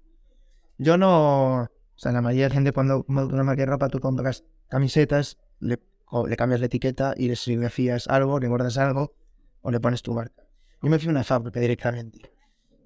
Yo 0.77 0.97
no... 0.97 1.61
O 1.61 1.69
sea, 1.95 2.11
la 2.11 2.21
mayoría 2.21 2.49
de 2.49 2.55
gente 2.55 2.73
cuando 2.73 3.05
monta 3.07 3.33
una 3.33 3.45
marca 3.45 3.61
de 3.61 3.67
ropa 3.67 3.87
tú 3.87 4.01
compras 4.01 4.43
camisetas, 4.67 5.37
le, 5.61 5.79
o 6.07 6.27
le 6.27 6.35
cambias 6.35 6.59
la 6.59 6.65
etiqueta 6.65 7.13
y 7.15 7.29
le 7.29 7.37
serigrafías 7.37 8.09
algo, 8.09 8.37
le 8.37 8.49
guardas 8.49 8.77
algo 8.77 9.13
o 9.61 9.71
le 9.71 9.79
pones 9.79 10.01
tu 10.01 10.13
marca. 10.13 10.43
Yo 10.83 10.89
me 10.89 10.99
fui 10.99 11.07
a 11.07 11.11
una 11.11 11.23
fábrica 11.23 11.61
directamente. 11.61 12.33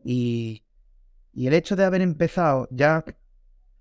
Y, 0.04 0.64
y 1.34 1.48
el 1.48 1.56
hecho 1.56 1.76
de 1.76 1.86
haber 1.86 2.02
empezado 2.02 2.68
ya 2.70 3.04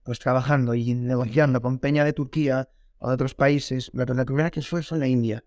pues 0.05 0.19
trabajando 0.19 0.75
y 0.75 0.95
negociando 0.95 1.61
con 1.61 1.79
Peña 1.79 2.05
de 2.05 2.13
Turquía 2.13 2.69
o 2.99 3.09
de 3.09 3.15
otros 3.15 3.35
países, 3.35 3.91
la, 3.95 4.05
la 4.05 4.25
primera 4.25 4.51
que 4.51 4.63
fue 4.63 4.83
fue 4.83 4.99
la 4.99 5.09
India. 5.09 5.45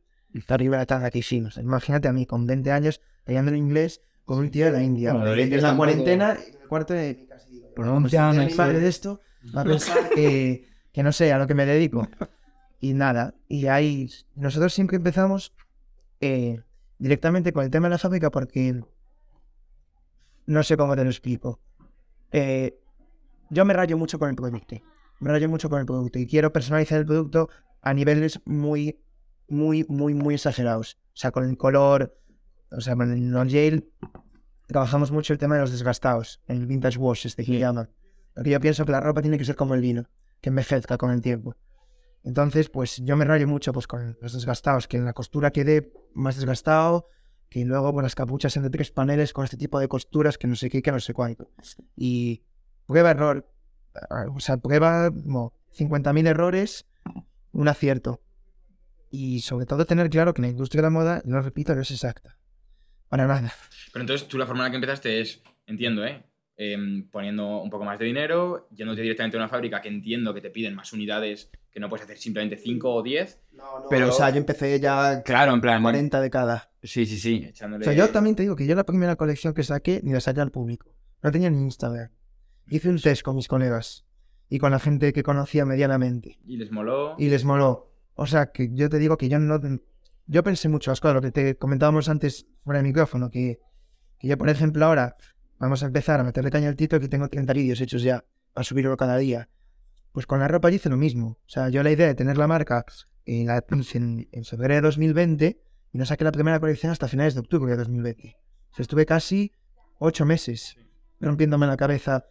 La 0.48 0.58
primera 0.58 0.86
tanda 0.86 1.10
que 1.10 1.20
hicimos. 1.20 1.58
Imagínate 1.58 2.08
a 2.08 2.14
mí 2.14 2.26
con 2.26 2.46
20 2.46 2.72
años 2.72 3.02
peleando 3.24 3.52
en 3.52 3.58
inglés 3.58 4.02
con 4.26 4.40
un 4.40 4.52
tío 4.52 4.66
de 4.66 4.72
la 4.72 4.84
India. 4.84 5.14
Bueno, 5.14 5.32
de 5.32 5.48
la 5.48 5.56
en 5.56 5.62
la 5.62 5.78
cuarentena, 5.78 6.34
en 6.34 6.62
el 6.62 6.68
cuarto 6.68 6.94
de 6.94 7.16
mi 7.16 7.28
casa. 7.28 7.48
Digo, 7.50 7.74
Pronuncian 7.74 8.36
pues, 8.36 8.50
mi 8.50 8.54
padre 8.54 8.80
de 8.82 8.90
esto 8.90 9.22
va 9.56 9.62
a 9.62 9.64
pensar 9.64 10.10
que, 10.10 10.68
que 10.92 11.04
no 11.04 11.12
sé 11.12 11.32
a 11.32 11.38
lo 11.38 11.48
que 11.48 11.56
me 11.56 11.66
dedico. 11.66 12.08
Y 12.80 12.94
nada, 12.94 13.34
y 13.48 13.68
ahí 13.68 14.10
nosotros 14.36 14.74
siempre 14.74 14.98
empezamos 14.98 15.54
eh, 16.20 16.62
directamente 17.00 17.52
con 17.54 17.64
el 17.64 17.72
tema 17.72 17.88
de 17.88 17.92
la 17.92 17.98
fábrica 17.98 18.30
porque 18.30 18.82
no 20.46 20.64
sé 20.64 20.78
cómo 20.78 20.96
te 20.96 21.04
lo 21.04 21.10
explico. 21.10 21.60
Eh, 22.32 22.80
yo 23.50 23.66
me 23.66 23.74
rayo 23.74 23.98
mucho 23.98 24.20
con 24.20 24.30
el 24.30 24.36
producto. 24.36 24.76
Me 25.20 25.32
rayo 25.32 25.50
mucho 25.50 25.70
con 25.70 25.80
el 25.80 25.86
producto 25.86 26.20
y 26.20 26.28
quiero 26.28 26.54
personalizar 26.54 27.00
el 27.00 27.06
producto 27.06 27.50
a 27.82 27.94
niveles 27.94 28.40
muy, 28.46 29.00
muy, 29.48 29.86
muy, 29.88 30.14
muy 30.14 30.36
exagerados. 30.36 30.98
O 31.08 31.20
sea, 31.20 31.32
con 31.32 31.46
el 31.50 31.58
color, 31.58 32.18
o 32.72 32.82
sea, 32.82 32.96
con 32.96 33.12
el 33.12 33.30
non-jail 33.30 33.90
trabajamos 34.68 35.12
mucho 35.12 35.34
el 35.34 35.40
tema 35.40 35.56
de 35.56 35.62
los 35.62 35.72
desgastados, 35.72 36.42
el 36.48 36.68
vintage 36.68 36.98
wash, 36.98 37.26
este 37.26 37.44
que 37.44 37.58
llaman. 37.58 37.90
Porque 38.36 38.52
yo 38.52 38.60
pienso 38.60 38.86
que 38.86 38.92
la 38.92 39.00
ropa 39.00 39.22
tiene 39.22 39.38
que 39.38 39.46
ser 39.46 39.56
como 39.56 39.74
el 39.74 39.82
vino, 39.82 40.10
que 40.42 40.50
envejezca 40.50 40.98
con 40.98 41.12
el 41.12 41.22
tiempo. 41.22 41.56
Entonces, 42.24 42.70
pues 42.70 42.98
yo 42.98 43.16
me 43.16 43.26
rayo 43.26 43.48
mucho 43.48 43.72
pues, 43.72 43.88
con 43.88 44.18
los 44.22 44.34
desgastados, 44.34 44.88
que 44.88 44.98
en 44.98 45.06
la 45.06 45.14
costura 45.14 45.52
quede 45.52 45.94
más 46.14 46.36
desgastado, 46.36 47.08
que 47.50 47.64
luego 47.64 47.94
con 47.94 48.04
las 48.04 48.16
capuchas 48.16 48.62
de 48.62 48.70
tres 48.70 48.92
paneles 48.92 49.32
con 49.32 49.46
este 49.46 49.58
tipo 49.58 49.80
de 49.80 49.88
costuras 49.88 50.38
que 50.38 50.48
no 50.48 50.56
sé 50.56 50.70
qué, 50.70 50.82
que 50.82 50.92
no 50.92 51.00
sé 51.00 51.14
cuánto. 51.14 51.50
Y 51.96 52.44
prueba 52.88 53.12
error, 53.12 53.48
ah, 54.10 54.26
o 54.34 54.40
sea, 54.40 54.58
prueba 54.58 55.12
como 55.12 55.54
50.000 55.78 56.28
errores, 56.28 56.88
un 57.52 57.68
acierto. 57.68 58.22
y 59.10 59.40
sobre 59.40 59.66
todo 59.66 59.86
tener 59.86 60.10
claro 60.10 60.34
que 60.34 60.42
la 60.42 60.50
industria 60.50 60.82
de 60.82 60.88
la 60.88 60.90
moda, 60.90 61.22
no 61.26 61.40
repito, 61.42 61.74
no 61.76 61.82
es 61.82 61.92
exacta. 61.92 62.38
Para 63.08 63.26
nada. 63.26 63.54
Pero 63.94 64.04
entonces 64.04 64.28
tú 64.28 64.38
la 64.38 64.46
forma 64.46 64.64
en 64.64 64.66
la 64.66 64.72
que 64.72 64.76
empezaste 64.76 65.22
es, 65.22 65.42
entiendo, 65.66 66.06
¿eh? 66.06 66.24
Em, 66.58 67.08
poniendo 67.10 67.62
un 67.62 67.70
poco 67.70 67.86
más 67.86 68.00
de 68.00 68.06
dinero, 68.06 68.68
yéndote 68.72 69.02
directamente 69.02 69.38
a 69.38 69.40
una 69.40 69.48
fábrica 69.48 69.80
que 69.80 69.88
entiendo 69.90 70.34
que 70.34 70.42
te 70.42 70.50
piden 70.50 70.76
más 70.76 70.92
unidades, 70.92 71.50
que 71.72 71.80
no 71.80 71.88
puedes 71.88 72.04
hacer 72.04 72.18
simplemente 72.18 72.58
5 72.58 72.94
o 72.96 73.02
10. 73.04 73.40
Pero, 73.90 74.10
o 74.10 74.12
sea, 74.12 74.30
yo 74.32 74.38
empecé 74.38 74.80
ya 74.80 75.22
Claro, 75.24 75.54
en 75.54 75.62
plan, 75.62 75.82
40 75.84 76.20
de 76.20 76.30
cada. 76.30 76.72
Sí, 76.84 77.06
sí, 77.06 77.18
sí. 77.18 77.44
O 77.46 77.50
Echándole... 77.50 77.86
sea, 77.86 77.94
yo 77.94 78.10
también 78.10 78.36
te 78.36 78.42
digo 78.44 78.56
que 78.56 78.66
yo 78.68 78.76
la 78.76 78.86
primera 78.86 79.16
colección 79.16 79.54
que 79.54 79.64
saqué 79.64 80.02
ni 80.04 80.12
la 80.14 80.20
saqué 80.20 80.42
al 80.42 80.52
público. 80.52 80.94
No 81.22 81.32
tenía 81.32 81.50
ni 81.50 81.62
Instagram. 81.62 82.10
Hice 82.68 82.90
un 82.90 83.00
test 83.00 83.22
con 83.22 83.36
mis 83.36 83.48
colegas 83.48 84.06
y 84.50 84.60
con 84.60 84.72
la 84.72 84.80
gente 84.80 85.14
que 85.14 85.24
conocía 85.24 85.66
medianamente. 85.66 86.40
Y 86.46 86.58
les 86.58 86.72
moló. 86.72 87.16
Y 87.18 87.30
les 87.30 87.44
moló. 87.44 87.92
O 88.16 88.26
sea, 88.26 88.52
que 88.52 88.70
yo 88.74 88.90
te 88.90 89.00
digo 89.00 89.18
que 89.18 89.30
yo 89.30 89.40
no... 89.40 89.60
Yo 90.26 90.44
pensé 90.44 90.68
mucho 90.68 90.92
las 90.92 91.00
cosas, 91.00 91.16
lo 91.16 91.22
que 91.22 91.32
te 91.32 91.56
comentábamos 91.56 92.10
antes 92.10 92.48
fuera 92.64 92.80
del 92.80 92.88
micrófono, 92.88 93.30
que, 93.30 93.62
que 94.20 94.28
yo, 94.28 94.38
por 94.38 94.50
ejemplo, 94.50 94.86
ahora 94.86 95.16
vamos 95.58 95.84
a 95.84 95.86
empezar 95.86 96.20
a 96.20 96.24
meterle 96.24 96.52
caña 96.52 96.68
al 96.68 96.76
título 96.76 97.00
que 97.00 97.08
tengo 97.08 97.30
30 97.30 97.54
vídeos 97.54 97.80
hechos 97.80 98.04
ya 98.04 98.26
para 98.54 98.66
subirlo 98.66 98.98
cada 98.98 99.18
día. 99.18 99.50
Pues 100.12 100.26
con 100.26 100.40
la 100.40 100.48
ropa 100.48 100.70
yo 100.70 100.76
hice 100.76 100.90
lo 100.90 100.98
mismo. 100.98 101.38
O 101.46 101.50
sea, 101.50 101.70
yo 101.70 101.84
la 101.84 101.92
idea 101.92 102.08
de 102.08 102.16
tener 102.16 102.38
la 102.38 102.48
marca 102.48 102.84
en, 103.26 103.48
la, 103.48 103.64
en, 103.94 104.28
en 104.32 104.44
febrero 104.44 104.76
de 104.76 104.82
2020 104.82 105.62
y 105.94 105.98
no 105.98 106.06
saqué 106.06 106.24
la 106.24 106.32
primera 106.32 106.60
colección 106.60 106.92
hasta 106.92 107.08
finales 107.08 107.34
de 107.34 107.42
octubre 107.42 107.72
de 107.72 107.78
2020. 107.78 108.36
O 108.72 108.76
sea, 108.76 108.84
estuve 108.84 109.06
casi 109.06 109.54
ocho 110.00 110.26
meses 110.26 110.76
rompiéndome 111.20 111.68
la 111.68 111.78
cabeza. 111.78 112.26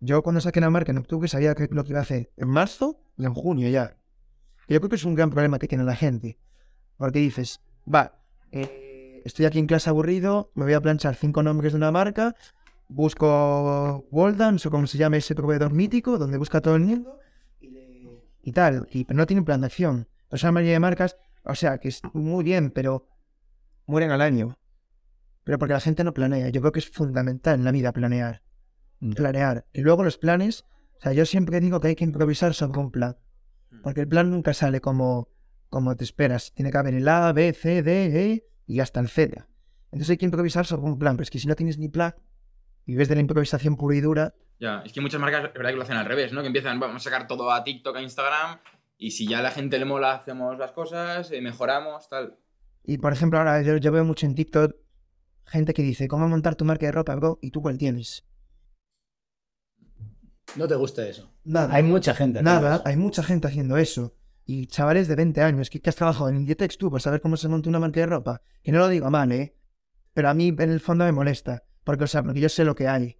Yo 0.00 0.22
cuando 0.22 0.40
saqué 0.40 0.60
la 0.60 0.70
marca 0.70 0.92
en 0.92 0.98
octubre 0.98 1.28
sabía 1.28 1.54
que 1.54 1.68
lo 1.70 1.84
que 1.84 1.90
iba 1.90 1.98
a 1.98 2.02
hacer 2.02 2.32
en 2.36 2.48
marzo 2.48 3.00
y 3.18 3.26
en 3.26 3.34
junio 3.34 3.68
ya. 3.68 3.96
Y 4.66 4.72
yo 4.72 4.80
creo 4.80 4.88
que 4.88 4.96
es 4.96 5.04
un 5.04 5.14
gran 5.14 5.30
problema 5.30 5.58
que 5.58 5.68
tiene 5.68 5.84
la 5.84 5.94
gente. 5.94 6.38
Porque 6.96 7.18
dices, 7.18 7.60
va, 7.92 8.18
eh, 8.50 9.20
estoy 9.26 9.44
aquí 9.44 9.58
en 9.58 9.66
clase 9.66 9.90
aburrido, 9.90 10.50
me 10.54 10.64
voy 10.64 10.72
a 10.72 10.80
planchar 10.80 11.16
cinco 11.16 11.42
nombres 11.42 11.72
de 11.72 11.76
una 11.76 11.92
marca, 11.92 12.34
busco 12.88 14.06
Waldans 14.10 14.64
o 14.64 14.70
como 14.70 14.86
se 14.86 14.96
llama 14.96 15.18
ese 15.18 15.34
proveedor 15.34 15.72
mítico, 15.72 16.16
donde 16.18 16.38
busca 16.38 16.60
todo 16.60 16.76
el 16.76 16.82
mundo 16.82 17.18
y, 17.60 18.52
tal. 18.52 18.88
Y, 18.90 19.04
pero 19.04 19.18
no 19.18 19.26
tiene 19.26 19.40
un 19.40 19.44
plan 19.44 19.60
de 19.60 19.66
acción. 19.66 20.08
O 20.30 20.36
sea, 20.38 20.50
mayoría 20.50 20.74
de 20.74 20.80
marcas, 20.80 21.16
o 21.44 21.54
sea, 21.54 21.78
que 21.78 21.88
es 21.88 22.00
muy 22.14 22.42
bien, 22.42 22.70
pero 22.70 23.06
mueren 23.86 24.10
al 24.12 24.22
año. 24.22 24.56
Pero 25.44 25.58
porque 25.58 25.74
la 25.74 25.80
gente 25.80 26.04
no 26.04 26.14
planea. 26.14 26.48
Yo 26.48 26.60
creo 26.60 26.72
que 26.72 26.80
es 26.80 26.90
fundamental 26.90 27.56
en 27.58 27.64
la 27.64 27.72
vida 27.72 27.92
planear. 27.92 28.42
Planear. 29.00 29.66
Y 29.72 29.80
luego 29.80 30.04
los 30.04 30.18
planes, 30.18 30.66
o 30.98 31.02
sea, 31.02 31.12
yo 31.12 31.24
siempre 31.24 31.60
digo 31.60 31.80
que 31.80 31.88
hay 31.88 31.96
que 31.96 32.04
improvisar 32.04 32.54
sobre 32.54 32.78
un 32.78 32.90
plan. 32.90 33.16
Porque 33.82 34.02
el 34.02 34.08
plan 34.08 34.30
nunca 34.30 34.52
sale 34.52 34.80
como, 34.80 35.28
como 35.70 35.96
te 35.96 36.04
esperas. 36.04 36.52
Tiene 36.54 36.70
que 36.70 36.78
haber 36.78 36.94
el 36.94 37.08
A, 37.08 37.32
B, 37.32 37.52
C, 37.52 37.82
D, 37.82 38.32
E 38.32 38.46
y 38.66 38.80
hasta 38.80 39.00
el 39.00 39.08
Z. 39.08 39.48
Entonces 39.86 40.10
hay 40.10 40.16
que 40.18 40.26
improvisar 40.26 40.66
sobre 40.66 40.82
un 40.82 40.98
plan. 40.98 41.16
Pero 41.16 41.24
es 41.24 41.30
que 41.30 41.38
si 41.38 41.46
no 41.46 41.56
tienes 41.56 41.78
ni 41.78 41.88
plan 41.88 42.14
y 42.84 42.94
ves 42.94 43.08
de 43.08 43.14
la 43.14 43.20
improvisación 43.22 43.76
pura 43.76 43.96
y 43.96 44.00
dura, 44.00 44.34
Ya, 44.58 44.82
es 44.84 44.92
que 44.92 45.00
muchas 45.00 45.20
marcas, 45.20 45.46
es 45.46 45.54
verdad 45.54 45.70
que 45.70 45.76
lo 45.76 45.82
hacen 45.82 45.96
al 45.96 46.04
revés, 46.04 46.32
¿no? 46.32 46.42
Que 46.42 46.48
empiezan, 46.48 46.78
vamos 46.78 46.96
a 46.96 47.10
sacar 47.10 47.26
todo 47.26 47.50
a 47.50 47.64
TikTok, 47.64 47.96
a 47.96 48.02
Instagram, 48.02 48.58
y 48.98 49.12
si 49.12 49.26
ya 49.26 49.38
a 49.38 49.42
la 49.42 49.50
gente 49.50 49.78
le 49.78 49.86
mola, 49.86 50.12
hacemos 50.12 50.58
las 50.58 50.72
cosas, 50.72 51.30
eh, 51.30 51.40
mejoramos, 51.40 52.08
tal. 52.10 52.36
Y 52.84 52.98
por 52.98 53.12
ejemplo, 53.12 53.38
ahora 53.38 53.62
yo, 53.62 53.78
yo 53.78 53.92
veo 53.92 54.04
mucho 54.04 54.26
en 54.26 54.34
TikTok 54.34 54.74
gente 55.46 55.74
que 55.74 55.82
dice, 55.82 56.08
¿cómo 56.08 56.28
montar 56.28 56.54
tu 56.54 56.64
marca 56.64 56.86
de 56.86 56.92
ropa, 56.92 57.14
bro? 57.16 57.38
¿Y 57.40 57.50
tú 57.50 57.62
cuál 57.62 57.78
tienes? 57.78 58.24
No 60.56 60.66
te 60.68 60.74
gusta 60.74 61.06
eso. 61.06 61.32
Nada. 61.44 61.74
Hay 61.74 61.82
mucha 61.82 62.14
gente. 62.14 62.38
haciendo 62.38 62.60
Nada, 62.60 62.74
eso. 62.76 62.82
hay 62.86 62.96
mucha 62.96 63.22
gente 63.22 63.46
haciendo 63.48 63.76
eso. 63.76 64.14
Y 64.44 64.66
chavales 64.66 65.06
de 65.08 65.14
20 65.16 65.40
años, 65.42 65.70
que, 65.70 65.80
que 65.80 65.90
has 65.90 65.96
trabajado 65.96 66.28
en 66.28 66.36
Inditex 66.36 66.76
tú 66.76 66.90
para 66.90 67.00
saber 67.00 67.20
cómo 67.20 67.36
se 67.36 67.48
monta 67.48 67.68
una 67.68 67.78
marca 67.78 68.00
de 68.00 68.06
ropa. 68.06 68.42
Que 68.62 68.72
no 68.72 68.78
lo 68.78 68.88
digo 68.88 69.10
mal, 69.10 69.30
¿eh? 69.32 69.54
Pero 70.12 70.28
a 70.28 70.34
mí 70.34 70.48
en 70.48 70.70
el 70.70 70.80
fondo 70.80 71.04
me 71.04 71.12
molesta. 71.12 71.64
Porque, 71.84 72.04
o 72.04 72.06
sea, 72.06 72.22
porque 72.22 72.40
yo 72.40 72.48
sé 72.48 72.64
lo 72.64 72.74
que 72.74 72.88
hay. 72.88 73.16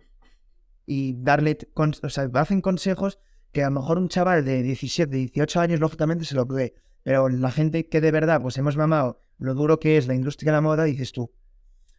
Y 0.86 1.14
darle, 1.22 1.56
o 1.74 2.08
sea, 2.08 2.28
hacen 2.34 2.60
consejos 2.60 3.20
que 3.52 3.62
a 3.62 3.70
lo 3.70 3.80
mejor 3.80 3.98
un 3.98 4.08
chaval 4.08 4.44
de 4.44 4.62
17, 4.62 5.14
18 5.14 5.60
años, 5.60 5.80
lógicamente 5.80 6.24
se 6.24 6.34
lo 6.34 6.46
cree. 6.46 6.74
Pero 7.02 7.28
la 7.28 7.50
gente 7.50 7.88
que 7.88 8.00
de 8.00 8.10
verdad, 8.10 8.42
pues 8.42 8.58
hemos 8.58 8.76
mamado 8.76 9.22
lo 9.38 9.54
duro 9.54 9.80
que 9.80 9.96
es 9.96 10.06
la 10.06 10.14
industria 10.14 10.52
de 10.52 10.56
la 10.56 10.60
moda, 10.60 10.84
dices 10.84 11.12
tú. 11.12 11.32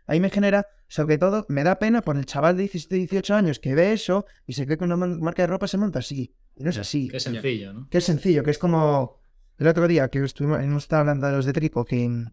Ahí 0.07 0.19
me 0.19 0.29
genera, 0.29 0.67
sobre 0.87 1.17
todo, 1.17 1.45
me 1.49 1.63
da 1.63 1.79
pena 1.79 2.01
por 2.01 2.17
el 2.17 2.25
chaval 2.25 2.55
de 2.57 2.63
17, 2.63 2.95
18 2.95 3.35
años 3.35 3.59
que 3.59 3.75
ve 3.75 3.93
eso 3.93 4.25
y 4.45 4.53
se 4.53 4.65
cree 4.65 4.77
que 4.77 4.83
una 4.83 4.97
marca 4.97 5.43
de 5.43 5.47
ropa 5.47 5.67
se 5.67 5.77
monta 5.77 5.99
así. 5.99 6.35
Y 6.55 6.63
no 6.63 6.69
es 6.69 6.77
así. 6.77 7.07
Qué 7.07 7.19
sencillo, 7.19 7.73
¿no? 7.73 7.87
Que 7.89 7.99
es 7.99 8.03
sencillo, 8.03 8.43
que 8.43 8.51
es 8.51 8.57
como 8.57 9.19
el 9.57 9.67
otro 9.67 9.87
día 9.87 10.09
que 10.09 10.23
estuvimos, 10.23 10.59
hemos 10.61 10.83
estado 10.83 11.01
hablando 11.01 11.27
de 11.27 11.33
los 11.33 11.45
de 11.45 11.53
Tripo, 11.53 11.85
que 11.85 12.07
mm, 12.09 12.25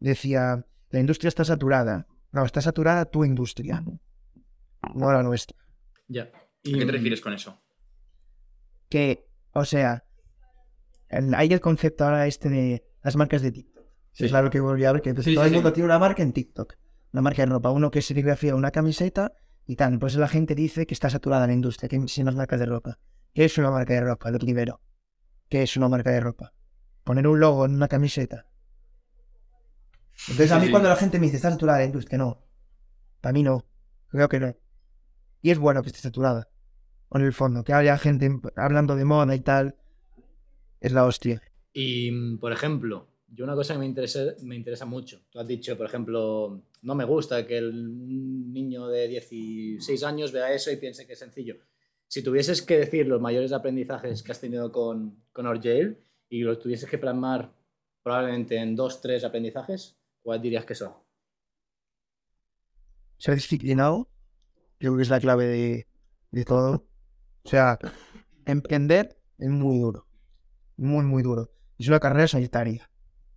decía, 0.00 0.66
la 0.90 1.00
industria 1.00 1.28
está 1.28 1.44
saturada. 1.44 2.06
No, 2.32 2.44
está 2.44 2.60
saturada 2.60 3.06
tu 3.06 3.24
industria, 3.24 3.82
no 4.94 5.12
la 5.12 5.22
nuestra. 5.22 5.56
Ya. 6.08 6.24
¿A 6.24 6.30
qué 6.62 6.84
te 6.84 6.92
refieres 6.92 7.20
con 7.20 7.32
eso? 7.32 7.62
Que, 8.88 9.26
o 9.52 9.64
sea, 9.64 10.04
el- 11.08 11.34
hay 11.34 11.52
el 11.52 11.60
concepto 11.60 12.04
ahora 12.04 12.26
este 12.26 12.48
de 12.48 12.84
las 13.02 13.16
marcas 13.16 13.42
de 13.42 13.52
TikTok. 13.52 13.84
Sí. 14.12 14.24
Es 14.24 14.30
claro 14.30 14.50
que 14.50 14.60
volví 14.60 14.84
a 14.84 14.92
ver 14.92 15.02
que 15.02 15.14
pues, 15.14 15.24
Sí, 15.24 15.34
todo 15.34 15.44
sí, 15.44 15.48
el 15.48 15.54
mundo 15.54 15.70
sí. 15.70 15.74
tiene 15.74 15.86
una 15.86 15.98
marca 15.98 16.22
en 16.22 16.32
TikTok. 16.32 16.74
Una 17.16 17.22
marca 17.22 17.40
de 17.40 17.46
ropa. 17.46 17.70
Uno 17.70 17.90
que 17.90 18.02
serigrafía 18.02 18.54
una 18.54 18.70
camiseta 18.70 19.32
y 19.66 19.76
tal. 19.76 19.98
Por 19.98 20.10
eso 20.10 20.20
la 20.20 20.28
gente 20.28 20.54
dice 20.54 20.86
que 20.86 20.92
está 20.92 21.08
saturada 21.08 21.46
la 21.46 21.54
industria, 21.54 21.88
que 21.88 22.08
sin 22.08 22.26
las 22.26 22.34
marcas 22.34 22.60
de 22.60 22.66
ropa. 22.66 22.98
¿Qué 23.32 23.46
es 23.46 23.56
una 23.56 23.70
marca 23.70 23.94
de 23.94 24.02
ropa? 24.02 24.30
Lo 24.30 24.38
primero. 24.38 24.82
¿Qué 25.48 25.62
es 25.62 25.74
una 25.78 25.88
marca 25.88 26.10
de 26.10 26.20
ropa? 26.20 26.52
Poner 27.04 27.26
un 27.26 27.40
logo 27.40 27.64
en 27.64 27.74
una 27.74 27.88
camiseta. 27.88 28.44
Entonces 30.28 30.52
a 30.52 30.58
mí 30.58 30.66
sí. 30.66 30.70
cuando 30.70 30.90
la 30.90 30.96
gente 30.96 31.18
me 31.18 31.24
dice 31.24 31.36
está 31.36 31.50
saturada 31.50 31.78
la 31.78 31.86
industria, 31.86 32.18
no. 32.18 32.44
Para 33.22 33.32
mí 33.32 33.42
no. 33.42 33.64
Creo 34.08 34.28
que 34.28 34.38
no. 34.38 34.54
Y 35.40 35.52
es 35.52 35.58
bueno 35.58 35.80
que 35.80 35.88
esté 35.88 36.00
saturada. 36.00 36.50
O 37.08 37.16
en 37.16 37.24
el 37.24 37.32
fondo, 37.32 37.64
que 37.64 37.72
haya 37.72 37.96
gente 37.96 38.30
hablando 38.56 38.94
de 38.94 39.06
moda 39.06 39.34
y 39.34 39.40
tal. 39.40 39.76
Es 40.80 40.92
la 40.92 41.06
hostia. 41.06 41.40
Y, 41.72 42.36
por 42.36 42.52
ejemplo, 42.52 43.08
yo 43.36 43.44
una 43.44 43.54
cosa 43.54 43.74
que 43.74 43.78
me 43.78 44.56
interesa, 44.56 44.86
mucho. 44.86 45.20
Tú 45.28 45.38
has 45.38 45.46
dicho, 45.46 45.76
por 45.76 45.86
ejemplo, 45.86 46.62
no 46.80 46.94
me 46.94 47.04
gusta 47.04 47.46
que 47.46 47.58
el 47.58 47.68
un 47.68 48.52
niño 48.52 48.88
de 48.88 49.08
16 49.08 50.02
años 50.04 50.32
vea 50.32 50.52
eso 50.52 50.72
y 50.72 50.76
piense 50.76 51.06
que 51.06 51.12
es 51.12 51.18
sencillo. 51.18 51.58
Si 52.08 52.22
tuvieses 52.22 52.62
que 52.62 52.78
decir 52.78 53.06
los 53.06 53.20
mayores 53.20 53.52
aprendizajes 53.52 54.22
que 54.22 54.32
has 54.32 54.40
tenido 54.40 54.72
con, 54.72 55.22
con 55.32 55.46
Orjail 55.46 55.98
y 56.30 56.40
los 56.40 56.58
tuvieses 56.58 56.88
que 56.88 56.96
plasmar 56.96 57.52
probablemente 58.02 58.56
en 58.56 58.74
dos, 58.74 59.02
tres 59.02 59.22
aprendizajes, 59.22 59.98
¿cuáles 60.22 60.42
dirías 60.42 60.64
que 60.64 60.74
son? 60.74 60.94
Ser 63.18 63.34
disciplinado, 63.34 64.08
creo 64.78 64.96
que 64.96 65.02
es 65.02 65.10
la 65.10 65.20
clave 65.20 65.86
de, 66.30 66.44
todo. 66.44 66.86
O 67.44 67.48
sea, 67.48 67.78
emprender 68.46 69.18
es 69.38 69.50
muy 69.50 69.78
duro. 69.78 70.06
Muy, 70.78 71.04
muy 71.04 71.22
duro. 71.22 71.50
Es 71.78 71.88
una 71.88 72.00
carrera 72.00 72.28
solitaria. 72.28 72.88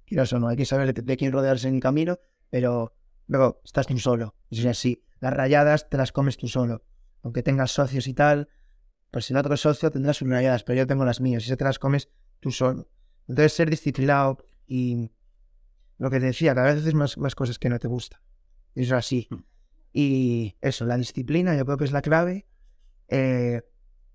Quieras 0.10 0.34
o 0.34 0.39
no, 0.39 0.47
hay 0.47 0.57
que 0.57 0.66
saber 0.66 0.91
de, 0.91 1.03
de 1.03 1.18
quién 1.18 1.32
rodearse 1.32 1.68
en 1.68 1.76
el 1.76 1.82
camino, 1.82 2.18
pero 2.49 2.95
luego 3.28 3.62
estás 3.64 3.86
tú 3.86 3.99
solo. 3.99 4.36
Eso 4.49 4.62
es 4.62 4.68
así. 4.68 5.05
Las 5.20 5.34
rayadas 5.34 5.88
te 5.88 5.97
las 5.97 6.12
comes 6.12 6.36
tú 6.36 6.47
solo. 6.47 6.84
Aunque 7.22 7.43
tengas 7.43 7.70
socios 7.70 8.07
y 8.07 8.16
tal, 8.16 8.49
pues 9.12 9.26
sin 9.26 9.38
otro 9.38 9.55
socio 9.55 9.91
tendrás 9.91 10.18
sus 10.18 10.28
rayadas, 10.28 10.64
pero 10.64 10.80
yo 10.80 10.88
tengo 10.88 11.05
las 11.05 11.22
mías 11.22 11.43
y 11.43 11.47
se 11.47 11.57
te 11.57 11.64
las 11.64 11.78
comes 11.78 12.10
tú 12.39 12.49
solo. 12.49 12.89
Entonces, 13.28 13.53
ser 13.53 13.70
disciplinado 13.70 14.39
y 14.66 15.12
lo 15.99 16.10
que 16.10 16.20
te 16.20 16.26
decía, 16.26 16.55
cada 16.55 16.74
vez 16.74 16.82
haces 16.82 16.95
más, 16.95 17.20
más 17.20 17.36
cosas 17.36 17.60
que 17.60 17.70
no 17.70 17.78
te 17.78 17.88
gustan. 17.88 18.20
Eso 18.74 18.95
es 18.95 18.99
así. 19.05 19.30
Y 19.93 20.57
eso, 20.60 20.86
la 20.86 20.97
disciplina 20.97 21.55
yo 21.55 21.66
creo 21.66 21.78
que 21.78 21.86
es 21.86 21.91
la 21.91 22.01
clave. 22.01 22.47
Eh, 23.10 23.62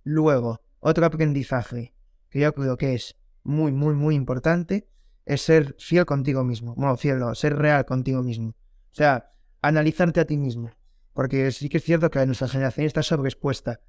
luego, 0.03 0.61
otro 0.81 1.07
aprendizaje 1.07 1.95
que 2.31 2.41
yo 2.41 2.53
creo 2.53 2.77
que 2.77 2.95
es 2.95 3.15
muy, 3.45 3.71
muy, 3.71 3.95
muy 3.95 4.17
importante 4.17 4.89
es 5.27 5.43
ser 5.43 5.75
fiel 5.79 6.05
contigo 6.07 6.45
mismo. 6.45 6.75
Bueno, 6.75 6.97
fiel 6.97 7.19
no, 7.19 7.35
ser 7.35 7.57
real 7.57 7.85
contigo 7.85 8.23
mismo. 8.23 8.49
O 8.51 8.95
sea, 8.95 9.31
analizarte 9.63 10.21
a 10.21 10.25
ti 10.25 10.37
mismo. 10.37 10.71
Porque 11.13 11.51
sí 11.53 11.69
que 11.69 11.79
es 11.79 11.85
cierto 11.85 12.11
que 12.11 12.25
nuestra 12.27 12.49
generación 12.49 12.87
está 12.87 13.03
sobreexpuesta 13.03 13.81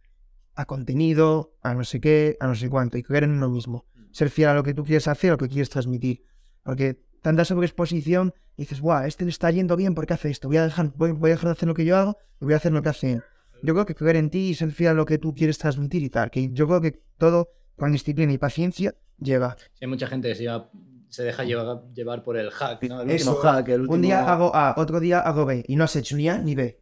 a 0.54 0.66
contenido, 0.66 1.58
a 1.62 1.74
no 1.74 1.84
sé 1.84 2.00
qué, 2.00 2.38
a 2.40 2.48
no 2.48 2.56
sé 2.56 2.70
cuánto, 2.70 2.98
y 2.98 3.04
creer 3.04 3.24
en 3.26 3.32
uno 3.32 3.50
mismo. 3.50 3.86
Ser 4.12 4.30
fiel 4.30 4.50
a 4.50 4.54
lo 4.54 4.64
que 4.64 4.74
tú 4.74 4.84
quieres 4.84 5.08
hacer, 5.08 5.32
a 5.32 5.34
lo 5.34 5.38
que 5.38 5.50
quieres 5.50 5.70
transmitir. 5.70 6.24
Porque 6.64 7.02
tanta 7.22 7.44
sobreexposición, 7.44 8.34
y 8.56 8.62
dices, 8.62 8.80
guau, 8.80 9.06
este 9.06 9.26
le 9.26 9.32
está 9.32 9.52
yendo 9.52 9.76
bien 9.76 9.96
porque 9.96 10.14
hace 10.14 10.30
esto, 10.30 10.48
voy 10.48 10.58
a 10.58 10.64
dejar, 10.64 10.94
voy, 10.96 11.12
voy 11.12 11.32
a 11.32 11.34
dejar 11.34 11.48
de 11.48 11.52
hacer 11.54 11.68
lo 11.68 11.74
que 11.74 11.84
yo 11.84 11.98
hago 11.98 12.18
y 12.40 12.46
voy 12.46 12.54
a 12.54 12.58
hacer 12.58 12.72
lo 12.72 12.82
que 12.82 12.90
hace 12.90 13.12
él. 13.14 13.24
Yo 13.64 13.74
creo 13.74 13.86
que 13.86 13.96
creer 13.96 14.16
en 14.18 14.30
ti 14.30 14.50
y 14.50 14.54
ser 14.54 14.72
fiel 14.72 14.92
a 14.92 14.94
lo 14.94 15.06
que 15.06 15.18
tú 15.18 15.34
quieres 15.34 15.58
transmitir 15.58 16.04
y 16.04 16.10
tal, 16.10 16.30
que 16.32 16.50
yo 16.52 16.68
creo 16.68 16.80
que 16.80 17.02
todo 17.18 17.50
con 17.76 17.92
disciplina 17.92 18.32
y 18.32 18.38
paciencia 18.38 18.96
llega. 19.18 19.58
Sí, 19.74 19.80
hay 19.82 19.88
mucha 19.88 20.08
gente 20.08 20.30
que 20.30 20.36
se, 20.36 20.44
lleva- 20.44 20.70
se 21.10 21.24
deja 21.24 21.44
llevar, 21.44 21.84
llevar 21.94 22.24
por 22.24 22.38
el 22.38 22.52
hack, 22.52 22.84
¿no? 22.84 23.02
El 23.02 23.12
Eso, 23.12 23.32
último 23.32 23.44
hack, 23.44 23.68
el 23.70 23.82
último... 23.82 23.96
Un 23.96 24.02
día 24.02 24.32
hago 24.32 24.56
A, 24.56 24.76
otro 24.78 25.00
día 25.00 25.20
hago 25.20 25.46
B, 25.46 25.64
y 25.68 25.76
no 25.76 25.84
has 25.84 25.96
hecho 25.96 26.16
ni 26.16 26.28
A 26.30 26.38
ni 26.38 26.56
B. 26.56 26.80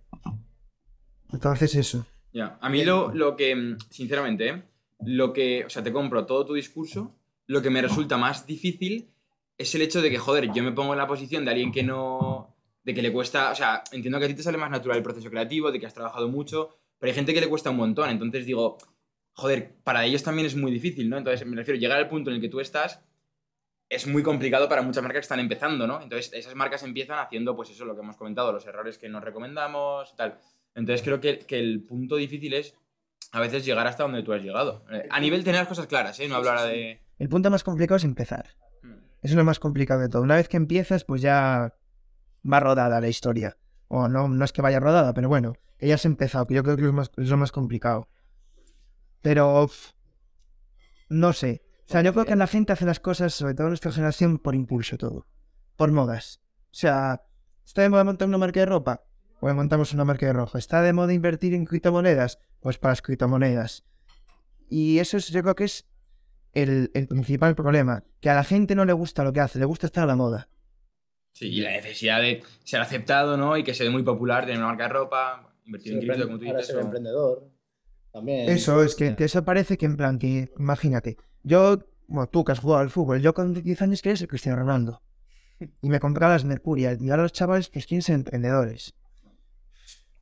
Entonces 1.31 1.75
eso. 1.75 2.05
Ya, 2.31 2.57
a 2.61 2.69
mí 2.69 2.83
lo, 2.83 3.13
lo 3.13 3.35
que, 3.35 3.75
sinceramente, 3.89 4.49
¿eh? 4.49 4.63
lo 5.05 5.33
que, 5.33 5.65
o 5.65 5.69
sea, 5.69 5.83
te 5.83 5.91
compro 5.91 6.25
todo 6.25 6.45
tu 6.45 6.53
discurso, 6.53 7.15
lo 7.47 7.61
que 7.61 7.69
me 7.69 7.81
resulta 7.81 8.17
más 8.17 8.45
difícil 8.45 9.09
es 9.57 9.73
el 9.75 9.81
hecho 9.81 10.01
de 10.01 10.09
que, 10.09 10.17
joder, 10.17 10.51
yo 10.53 10.63
me 10.63 10.71
pongo 10.71 10.93
en 10.93 10.99
la 10.99 11.07
posición 11.07 11.45
de 11.45 11.51
alguien 11.51 11.71
que 11.71 11.83
no. 11.83 12.55
de 12.83 12.93
que 12.93 13.01
le 13.01 13.11
cuesta. 13.11 13.51
O 13.51 13.55
sea, 13.55 13.83
entiendo 13.91 14.19
que 14.19 14.25
a 14.25 14.27
ti 14.27 14.33
te 14.33 14.43
sale 14.43 14.57
más 14.57 14.71
natural 14.71 14.97
el 14.97 15.03
proceso 15.03 15.29
creativo, 15.29 15.71
de 15.71 15.79
que 15.79 15.85
has 15.85 15.93
trabajado 15.93 16.27
mucho, 16.27 16.69
pero 16.99 17.11
hay 17.11 17.15
gente 17.15 17.33
que 17.33 17.41
le 17.41 17.47
cuesta 17.47 17.69
un 17.69 17.77
montón. 17.77 18.09
Entonces 18.09 18.45
digo, 18.45 18.77
joder, 19.33 19.75
para 19.83 20.05
ellos 20.05 20.23
también 20.23 20.47
es 20.47 20.55
muy 20.55 20.71
difícil, 20.71 21.09
¿no? 21.09 21.17
Entonces 21.17 21.45
me 21.45 21.55
refiero, 21.55 21.79
llegar 21.79 21.97
al 21.97 22.09
punto 22.09 22.29
en 22.29 22.37
el 22.37 22.41
que 22.41 22.49
tú 22.49 22.59
estás 22.59 23.01
es 23.89 24.07
muy 24.07 24.23
complicado 24.23 24.67
para 24.67 24.81
muchas 24.81 25.03
marcas 25.03 25.19
que 25.21 25.25
están 25.25 25.39
empezando, 25.39 25.85
¿no? 25.85 26.01
Entonces 26.01 26.31
esas 26.33 26.55
marcas 26.55 26.83
empiezan 26.83 27.19
haciendo, 27.19 27.55
pues 27.55 27.69
eso, 27.69 27.85
lo 27.85 27.95
que 27.95 28.01
hemos 28.01 28.17
comentado, 28.17 28.51
los 28.51 28.65
errores 28.65 28.97
que 28.97 29.09
nos 29.09 29.23
recomendamos 29.23 30.11
y 30.13 30.15
tal. 30.15 30.39
Entonces 30.75 31.03
creo 31.03 31.19
que, 31.19 31.39
que 31.39 31.59
el 31.59 31.83
punto 31.83 32.15
difícil 32.15 32.53
es 32.53 32.75
a 33.31 33.39
veces 33.39 33.65
llegar 33.65 33.87
hasta 33.87 34.03
donde 34.03 34.23
tú 34.23 34.33
has 34.33 34.41
llegado. 34.41 34.85
Eh, 34.91 35.07
A 35.09 35.19
nivel 35.19 35.43
tener 35.43 35.61
las 35.61 35.67
cosas 35.67 35.87
claras, 35.87 36.19
¿eh? 36.19 36.27
No 36.27 36.35
hablar 36.35 36.67
de... 36.67 37.01
El 37.17 37.29
punto 37.29 37.49
más 37.49 37.63
complicado 37.63 37.97
es 37.97 38.03
empezar. 38.03 38.55
Mm. 38.81 38.91
Eso 38.91 39.33
es 39.33 39.35
lo 39.35 39.43
más 39.43 39.59
complicado 39.59 40.01
de 40.01 40.09
todo. 40.09 40.21
Una 40.21 40.35
vez 40.35 40.47
que 40.47 40.57
empiezas, 40.57 41.03
pues 41.03 41.21
ya 41.21 41.73
va 42.51 42.59
rodada 42.59 43.01
la 43.01 43.07
historia. 43.07 43.57
O 43.87 44.07
no, 44.07 44.27
no 44.27 44.45
es 44.45 44.51
que 44.53 44.61
vaya 44.61 44.79
rodada, 44.79 45.13
pero 45.13 45.29
bueno, 45.29 45.53
que 45.77 45.87
ya 45.87 45.95
has 45.95 46.05
empezado, 46.05 46.45
que 46.47 46.55
yo 46.55 46.63
creo 46.63 46.75
que 46.75 46.81
es 46.81 46.87
lo 46.87 46.93
más, 46.93 47.11
es 47.17 47.29
lo 47.29 47.37
más 47.37 47.51
complicado. 47.51 48.07
Pero 49.21 49.69
no 51.09 51.33
sé. 51.33 51.62
O 51.87 51.91
sea, 51.91 52.01
yo 52.01 52.13
creo 52.13 52.25
que 52.25 52.35
la 52.35 52.47
gente 52.47 52.73
hace 52.73 52.85
las 52.85 52.99
cosas, 52.99 53.33
sobre 53.33 53.53
todo 53.53 53.67
nuestra 53.67 53.91
generación, 53.91 54.39
por 54.39 54.55
impulso 54.55 54.97
todo. 54.97 55.27
Por 55.75 55.91
modas. 55.91 56.41
O 56.65 56.75
sea, 56.75 57.23
¿está 57.65 57.81
de 57.81 57.89
moda 57.89 58.03
montar 58.03 58.27
una 58.27 58.37
marca 58.37 58.59
de 58.59 58.65
ropa? 58.65 59.03
Pues 59.39 59.53
montamos 59.53 59.93
una 59.93 60.05
marca 60.05 60.25
de 60.25 60.33
ropa. 60.33 60.57
¿Está 60.57 60.81
de 60.81 60.93
moda 60.93 61.13
invertir 61.13 61.53
en 61.53 61.65
criptomonedas? 61.65 62.39
Pues 62.61 62.77
para 62.77 62.93
las 62.93 63.01
criptomonedas. 63.01 63.83
Y 64.69 64.99
eso 64.99 65.17
es, 65.17 65.27
yo 65.29 65.41
creo 65.41 65.55
que 65.55 65.65
es 65.65 65.85
el, 66.53 66.89
el 66.93 67.07
principal 67.07 67.53
problema. 67.55 68.03
Que 68.21 68.29
a 68.29 68.35
la 68.35 68.43
gente 68.43 68.75
no 68.75 68.85
le 68.85 68.93
gusta 68.93 69.23
lo 69.23 69.33
que 69.33 69.41
hace, 69.41 69.59
le 69.59 69.65
gusta 69.65 69.85
estar 69.87 70.05
a 70.05 70.07
la 70.07 70.15
moda. 70.15 70.49
Sí, 71.33 71.47
y 71.47 71.61
la 71.61 71.71
necesidad 71.71 72.21
de 72.21 72.43
ser 72.63 72.79
aceptado, 72.79 73.37
¿no? 73.37 73.57
Y 73.57 73.63
que 73.63 73.73
sea 73.73 73.89
muy 73.91 74.03
popular, 74.03 74.45
tener 74.45 74.59
una 74.59 74.67
marca 74.67 74.83
de 74.83 74.89
ropa, 74.89 75.53
invertir 75.65 75.93
en 75.93 75.99
cripto, 75.99 76.25
como 76.27 76.39
tú 76.39 76.45
ahora 76.45 76.59
dices. 76.59 76.67
ser 76.73 76.77
o- 76.77 76.85
emprendedor. 76.85 77.49
También. 78.13 78.47
Eso, 78.49 78.81
es 78.83 78.95
que, 78.95 79.15
que 79.15 79.25
eso 79.25 79.43
parece 79.43 79.77
que 79.77 79.85
en 79.87 79.97
plan 79.97 80.19
que, 80.19 80.53
imagínate, 80.57 81.17
yo, 81.43 81.79
bueno, 82.07 82.29
tú 82.29 82.43
que 82.45 82.51
has 82.53 82.59
jugado 82.59 82.81
al 82.81 82.89
fútbol, 82.91 83.19
yo 83.21 83.33
con 83.33 83.53
10 83.53 83.81
años 83.81 84.01
quería 84.01 84.15
ser 84.15 84.27
Cristiano 84.27 84.59
Ronaldo. 84.59 85.01
Y 85.81 85.89
me 85.89 85.99
compraba 85.99 86.33
las 86.33 86.45
Mercurial. 86.45 86.97
Y 87.01 87.09
ahora 87.09 87.23
los 87.23 87.31
chavales 87.33 87.69
pues 87.69 87.85
quieren 87.87 88.01
ser 88.01 88.15
emprendedores. 88.15 88.93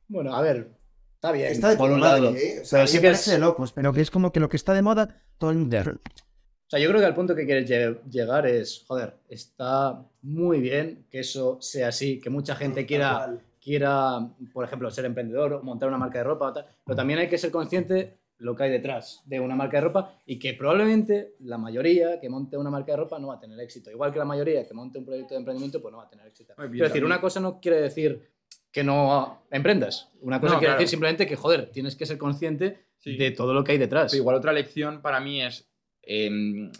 Bueno, 0.08 0.34
a 0.34 0.42
ver. 0.42 0.70
Está 1.14 1.32
bien. 1.32 1.52
Está 1.52 1.70
de 1.70 1.76
por 1.76 1.90
un 1.90 2.00
lado. 2.00 2.30
madre, 2.32 2.56
¿eh? 2.56 2.60
O 2.60 2.64
sea, 2.64 2.78
Pero 2.80 2.86
sí 2.88 2.96
que 2.98 3.06
parece 3.08 3.30
es- 3.30 3.36
de 3.36 3.38
locos, 3.38 3.72
pero 3.72 3.92
que 3.92 4.00
es 4.00 4.10
como 4.10 4.32
que 4.32 4.40
lo 4.40 4.48
que 4.48 4.56
está 4.56 4.72
de 4.74 4.82
moda, 4.82 5.22
todo 5.38 5.50
el 5.50 5.68
Ya. 5.70 5.82
O 5.88 6.68
sea, 6.68 6.80
yo 6.80 6.88
creo 6.88 7.00
que 7.00 7.06
al 7.06 7.14
punto 7.14 7.34
que 7.34 7.44
quieres 7.44 7.68
lle- 7.70 8.00
llegar 8.10 8.46
es, 8.46 8.84
joder, 8.88 9.18
está 9.28 10.02
muy 10.22 10.60
bien 10.60 11.06
que 11.10 11.20
eso 11.20 11.58
sea 11.60 11.88
así, 11.88 12.18
que 12.18 12.30
mucha 12.30 12.56
gente 12.56 12.86
quiera, 12.86 13.36
quiera, 13.62 14.18
por 14.52 14.64
ejemplo, 14.64 14.90
ser 14.90 15.04
emprendedor 15.04 15.52
o 15.54 15.62
montar 15.62 15.88
una 15.88 15.98
marca 15.98 16.18
de 16.18 16.24
ropa 16.24 16.46
o 16.48 16.52
tal, 16.52 16.66
pero 16.84 16.96
también 16.96 17.20
hay 17.20 17.28
que 17.28 17.38
ser 17.38 17.50
consciente 17.50 18.18
lo 18.38 18.56
que 18.56 18.64
hay 18.64 18.70
detrás 18.70 19.22
de 19.24 19.38
una 19.38 19.54
marca 19.54 19.76
de 19.76 19.82
ropa 19.82 20.16
y 20.26 20.38
que 20.40 20.54
probablemente 20.54 21.34
la 21.40 21.58
mayoría 21.58 22.18
que 22.20 22.28
monte 22.28 22.56
una 22.56 22.70
marca 22.70 22.90
de 22.92 22.96
ropa 22.96 23.18
no 23.20 23.28
va 23.28 23.34
a 23.34 23.38
tener 23.40 23.58
éxito. 23.60 23.88
Igual 23.90 24.12
que 24.12 24.18
la 24.18 24.24
mayoría 24.24 24.66
que 24.66 24.74
monte 24.74 24.98
un 24.98 25.04
proyecto 25.04 25.34
de 25.34 25.38
emprendimiento, 25.38 25.80
pues 25.80 25.92
no 25.92 25.98
va 25.98 26.04
a 26.04 26.08
tener 26.10 26.26
éxito. 26.26 26.52
Bien, 26.58 26.70
Quiero 26.72 26.84
decir, 26.88 27.00
también. 27.02 27.04
una 27.06 27.20
cosa 27.20 27.38
no 27.38 27.60
quiere 27.60 27.80
decir 27.80 28.28
que 28.72 28.82
no 28.82 29.42
emprendas. 29.50 30.10
Una 30.22 30.40
cosa 30.40 30.54
No, 30.54 30.58
quiere 30.58 30.70
claro. 30.72 30.78
decir 30.80 30.88
simplemente 30.90 31.26
que, 31.26 31.36
joder, 31.36 31.70
tienes 31.70 31.94
que 31.94 32.04
ser 32.06 32.18
consciente 32.18 32.84
Sí. 32.98 33.16
de 33.16 33.30
todo 33.32 33.52
lo 33.54 33.62
que 33.62 33.72
hay 33.72 33.78
detrás. 33.78 34.10
Pero 34.10 34.22
igual 34.22 34.36
otra 34.36 34.52
lección 34.52 35.02
para 35.02 35.20
mí 35.20 35.40
es 35.42 35.68
em, 36.02 36.72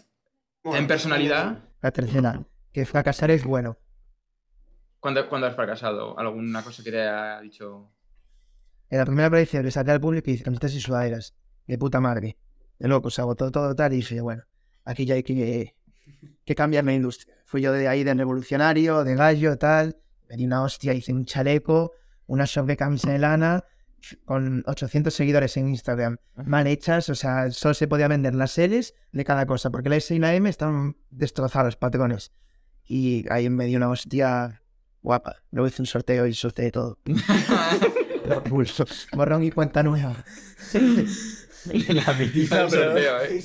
ten 0.63 0.87
personalidad. 0.87 1.59
La 1.81 1.91
tercera, 1.91 2.43
que 2.73 2.85
fracasar 2.85 3.31
es 3.31 3.45
bueno. 3.45 3.77
¿Cuándo, 5.03 5.27
cuándo 5.27 5.47
has 5.47 5.55
fracasado? 5.57 6.17
¿Alguna 6.17 6.63
cosa 6.63 6.81
que 6.81 6.89
te 6.89 7.01
haya 7.01 7.41
dicho? 7.41 7.91
En 8.89 8.99
la 8.99 9.05
primera 9.05 9.27
aparición 9.27 9.65
le 9.65 9.69
saqué 9.69 9.91
al 9.91 9.99
público 9.99 10.29
y 10.29 10.35
hice 10.35 10.45
camisetas 10.45 10.73
y 10.75 10.79
sudaderas. 10.79 11.35
De 11.67 11.77
puta 11.77 11.99
madre. 11.99 12.37
De 12.79 12.87
loco, 12.87 13.09
se 13.09 13.19
agotó 13.19 13.51
todo 13.51 13.75
tal 13.75 13.91
y 13.91 13.97
dije, 13.97 14.21
bueno, 14.21 14.43
aquí 14.85 15.05
ya 15.05 15.15
hay 15.15 15.23
que, 15.23 15.75
que 16.45 16.55
cambiar 16.55 16.85
la 16.85 16.93
industria. 16.93 17.35
Fui 17.43 17.61
yo 17.61 17.73
de 17.73 17.89
ahí 17.89 18.05
de 18.05 18.13
revolucionario, 18.13 19.03
de 19.03 19.15
gallo, 19.15 19.57
tal. 19.57 19.97
Me 20.29 20.37
di 20.37 20.45
una 20.45 20.63
hostia, 20.63 20.93
hice 20.93 21.11
un 21.11 21.25
chaleco, 21.25 21.91
una 22.25 22.47
sobrecamisa 22.47 23.11
de 23.11 23.19
lana 23.19 23.65
con 24.23 24.63
800 24.67 25.13
seguidores 25.13 25.57
en 25.57 25.67
Instagram. 25.67 26.15
Mal 26.45 26.65
hechas, 26.65 27.09
o 27.09 27.15
sea, 27.15 27.51
solo 27.51 27.73
se 27.73 27.89
podía 27.89 28.07
vender 28.07 28.35
las 28.35 28.57
L's 28.57 28.93
de 29.11 29.25
cada 29.25 29.45
cosa, 29.47 29.69
porque 29.69 29.89
la 29.89 29.97
S 29.97 30.15
y 30.15 30.19
la 30.19 30.33
M 30.33 30.49
estaban 30.49 30.95
destrozados 31.09 31.65
los 31.65 31.75
patrones. 31.75 32.31
Y 32.85 33.25
ahí 33.29 33.49
me 33.49 33.65
di 33.65 33.75
una 33.75 33.89
hostia 33.89 34.62
guapa. 35.03 35.35
Luego 35.51 35.67
hice 35.67 35.81
un 35.81 35.85
sorteo 35.85 36.25
y 36.25 36.33
sorteé 36.33 36.71
todo. 36.71 36.97
Pulso. 38.49 38.85
Borrón 39.11 39.43
y 39.43 39.51
cuenta 39.51 39.83
nueva. 39.83 40.15
La 41.87 42.13
del 42.13 42.31
pero- 42.49 42.69
sorteo, 42.69 43.21
¿eh? 43.23 43.41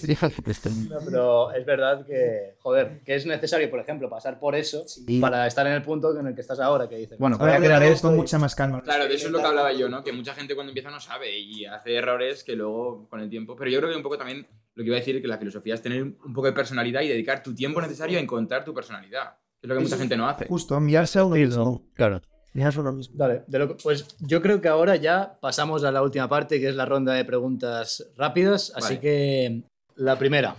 No, 0.91 0.99
pero 1.05 1.53
es 1.53 1.65
verdad 1.65 2.05
que, 2.05 2.57
joder, 2.59 3.01
que 3.05 3.15
es 3.15 3.27
necesario, 3.27 3.71
por 3.71 3.79
ejemplo, 3.79 4.09
pasar 4.11 4.41
por 4.41 4.57
eso 4.57 4.85
Y- 5.07 5.21
para 5.21 5.47
estar 5.47 5.65
en 5.69 5.75
el 5.75 5.83
punto 5.83 6.19
en 6.19 6.27
el 6.27 6.35
que 6.35 6.41
estás 6.41 6.59
ahora, 6.59 6.89
que 6.89 6.97
dices, 6.97 7.17
bueno, 7.19 7.39
Voy 7.39 7.51
a 7.51 7.59
crear 7.59 7.83
esto 7.85 8.09
con 8.09 8.17
y- 8.17 8.19
mucha 8.21 8.39
más 8.39 8.55
calma. 8.57 8.83
Claro, 8.83 9.07
de 9.07 9.15
eso 9.15 9.27
es 9.27 9.33
lo 9.33 9.39
que 9.39 9.47
hablaba 9.47 9.73
yo, 9.73 9.89
¿no? 9.89 10.03
Que 10.03 10.13
mucha 10.13 10.35
gente 10.35 10.55
cuando 10.57 10.71
empieza 10.73 10.91
no 10.91 10.99
sabe 11.01 11.39
y 11.39 11.65
hace 11.67 11.95
errores 11.95 12.43
que 12.43 12.57
luego 12.57 13.07
con 13.09 13.21
el 13.21 13.31
tiempo. 13.31 13.55
Pero 13.57 13.71
yo 13.71 13.79
creo 13.79 13.91
que 13.91 13.97
un 13.97 14.03
poco 14.03 14.19
también 14.19 14.47
lo 14.75 14.83
que 14.83 14.87
iba 14.89 14.97
a 14.97 15.01
decir 15.01 15.21
que 15.23 15.29
la 15.29 15.39
filosofía 15.39 15.75
es 15.75 15.83
tener 15.83 16.03
un 16.03 16.33
poco 16.35 16.47
de 16.47 16.53
personalidad 16.53 17.03
y 17.03 17.09
dedicar 17.09 17.43
tu 17.43 17.55
tiempo 17.55 17.81
necesario 17.81 18.19
a 18.19 18.23
encontrar 18.23 18.65
tu 18.65 18.75
personalidad. 18.75 19.35
Es 19.63 19.69
lo 19.69 19.75
que 19.77 19.83
mucha 19.83 19.97
gente 19.97 20.17
no 20.17 20.29
hace. 20.29 20.47
Justo, 20.47 20.77
enviarse 20.77 21.19
a 21.19 21.25
uno 21.25 21.37
mismo. 21.37 21.83
Claro. 21.95 22.21
Enviarse 22.55 22.79
a 22.79 22.83
uno 22.83 22.93
mismo. 22.93 23.15
Dale, 23.17 23.43
de 23.47 23.59
lo 23.59 23.69
que- 23.69 23.83
pues 23.83 24.17
yo 24.21 24.41
creo 24.41 24.61
que 24.61 24.69
ahora 24.69 24.97
ya 24.97 25.39
pasamos 25.41 25.85
a 25.85 25.93
la 25.93 26.03
última 26.03 26.29
parte, 26.29 26.61
que 26.61 26.69
es 26.69 26.75
la 26.75 26.85
ronda 26.87 27.13
de 27.15 27.25
preguntas 27.25 28.11
rápidas. 28.17 28.73
Así 28.77 28.95
Vale. 28.95 29.01
que 29.01 29.63
la 29.97 30.19
primera, 30.19 30.57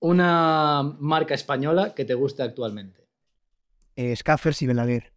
una 0.00 0.82
marca 0.98 1.34
española 1.34 1.94
que 1.94 2.04
te 2.04 2.14
guste 2.14 2.42
actualmente. 2.42 3.06
Eh, 3.96 4.14
Scaffers 4.16 4.60
y 4.62 4.66
Belaguer. 4.66 5.12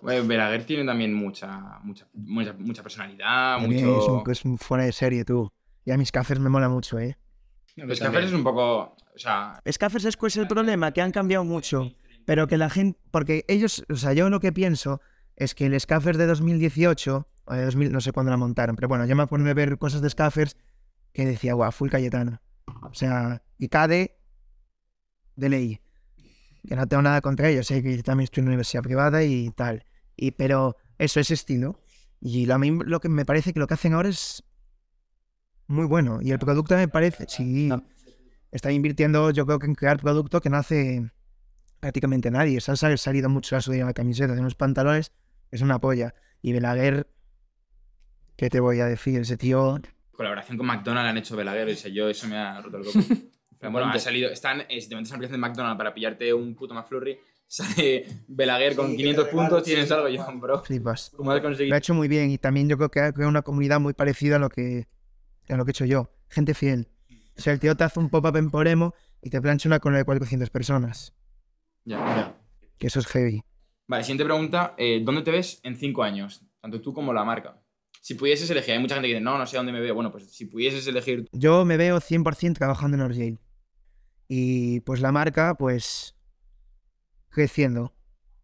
Bueno, 0.00 0.28
Belaguer 0.28 0.64
tiene 0.64 0.84
también 0.84 1.12
mucha, 1.12 1.80
mucha, 1.82 2.06
mucha, 2.14 2.52
mucha 2.52 2.82
personalidad, 2.82 3.58
mucho... 3.58 3.98
Es, 4.00 4.08
un, 4.08 4.30
es 4.30 4.44
un 4.44 4.58
fuera 4.58 4.84
de 4.84 4.92
serie, 4.92 5.24
tú. 5.24 5.50
Y 5.84 5.90
a 5.90 5.96
mis 5.96 6.08
Scaffers 6.08 6.38
me 6.40 6.48
mola 6.48 6.68
mucho, 6.68 6.98
¿eh? 7.00 7.16
Los 7.86 8.00
cafés 8.00 8.26
es 8.26 8.32
un 8.32 8.44
poco... 8.44 8.96
O 9.18 9.20
sea, 9.20 9.60
Scaffers 9.68 10.04
es 10.04 10.16
cuál 10.16 10.28
es 10.28 10.36
el 10.36 10.46
problema, 10.46 10.92
que 10.92 11.02
han 11.02 11.10
cambiado 11.10 11.44
mucho. 11.44 11.90
Pero 12.24 12.46
que 12.46 12.56
la 12.56 12.70
gente. 12.70 13.00
Porque 13.10 13.44
ellos. 13.48 13.84
O 13.90 13.96
sea, 13.96 14.12
yo 14.12 14.30
lo 14.30 14.38
que 14.38 14.52
pienso 14.52 15.00
es 15.34 15.56
que 15.56 15.66
el 15.66 15.80
Scaffers 15.80 16.18
de 16.18 16.26
2018. 16.26 17.26
O 17.46 17.54
de 17.54 17.64
2000, 17.64 17.90
no 17.90 18.00
sé 18.00 18.12
cuándo 18.12 18.30
la 18.30 18.36
montaron. 18.36 18.76
Pero 18.76 18.86
bueno, 18.86 19.06
yo 19.06 19.16
me 19.16 19.22
acuerdo 19.22 19.46
de 19.46 19.54
ver 19.54 19.76
cosas 19.76 20.02
de 20.02 20.10
Scaffers 20.10 20.56
que 21.12 21.26
decía, 21.26 21.54
guau, 21.54 21.72
full 21.72 21.88
Cayetano. 21.88 22.40
O 22.82 22.94
sea, 22.94 23.42
y 23.58 23.68
Cade. 23.68 24.20
De 25.34 25.48
ley. 25.48 25.80
Que 26.68 26.76
no 26.76 26.86
tengo 26.86 27.02
nada 27.02 27.20
contra 27.22 27.48
ellos, 27.48 27.66
sé 27.66 27.82
que 27.82 27.96
yo 27.96 28.02
también 28.02 28.24
estoy 28.24 28.42
en 28.42 28.46
una 28.46 28.50
universidad 28.50 28.82
privada 28.82 29.24
y 29.24 29.50
tal. 29.50 29.84
Y, 30.14 30.32
pero 30.32 30.76
eso 30.98 31.18
es 31.18 31.30
estilo. 31.30 31.80
Y 32.20 32.46
lo, 32.46 32.54
a 32.54 32.58
mí 32.58 32.70
lo 32.84 33.00
que 33.00 33.08
me 33.08 33.24
parece 33.24 33.52
que 33.52 33.58
lo 33.58 33.66
que 33.66 33.74
hacen 33.74 33.94
ahora 33.94 34.10
es 34.10 34.44
muy 35.68 35.86
bueno. 35.86 36.18
Y 36.20 36.32
el 36.32 36.38
producto 36.38 36.76
me 36.76 36.88
parece, 36.88 37.26
sí, 37.28 37.70
está 38.50 38.72
invirtiendo 38.72 39.30
yo 39.30 39.46
creo 39.46 39.58
que 39.58 39.66
en 39.66 39.74
crear 39.74 39.98
producto 40.00 40.40
que 40.40 40.50
no 40.50 40.56
hace 40.56 41.10
prácticamente 41.80 42.30
nadie. 42.30 42.60
Se 42.60 42.72
ha 42.72 42.76
sal- 42.76 42.98
salido 42.98 43.28
mucho 43.28 43.56
la 43.56 43.62
de 43.62 43.84
la 43.84 43.92
camiseta, 43.92 44.34
de 44.34 44.40
unos 44.40 44.54
pantalones, 44.54 45.12
es 45.50 45.60
una 45.62 45.78
polla. 45.78 46.14
Y 46.42 46.52
Belaguer, 46.52 47.06
¿qué 48.36 48.50
te 48.50 48.60
voy 48.60 48.80
a 48.80 48.86
decir? 48.86 49.20
Ese 49.20 49.36
tío... 49.36 49.80
colaboración 50.12 50.56
con 50.58 50.66
McDonald's 50.66 51.10
han 51.10 51.18
hecho 51.18 51.36
Belaguer 51.36 51.68
y 51.68 51.76
sé 51.76 51.92
yo, 51.92 52.08
eso 52.08 52.26
me 52.26 52.36
ha 52.36 52.60
roto 52.60 52.78
el 52.78 52.84
coco. 52.84 52.98
Pero 53.60 53.72
bueno, 53.72 53.88
ha 53.88 53.98
salido... 53.98 54.30
Están, 54.30 54.60
eh, 54.68 54.80
si 54.80 54.88
te 54.88 54.94
metes 54.94 55.10
en 55.10 55.14
la 55.14 55.16
aplicación 55.16 55.32
de 55.40 55.48
McDonald's 55.48 55.78
para 55.78 55.92
pillarte 55.92 56.32
un 56.32 56.54
puto 56.54 56.74
McFlurry, 56.74 57.18
sale 57.48 58.06
Belaguer 58.28 58.76
con 58.76 58.96
500 58.96 59.28
puntos, 59.28 59.62
tienes 59.64 59.90
algo 59.90 60.08
yo, 60.08 60.24
bro. 60.34 60.62
Flipas. 60.62 61.12
¿Cómo 61.16 61.32
has 61.32 61.42
Lo 61.42 61.74
ha 61.74 61.78
hecho 61.78 61.94
muy 61.94 62.06
bien 62.08 62.30
y 62.30 62.38
también 62.38 62.68
yo 62.68 62.76
creo 62.76 62.90
que 62.90 63.00
ha 63.00 63.12
creado 63.12 63.30
una 63.30 63.42
comunidad 63.42 63.80
muy 63.80 63.94
parecida 63.94 64.36
a 64.36 64.38
lo 64.38 64.48
que, 64.48 64.86
a 65.52 65.56
lo 65.56 65.64
que 65.64 65.70
he 65.70 65.72
hecho 65.72 65.84
yo. 65.84 66.10
Gente 66.28 66.54
fiel. 66.54 66.88
O 67.36 67.40
sea, 67.40 67.52
el 67.52 67.60
tío 67.60 67.76
te 67.76 67.84
hace 67.84 67.98
un 68.00 68.10
pop-up 68.10 68.36
en 68.36 68.50
Poremo 68.50 68.94
y 69.22 69.30
te 69.30 69.40
plancha 69.40 69.68
una 69.68 69.78
cola 69.80 69.98
de 69.98 70.04
400 70.04 70.50
personas. 70.50 71.14
Ya. 71.84 72.36
Que 72.78 72.88
eso 72.88 72.98
es 73.00 73.06
heavy. 73.06 73.42
Vale, 73.86 74.04
siguiente 74.04 74.24
pregunta. 74.24 74.74
eh, 74.76 75.00
¿Dónde 75.04 75.22
te 75.22 75.30
ves 75.30 75.60
en 75.62 75.76
5 75.76 76.02
años? 76.02 76.42
Tanto 76.60 76.80
tú 76.80 76.92
como 76.92 77.12
la 77.12 77.24
marca. 77.24 77.62
Si 78.00 78.14
pudieses 78.14 78.48
elegir, 78.50 78.74
hay 78.74 78.78
mucha 78.80 78.94
gente 78.94 79.08
que 79.08 79.14
dice, 79.14 79.24
no, 79.24 79.38
no 79.38 79.46
sé 79.46 79.56
dónde 79.56 79.72
me 79.72 79.80
veo. 79.80 79.94
Bueno, 79.94 80.10
pues 80.12 80.30
si 80.32 80.46
pudieses 80.46 80.86
elegir 80.86 81.26
Yo 81.32 81.64
me 81.64 81.76
veo 81.76 82.00
100% 82.00 82.54
trabajando 82.54 82.96
en 82.96 83.02
Orgel. 83.02 83.38
Y 84.28 84.80
pues 84.80 85.00
la 85.00 85.10
marca, 85.12 85.54
pues 85.56 86.14
creciendo. 87.28 87.94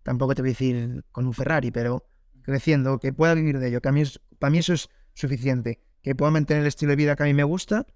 Tampoco 0.02 0.34
te 0.34 0.42
voy 0.42 0.50
a 0.50 0.52
decir 0.52 1.04
con 1.12 1.26
un 1.26 1.32
Ferrari, 1.34 1.70
pero 1.70 2.06
creciendo, 2.42 2.98
que 2.98 3.12
pueda 3.12 3.34
vivir 3.34 3.58
de 3.58 3.68
ello. 3.68 3.80
Que 3.80 3.88
a 3.88 3.92
mí 3.92 4.02
es- 4.02 4.20
para 4.38 4.50
mí 4.50 4.58
eso 4.58 4.72
es 4.74 4.88
suficiente. 5.14 5.80
Que 6.04 6.14
pueda 6.14 6.30
mantener 6.30 6.62
el 6.62 6.68
estilo 6.68 6.90
de 6.90 6.96
vida 6.96 7.16
que 7.16 7.24
a 7.24 7.26
mí 7.26 7.34
me 7.34 7.42
gusta 7.42 7.86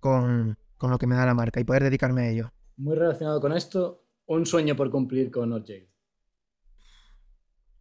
con, 0.00 0.58
con 0.76 0.90
lo 0.90 0.98
que 0.98 1.06
me 1.06 1.14
da 1.14 1.24
la 1.24 1.34
marca 1.34 1.60
y 1.60 1.64
poder 1.64 1.84
dedicarme 1.84 2.22
a 2.22 2.28
ello. 2.28 2.52
Muy 2.76 2.96
relacionado 2.96 3.40
con 3.40 3.52
esto, 3.52 4.04
un 4.26 4.44
sueño 4.46 4.74
por 4.74 4.90
cumplir 4.90 5.30
con 5.30 5.52
OJ. 5.52 5.70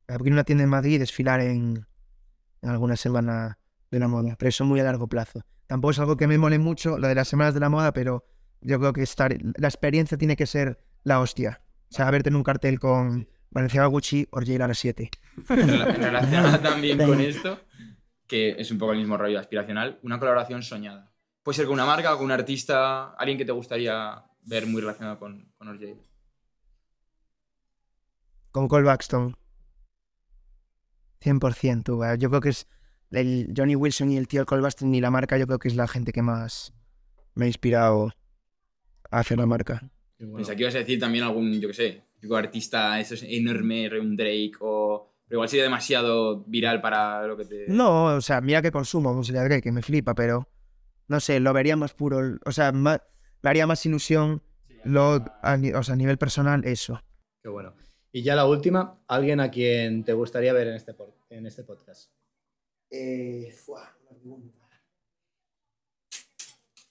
Abrir 0.08 0.34
una 0.34 0.44
tienda 0.44 0.64
en 0.64 0.70
Madrid 0.70 0.96
y 0.96 0.98
desfilar 1.00 1.40
en, 1.40 1.88
en 2.62 2.70
alguna 2.70 2.96
semana 2.96 3.58
de 3.90 4.00
la 4.00 4.08
moda, 4.08 4.36
pero 4.38 4.50
eso 4.50 4.66
muy 4.66 4.80
a 4.80 4.84
largo 4.84 5.08
plazo. 5.08 5.42
Tampoco 5.68 5.92
es 5.92 6.00
algo 6.00 6.18
que 6.18 6.28
me 6.28 6.38
mole 6.38 6.60
mucho, 6.60 6.98
lo 6.98 7.08
de 7.08 7.16
las 7.16 7.28
semanas 7.28 7.54
de 7.54 7.62
la 7.62 7.70
moda, 7.70 7.94
pero 7.94 8.26
yo 8.62 8.78
creo 8.78 8.94
que 8.94 9.04
estar, 9.04 9.36
la 9.58 9.68
experiencia 9.68 10.18
tiene 10.18 10.36
que 10.36 10.46
ser 10.46 10.80
la 11.04 11.20
hostia. 11.20 11.62
O 11.90 11.94
sea, 11.94 12.12
verte 12.12 12.30
en 12.30 12.36
un 12.36 12.44
cartel 12.44 12.80
con 12.80 13.28
Valenciaga 13.50 13.88
Gucci 13.88 14.28
o 14.32 14.40
Lara 14.42 14.74
7. 14.74 15.10
Relacionado 15.48 16.60
también 16.62 16.98
con 16.98 17.20
esto, 17.20 17.60
que 18.32 18.56
es 18.58 18.72
un 18.72 18.78
poco 18.78 18.94
el 18.94 19.00
mismo 19.00 19.18
rollo 19.18 19.38
aspiracional, 19.38 20.00
una 20.04 20.18
colaboración 20.18 20.64
soñada. 20.64 21.12
Puede 21.44 21.58
ser 21.58 21.66
con 21.66 21.74
una 21.74 21.86
marca 21.86 22.14
o 22.14 22.18
con 22.18 22.28
un 22.28 22.32
artista, 22.32 23.12
alguien 23.16 23.38
que 23.38 23.44
te 23.44 23.52
gustaría 23.52 24.24
ver 24.44 24.68
muy 24.68 24.80
relacionado 24.80 25.20
con, 25.20 25.52
con 25.58 25.68
Orjay. 25.68 26.00
Con 28.52 28.70
Cole 28.70 28.86
Baxton. 28.86 29.36
100%, 31.22 31.84
tú, 31.84 32.02
Yo 32.18 32.30
creo 32.30 32.40
que 32.40 32.50
es 32.50 32.70
el 33.10 33.54
Johnny 33.54 33.76
Wilson 33.76 34.14
y 34.14 34.18
el 34.18 34.30
tío 34.30 34.46
Cole 34.46 34.62
Baxton 34.62 34.96
y 34.96 35.02
la 35.02 35.12
marca, 35.12 35.38
yo 35.38 35.46
creo 35.46 35.60
que 35.60 35.68
es 35.68 35.76
la 35.76 35.90
gente 35.90 36.14
que 36.14 36.22
más 36.22 36.74
me 37.36 37.44
ha 37.44 37.48
inspirado 37.48 38.14
a 39.10 39.20
hacer 39.20 39.40
la 39.40 39.46
marca. 39.46 39.92
Bueno. 40.20 40.38
Pensé 40.38 40.56
que 40.56 40.62
ibas 40.62 40.76
a 40.76 40.78
decir 40.78 41.02
también 41.02 41.26
algún, 41.26 41.60
yo 41.60 41.68
qué 41.68 41.74
sé, 41.74 42.04
tipo 42.22 42.38
artista, 42.38 42.98
eso 42.98 43.16
es 43.16 43.24
enorme, 43.24 43.90
un 44.00 44.16
Drake 44.16 44.54
o... 44.62 45.11
Pero 45.32 45.38
igual 45.38 45.48
sería 45.48 45.64
demasiado 45.64 46.44
viral 46.44 46.82
para 46.82 47.26
lo 47.26 47.38
que 47.38 47.46
te... 47.46 47.66
No, 47.70 48.16
o 48.16 48.20
sea, 48.20 48.42
mira 48.42 48.62
que 48.62 48.70
consumo 48.70 49.14
música 49.14 49.42
Drake, 49.42 49.62
que 49.62 49.72
me 49.72 49.82
flipa, 49.82 50.14
pero... 50.14 50.50
No 51.08 51.22
sé, 51.22 51.40
lo 51.40 51.54
vería 51.54 51.78
más 51.78 51.94
puro, 51.94 52.38
o 52.44 52.52
sea, 52.52 52.74
me 52.74 53.00
haría 53.42 53.66
más 53.66 53.86
ilusión, 53.86 54.44
lo, 54.84 55.24
a, 55.42 55.58
o 55.76 55.84
sea, 55.84 55.94
a 55.94 55.96
nivel 55.96 56.18
personal, 56.18 56.66
eso. 56.66 57.02
Qué 57.42 57.48
bueno. 57.48 57.74
Y 58.12 58.24
ya 58.24 58.36
la 58.36 58.46
última, 58.46 59.00
alguien 59.08 59.40
a 59.40 59.50
quien 59.50 60.04
te 60.04 60.12
gustaría 60.12 60.52
ver 60.52 60.68
en 60.68 60.76
este, 60.76 60.94
en 61.30 61.46
este 61.46 61.64
podcast. 61.64 62.12
Eh, 62.90 63.56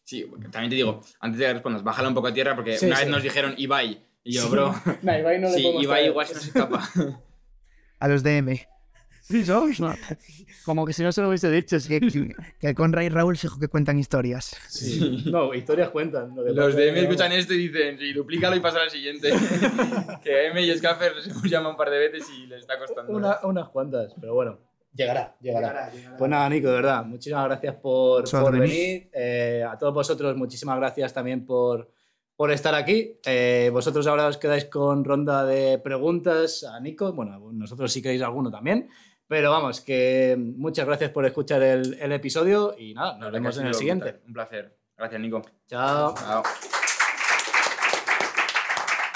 Sí, 0.05 0.24
también 0.51 0.70
te 0.70 0.76
digo, 0.76 1.03
antes 1.20 1.38
de 1.38 1.45
que 1.45 1.53
respondas, 1.53 1.84
bájala 1.84 2.09
un 2.09 2.14
poco 2.14 2.28
a 2.28 2.32
tierra 2.32 2.57
porque 2.57 2.78
una 2.80 3.01
vez 3.01 3.09
nos 3.09 3.22
dijeron 3.22 3.53
Ibai. 3.59 4.03
Y 4.24 4.32
yo, 4.32 4.49
bro. 4.49 4.74
no, 5.03 5.18
Ibai 5.18 5.38
no 5.38 5.51
le 5.51 5.55
sí, 5.57 5.66
Ibai 5.82 6.07
igual 6.07 6.26
se 6.26 6.32
nos 6.32 6.47
escapa. 6.47 6.88
a 8.01 8.09
los 8.09 8.23
DM. 8.23 8.59
Sí, 9.31 9.45
Como 10.65 10.85
que 10.85 10.93
si 10.93 11.03
no 11.03 11.13
se 11.13 11.23
lo 11.23 11.29
hubiese 11.29 11.51
dicho. 11.51 11.77
Es 11.77 11.87
que, 11.87 12.01
que 12.61 12.75
con 12.75 12.93
Ray 12.93 13.07
y 13.07 13.09
Raúl 13.11 13.37
se 13.37 13.49
que 13.61 13.69
cuentan 13.69 13.99
historias. 13.99 14.57
Sí. 14.69 15.25
No, 15.31 15.55
historias 15.55 15.91
cuentan. 15.91 16.35
Los 16.35 16.75
DM 16.75 16.97
escuchan 16.97 17.31
esto 17.33 17.55
y 17.55 17.69
dicen, 17.69 17.99
sí, 17.99 18.13
duplícalo 18.13 18.57
y 18.57 18.61
pasa 18.61 18.83
al 18.83 18.91
siguiente. 18.91 19.31
que 20.25 20.47
M 20.47 20.61
y 20.61 20.77
Scaffer 20.77 21.13
se 21.23 21.49
llamado 21.49 21.71
un 21.71 21.77
par 21.77 21.91
de 21.91 21.99
veces 21.99 22.27
y 22.37 22.47
les 22.47 22.63
está 22.63 22.79
costando. 22.79 23.13
unas 23.45 23.69
cuantas, 23.69 24.15
pero 24.21 24.35
bueno. 24.35 24.59
Llegará, 24.93 25.37
llegará. 25.41 25.93
Pues 26.19 26.29
nada, 26.29 26.49
Nico, 26.49 26.67
de 26.67 26.75
verdad, 26.75 27.05
muchísimas 27.05 27.45
gracias 27.45 27.77
por, 27.77 28.29
por 28.29 28.59
venir. 28.59 29.09
Eh, 29.13 29.65
a 29.69 29.79
todos 29.79 29.95
vosotros, 29.95 30.37
muchísimas 30.37 30.77
gracias 30.79 31.15
también 31.15 31.47
por, 31.47 31.89
por 32.41 32.51
estar 32.53 32.74
aquí. 32.74 33.18
Eh, 33.26 33.68
vosotros 33.70 34.07
ahora 34.07 34.26
os 34.26 34.38
quedáis 34.38 34.64
con 34.64 35.05
ronda 35.05 35.45
de 35.45 35.78
preguntas 35.78 36.64
a 36.64 36.80
Nico. 36.80 37.12
Bueno, 37.12 37.38
nosotros 37.53 37.93
si 37.93 38.01
queréis 38.01 38.22
alguno 38.22 38.51
también. 38.51 38.88
Pero 39.28 39.51
vamos, 39.51 39.82
que 39.82 40.38
muchas 40.38 40.86
gracias 40.86 41.11
por 41.11 41.26
escuchar 41.26 41.62
el, 41.62 41.99
el 42.01 42.12
episodio 42.12 42.74
y 42.78 42.95
nada, 42.95 43.18
nos 43.18 43.30
vemos 43.30 43.59
en 43.59 43.66
el 43.66 43.74
siguiente. 43.74 44.22
Un 44.26 44.32
placer. 44.32 44.74
Gracias, 44.97 45.20
Nico. 45.20 45.43
Chao. 45.66 46.14
Chao. 46.14 46.43